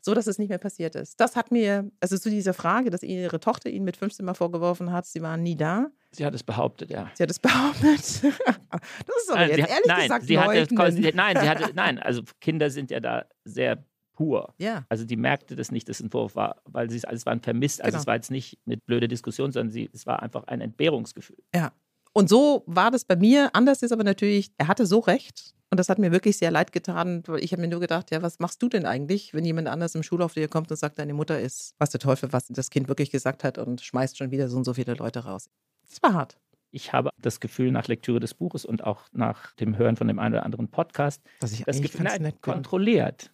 So, 0.00 0.14
dass 0.14 0.28
es 0.28 0.38
nicht 0.38 0.50
mehr 0.50 0.58
passiert 0.58 0.94
ist. 0.94 1.18
Das 1.18 1.34
hat 1.34 1.50
mir, 1.50 1.90
also 1.98 2.16
zu 2.16 2.30
dieser 2.30 2.54
Frage, 2.54 2.90
dass 2.90 3.02
ihre 3.02 3.40
Tochter 3.40 3.70
ihnen 3.70 3.84
mit 3.84 3.96
15 3.96 4.24
Mal 4.24 4.34
vorgeworfen 4.34 4.92
hat, 4.92 5.06
sie 5.06 5.20
waren 5.20 5.42
nie 5.42 5.56
da. 5.56 5.88
Sie 6.12 6.24
hat 6.24 6.32
es 6.32 6.44
behauptet, 6.44 6.90
ja. 6.90 7.10
Sie 7.14 7.24
hat 7.24 7.30
es 7.30 7.40
behauptet. 7.40 7.98
das 8.00 8.22
ist 8.22 9.30
aber 9.30 9.40
Also 9.40 9.52
jetzt 9.52 9.68
sie, 9.68 9.74
ehrlich 9.74 9.86
nein, 9.86 10.02
gesagt 10.02 10.26
sie 10.26 10.38
hatte, 10.38 10.74
nein, 11.14 11.36
sie 11.40 11.48
hatte, 11.48 11.70
nein, 11.74 11.98
also 11.98 12.22
Kinder 12.40 12.70
sind 12.70 12.92
ja 12.92 13.00
da 13.00 13.24
sehr 13.44 13.84
pur. 14.16 14.54
Ja. 14.58 14.84
Also 14.88 15.04
die 15.04 15.16
merkte 15.16 15.54
das 15.54 15.70
nicht, 15.70 15.88
dass 15.88 16.00
es 16.00 16.06
ein 16.06 16.10
Vorwurf 16.10 16.34
war, 16.34 16.56
weil 16.64 16.90
sie 16.90 16.96
es 16.96 17.04
alles 17.04 17.24
waren 17.26 17.40
vermisst. 17.40 17.80
Also 17.80 17.92
Genau. 17.92 18.00
es 18.00 18.06
war 18.08 18.14
jetzt 18.16 18.30
nicht 18.32 18.58
eine 18.66 18.76
blöde 18.78 19.06
Diskussion, 19.06 19.52
sondern 19.52 19.70
sie, 19.70 19.88
es 19.92 20.06
war 20.06 20.22
einfach 20.22 20.44
ein 20.48 20.60
Entbehrungsgefühl. 20.60 21.38
Ja. 21.54 21.72
Und 22.12 22.28
so 22.28 22.64
war 22.66 22.90
das 22.90 23.04
bei 23.04 23.14
mir. 23.14 23.50
Anders 23.52 23.82
ist 23.82 23.92
aber 23.92 24.02
natürlich, 24.02 24.50
er 24.56 24.68
hatte 24.68 24.86
so 24.86 24.98
recht. 25.00 25.52
Und 25.70 25.78
das 25.78 25.88
hat 25.88 25.98
mir 25.98 26.12
wirklich 26.12 26.38
sehr 26.38 26.50
leid 26.50 26.72
getan, 26.72 27.22
weil 27.26 27.42
ich 27.44 27.52
habe 27.52 27.60
mir 27.60 27.68
nur 27.68 27.80
gedacht, 27.80 28.10
ja, 28.10 28.22
was 28.22 28.38
machst 28.38 28.62
du 28.62 28.68
denn 28.68 28.86
eigentlich, 28.86 29.34
wenn 29.34 29.44
jemand 29.44 29.68
anders 29.68 29.94
im 29.94 30.02
Schulhof 30.02 30.32
dir 30.32 30.48
kommt 30.48 30.70
und 30.70 30.76
sagt, 30.76 30.98
deine 30.98 31.12
Mutter 31.12 31.38
ist, 31.40 31.74
was 31.78 31.90
der 31.90 32.00
Teufel, 32.00 32.32
was 32.32 32.46
das 32.48 32.70
Kind 32.70 32.88
wirklich 32.88 33.10
gesagt 33.10 33.44
hat 33.44 33.58
und 33.58 33.80
schmeißt 33.82 34.16
schon 34.16 34.30
wieder 34.30 34.48
so 34.48 34.56
und 34.56 34.64
so 34.64 34.74
viele 34.74 34.94
Leute 34.94 35.24
raus. 35.24 35.50
Das 35.88 36.02
war 36.02 36.14
hart. 36.14 36.38
Ich 36.70 36.92
habe 36.92 37.10
das 37.20 37.40
Gefühl 37.40 37.70
nach 37.72 37.88
Lektüre 37.88 38.20
des 38.20 38.34
Buches 38.34 38.64
und 38.64 38.84
auch 38.84 39.02
nach 39.12 39.54
dem 39.54 39.76
Hören 39.76 39.96
von 39.96 40.08
dem 40.08 40.18
einen 40.18 40.34
oder 40.34 40.44
anderen 40.44 40.68
Podcast, 40.68 41.22
Dass 41.40 41.52
ich 41.52 41.64
das 41.64 41.80
Gefühl, 41.80 42.04
nein, 42.04 42.32
kontrolliert. 42.40 43.32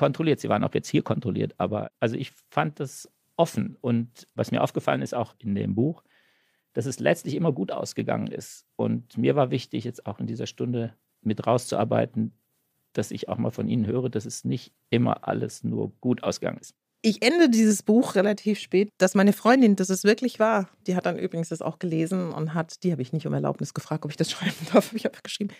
Kontrolliert. 0.00 0.40
Sie 0.40 0.48
waren 0.48 0.64
auch 0.64 0.72
jetzt 0.72 0.88
hier 0.88 1.02
kontrolliert, 1.02 1.54
aber 1.58 1.90
also 2.00 2.16
ich 2.16 2.32
fand 2.48 2.80
das 2.80 3.06
offen. 3.36 3.76
Und 3.82 4.26
was 4.34 4.50
mir 4.50 4.62
aufgefallen 4.62 5.02
ist, 5.02 5.14
auch 5.14 5.34
in 5.38 5.54
dem 5.54 5.74
Buch, 5.74 6.02
dass 6.72 6.86
es 6.86 7.00
letztlich 7.00 7.34
immer 7.34 7.52
gut 7.52 7.70
ausgegangen 7.70 8.28
ist. 8.28 8.64
Und 8.76 9.18
mir 9.18 9.36
war 9.36 9.50
wichtig, 9.50 9.84
jetzt 9.84 10.06
auch 10.06 10.18
in 10.18 10.26
dieser 10.26 10.46
Stunde 10.46 10.94
mit 11.20 11.46
rauszuarbeiten, 11.46 12.32
dass 12.94 13.10
ich 13.10 13.28
auch 13.28 13.36
mal 13.36 13.50
von 13.50 13.68
Ihnen 13.68 13.86
höre, 13.86 14.08
dass 14.08 14.24
es 14.24 14.42
nicht 14.42 14.72
immer 14.88 15.28
alles 15.28 15.64
nur 15.64 15.92
gut 16.00 16.22
ausgegangen 16.22 16.60
ist. 16.60 16.74
Ich 17.02 17.22
ende 17.22 17.50
dieses 17.50 17.82
Buch 17.82 18.14
relativ 18.14 18.58
spät, 18.58 18.88
dass 18.96 19.14
meine 19.14 19.34
Freundin, 19.34 19.76
das 19.76 19.90
ist 19.90 20.04
wirklich 20.04 20.40
wahr, 20.40 20.70
die 20.86 20.96
hat 20.96 21.04
dann 21.04 21.18
übrigens 21.18 21.50
das 21.50 21.60
auch 21.60 21.78
gelesen 21.78 22.32
und 22.32 22.54
hat, 22.54 22.82
die 22.84 22.92
habe 22.92 23.02
ich 23.02 23.12
nicht 23.12 23.26
um 23.26 23.34
Erlaubnis 23.34 23.74
gefragt, 23.74 24.06
ob 24.06 24.10
ich 24.10 24.16
das 24.16 24.30
schreiben 24.32 24.66
darf, 24.72 24.88
habe 24.88 24.96
ich 24.96 25.06
einfach 25.06 25.22
geschrieben. 25.22 25.50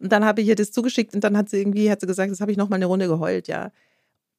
Und 0.00 0.12
dann 0.12 0.24
habe 0.24 0.40
ich 0.40 0.48
ihr 0.48 0.54
das 0.54 0.70
zugeschickt 0.70 1.14
und 1.14 1.24
dann 1.24 1.36
hat 1.36 1.48
sie 1.48 1.58
irgendwie, 1.58 1.90
hat 1.90 2.00
sie 2.00 2.06
gesagt, 2.06 2.30
das 2.30 2.40
habe 2.40 2.52
ich 2.52 2.56
noch 2.56 2.68
mal 2.68 2.76
eine 2.76 2.86
Runde 2.86 3.08
geheult, 3.08 3.48
ja. 3.48 3.72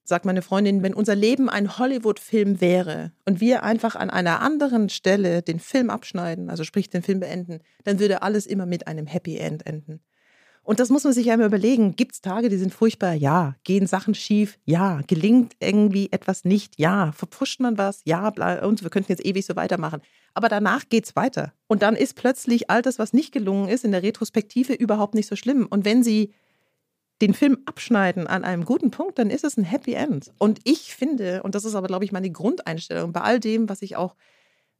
Sagt 0.03 0.25
meine 0.25 0.41
Freundin, 0.41 0.81
wenn 0.81 0.93
unser 0.93 1.15
Leben 1.15 1.49
ein 1.49 1.77
Hollywood-Film 1.77 2.61
wäre 2.61 3.11
und 3.25 3.41
wir 3.41 3.63
einfach 3.63 3.95
an 3.95 4.09
einer 4.09 4.41
anderen 4.41 4.89
Stelle 4.89 5.41
den 5.41 5.59
Film 5.59 5.89
abschneiden, 5.89 6.49
also 6.49 6.63
sprich 6.63 6.89
den 6.89 7.03
Film 7.03 7.19
beenden, 7.19 7.59
dann 7.83 7.99
würde 7.99 8.21
alles 8.23 8.47
immer 8.47 8.65
mit 8.65 8.87
einem 8.87 9.05
Happy 9.05 9.37
End 9.37 9.67
enden. 9.67 9.99
Und 10.69 10.79
das 10.79 10.89
muss 10.89 11.03
man 11.03 11.13
sich 11.13 11.25
ja 11.25 11.33
immer 11.33 11.47
überlegen. 11.47 11.95
Gibt 11.95 12.13
es 12.13 12.21
Tage, 12.21 12.47
die 12.47 12.57
sind 12.57 12.71
furchtbar? 12.71 13.15
Ja. 13.15 13.55
Gehen 13.63 13.87
Sachen 13.87 14.13
schief? 14.13 14.59
Ja. 14.65 15.01
Gelingt 15.07 15.53
irgendwie 15.59 16.09
etwas 16.11 16.45
nicht? 16.45 16.79
Ja. 16.79 17.11
Verpfuscht 17.11 17.59
man 17.59 17.79
was? 17.79 18.01
Ja. 18.05 18.27
Und 18.61 18.83
wir 18.83 18.91
könnten 18.91 19.11
jetzt 19.11 19.25
ewig 19.25 19.47
so 19.47 19.55
weitermachen. 19.55 19.99
Aber 20.35 20.47
danach 20.47 20.87
geht's 20.87 21.15
weiter. 21.15 21.53
Und 21.65 21.81
dann 21.81 21.95
ist 21.95 22.13
plötzlich 22.13 22.69
all 22.69 22.83
das, 22.83 22.99
was 22.99 23.13
nicht 23.13 23.31
gelungen 23.31 23.67
ist, 23.67 23.83
in 23.83 23.91
der 23.91 24.03
Retrospektive 24.03 24.73
überhaupt 24.73 25.15
nicht 25.15 25.25
so 25.25 25.35
schlimm. 25.35 25.65
Und 25.67 25.85
wenn 25.85 26.03
Sie 26.03 26.35
den 27.19 27.33
Film 27.33 27.57
abschneiden 27.65 28.27
an 28.27 28.43
einem 28.43 28.63
guten 28.63 28.91
Punkt, 28.91 29.17
dann 29.17 29.31
ist 29.31 29.43
es 29.43 29.57
ein 29.57 29.63
Happy 29.63 29.93
End. 29.93 30.31
Und 30.37 30.59
ich 30.65 30.93
finde, 30.93 31.41
und 31.41 31.55
das 31.55 31.65
ist 31.65 31.73
aber, 31.73 31.87
glaube 31.87 32.05
ich, 32.05 32.11
meine 32.11 32.29
Grundeinstellung 32.29 33.11
bei 33.11 33.21
all 33.21 33.39
dem, 33.39 33.69
was 33.69 33.81
ich 33.81 33.95
auch 33.95 34.13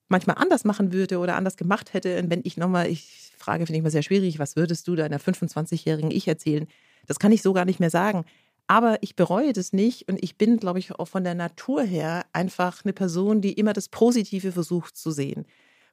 manchmal 0.09 0.37
anders 0.37 0.65
machen 0.65 0.91
würde 0.91 1.19
oder 1.19 1.35
anders 1.35 1.55
gemacht 1.55 1.93
hätte. 1.93 2.19
Und 2.19 2.29
wenn 2.29 2.41
ich 2.43 2.57
nochmal, 2.57 2.87
ich 2.87 3.31
frage, 3.37 3.65
finde 3.65 3.77
ich 3.77 3.83
mal 3.83 3.91
sehr 3.91 4.03
schwierig, 4.03 4.39
was 4.39 4.55
würdest 4.55 4.87
du 4.87 4.95
deiner 4.95 5.19
25-jährigen 5.19 6.11
Ich 6.11 6.27
erzählen? 6.27 6.67
Das 7.07 7.19
kann 7.19 7.31
ich 7.31 7.41
so 7.41 7.53
gar 7.53 7.65
nicht 7.65 7.79
mehr 7.79 7.89
sagen. 7.89 8.25
Aber 8.67 9.01
ich 9.01 9.15
bereue 9.15 9.53
das 9.53 9.73
nicht 9.73 10.07
und 10.09 10.23
ich 10.23 10.37
bin, 10.37 10.57
glaube 10.57 10.77
ich, 10.77 10.91
auch 10.91 11.07
von 11.07 11.23
der 11.23 11.33
Natur 11.33 11.81
her 11.81 12.25
einfach 12.33 12.83
eine 12.83 12.93
Person, 12.93 13.41
die 13.41 13.53
immer 13.53 13.73
das 13.73 13.89
Positive 13.89 14.51
versucht 14.51 14.95
zu 14.95 15.09
sehen. 15.09 15.45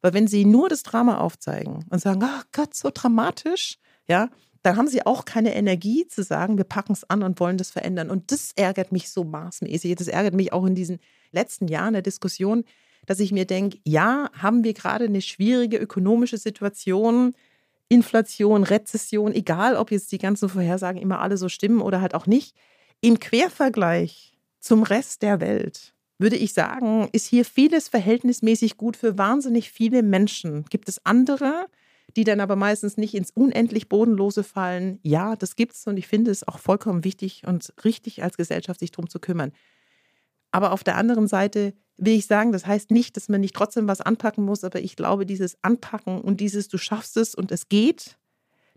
Weil 0.03 0.13
wenn 0.13 0.27
sie 0.27 0.45
nur 0.45 0.69
das 0.69 0.83
Drama 0.83 1.19
aufzeigen 1.19 1.87
und 1.89 2.01
sagen, 2.01 2.21
oh 2.23 2.43
Gott, 2.53 2.75
so 2.75 2.91
dramatisch, 2.93 3.79
ja, 4.09 4.29
dann 4.63 4.77
haben 4.77 4.89
sie 4.89 5.07
auch 5.07 5.25
keine 5.25 5.55
Energie 5.55 6.07
zu 6.09 6.23
sagen, 6.23 6.59
wir 6.59 6.65
packen 6.65 6.93
es 6.93 7.09
an 7.09 7.23
und 7.23 7.41
wollen 7.41 7.57
das 7.57 7.71
verändern. 7.71 8.11
Und 8.11 8.31
das 8.33 8.53
ärgert 8.57 8.93
mich 8.93 9.11
so 9.11 9.25
maßmäßig. 9.25 9.95
Das 9.95 10.09
ärgert 10.09 10.35
mich 10.35 10.53
auch 10.53 10.67
in 10.67 10.75
diesen 10.75 10.99
letzten 11.31 11.69
Jahren 11.69 11.93
der 11.93 12.03
Diskussion, 12.03 12.65
dass 13.07 13.21
ich 13.21 13.33
mir 13.33 13.47
denke, 13.47 13.79
ja, 13.85 14.31
haben 14.33 14.65
wir 14.65 14.75
gerade 14.75 15.05
eine 15.05 15.23
schwierige 15.23 15.79
ökonomische 15.79 16.39
Situation, 16.39 17.35
Inflation, 17.89 18.65
Rezession, 18.65 19.33
egal 19.33 19.77
ob 19.77 19.91
jetzt 19.91 20.11
die 20.13 20.19
ganzen 20.19 20.49
Vorhersagen 20.49 21.01
immer 21.01 21.21
alle 21.21 21.37
so 21.37 21.49
stimmen 21.49 21.81
oder 21.81 22.01
halt 22.01 22.15
auch 22.15 22.27
nicht. 22.27 22.57
Im 23.01 23.21
Quervergleich 23.21 24.37
zum 24.59 24.83
Rest 24.83 25.23
der 25.23 25.41
Welt 25.41 25.95
würde 26.19 26.37
ich 26.37 26.53
sagen, 26.53 27.09
ist 27.13 27.27
hier 27.27 27.45
vieles 27.45 27.89
verhältnismäßig 27.89 28.77
gut 28.77 28.97
für 28.97 29.19
wahnsinnig 29.19 29.71
viele 29.71 30.03
Menschen. 30.03 30.65
Gibt 30.71 30.89
es 30.89 31.05
andere, 31.05 31.67
die 32.17 32.25
dann 32.25 32.41
aber 32.41 32.57
meistens 32.57 32.97
nicht 32.97 33.15
ins 33.15 33.31
unendlich 33.31 33.89
Bodenlose 33.89 34.43
fallen? 34.43 34.99
Ja, 35.03 35.37
das 35.37 35.57
gibt's 35.57 35.87
und 35.87 35.99
ich 35.99 36.09
finde 36.09 36.31
es 36.31 36.49
auch 36.49 36.59
vollkommen 36.59 37.05
wichtig 37.05 37.43
und 37.47 37.73
richtig 37.85 38.23
als 38.23 38.37
Gesellschaft 38.37 38.81
sich 38.81 38.93
drum 38.93 39.09
zu 39.11 39.21
kümmern. 39.21 39.53
Aber 40.51 40.73
auf 40.73 40.83
der 40.83 40.97
anderen 40.97 41.29
Seite 41.29 41.75
will 41.99 42.15
ich 42.15 42.27
sagen, 42.27 42.53
das 42.53 42.67
heißt 42.67 42.91
nicht, 42.91 43.17
dass 43.17 43.29
man 43.29 43.41
nicht 43.41 43.55
trotzdem 43.55 43.89
was 43.89 44.01
anpacken 44.01 44.45
muss, 44.45 44.65
aber 44.65 44.81
ich 44.81 44.97
glaube, 44.97 45.27
dieses 45.27 45.57
Anpacken 45.63 46.21
und 46.21 46.41
dieses 46.41 46.69
Du 46.69 46.79
schaffst 46.79 47.17
es 47.17 47.35
und 47.35 47.53
es 47.53 47.69
geht, 47.69 48.17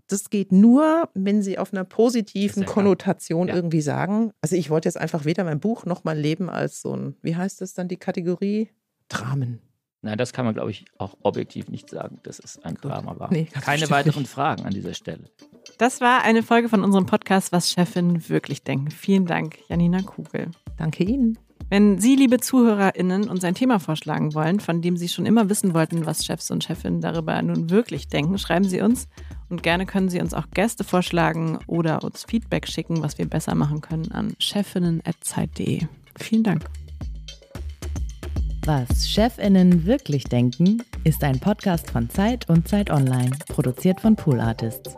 das 0.08 0.30
geht 0.30 0.52
nur, 0.52 1.10
wenn 1.14 1.44
sie 1.44 1.58
auf 1.58 1.72
einer 1.72 1.84
positiven 1.84 2.66
Konnotation 2.66 3.48
ja. 3.48 3.56
irgendwie 3.56 3.82
sagen. 3.82 4.32
Also 4.42 4.56
ich 4.56 4.70
wollte 4.70 4.88
jetzt 4.88 4.98
einfach 4.98 5.26
weder 5.26 5.44
mein 5.44 5.60
Buch 5.60 5.86
noch 5.86 6.04
mein 6.04 6.18
Leben 6.18 6.50
als 6.50 6.82
so 6.82 6.96
ein, 6.96 7.16
wie 7.22 7.36
heißt 7.36 7.62
das 7.62 7.74
dann 7.74 7.88
die 7.88 7.98
Kategorie? 7.98 8.70
Dramen. 9.08 9.62
Nein, 10.02 10.18
das 10.18 10.32
kann 10.32 10.46
man, 10.46 10.54
glaube 10.54 10.72
ich, 10.72 10.86
auch 10.98 11.18
objektiv 11.24 11.68
nicht 11.68 11.90
sagen, 11.90 12.20
dass 12.24 12.40
es 12.40 12.58
ein 12.64 12.76
Drama 12.76 13.20
war. 13.20 13.32
Nee, 13.32 13.46
Keine 13.46 13.90
weiteren 13.90 14.22
nicht. 14.22 14.32
Fragen 14.32 14.66
an 14.66 14.72
dieser 14.72 14.94
Stelle. 14.94 15.26
Das 15.78 16.00
war 16.00 16.24
eine 16.24 16.42
Folge 16.42 16.70
von 16.70 16.84
unserem 16.84 17.06
Podcast, 17.06 17.52
was 17.52 17.70
Chefinnen 17.70 18.30
wirklich 18.30 18.64
denken. 18.64 18.92
Vielen 18.92 19.26
Dank, 19.26 19.60
Janina 19.68 20.02
Kugel. 20.02 20.52
Danke 20.78 21.04
Ihnen. 21.04 21.38
Wenn 21.70 22.00
Sie, 22.00 22.16
liebe 22.16 22.40
ZuhörerInnen, 22.40 23.30
uns 23.30 23.44
ein 23.44 23.54
Thema 23.54 23.80
vorschlagen 23.80 24.34
wollen, 24.34 24.60
von 24.60 24.82
dem 24.82 24.98
Sie 24.98 25.08
schon 25.08 25.26
immer 25.26 25.50
wissen 25.50 25.74
wollten, 25.74 26.06
was 26.06 26.26
Chefs 26.26 26.50
und 26.50 26.64
Chefinnen 26.64 27.02
darüber 27.02 27.40
nun 27.42 27.70
wirklich 27.70 28.08
denken, 28.08 28.38
schreiben 28.38 28.68
Sie 28.68 28.82
uns. 28.82 29.08
Und 29.50 29.64
gerne 29.64 29.86
können 29.86 30.10
Sie 30.10 30.20
uns 30.20 30.34
auch 30.34 30.50
Gäste 30.54 30.84
vorschlagen 30.84 31.60
oder 31.68 32.04
uns 32.04 32.24
Feedback 32.24 32.68
schicken, 32.68 33.02
was 33.02 33.18
wir 33.18 33.28
besser 33.28 33.56
machen 33.56 33.82
können, 33.82 34.12
an 34.12 34.34
chefinnen.zeit.de. 34.40 35.82
Vielen 36.18 36.44
Dank. 36.44 36.66
Was 38.66 39.10
Chefinnen 39.10 39.86
wirklich 39.86 40.26
denken, 40.26 40.84
ist 41.04 41.24
ein 41.24 41.40
Podcast 41.40 41.90
von 41.90 42.10
Zeit 42.10 42.50
und 42.50 42.68
Zeit 42.68 42.92
Online, 42.92 43.32
produziert 43.48 44.00
von 44.00 44.16
Pool 44.16 44.40
Artists. 44.40 44.96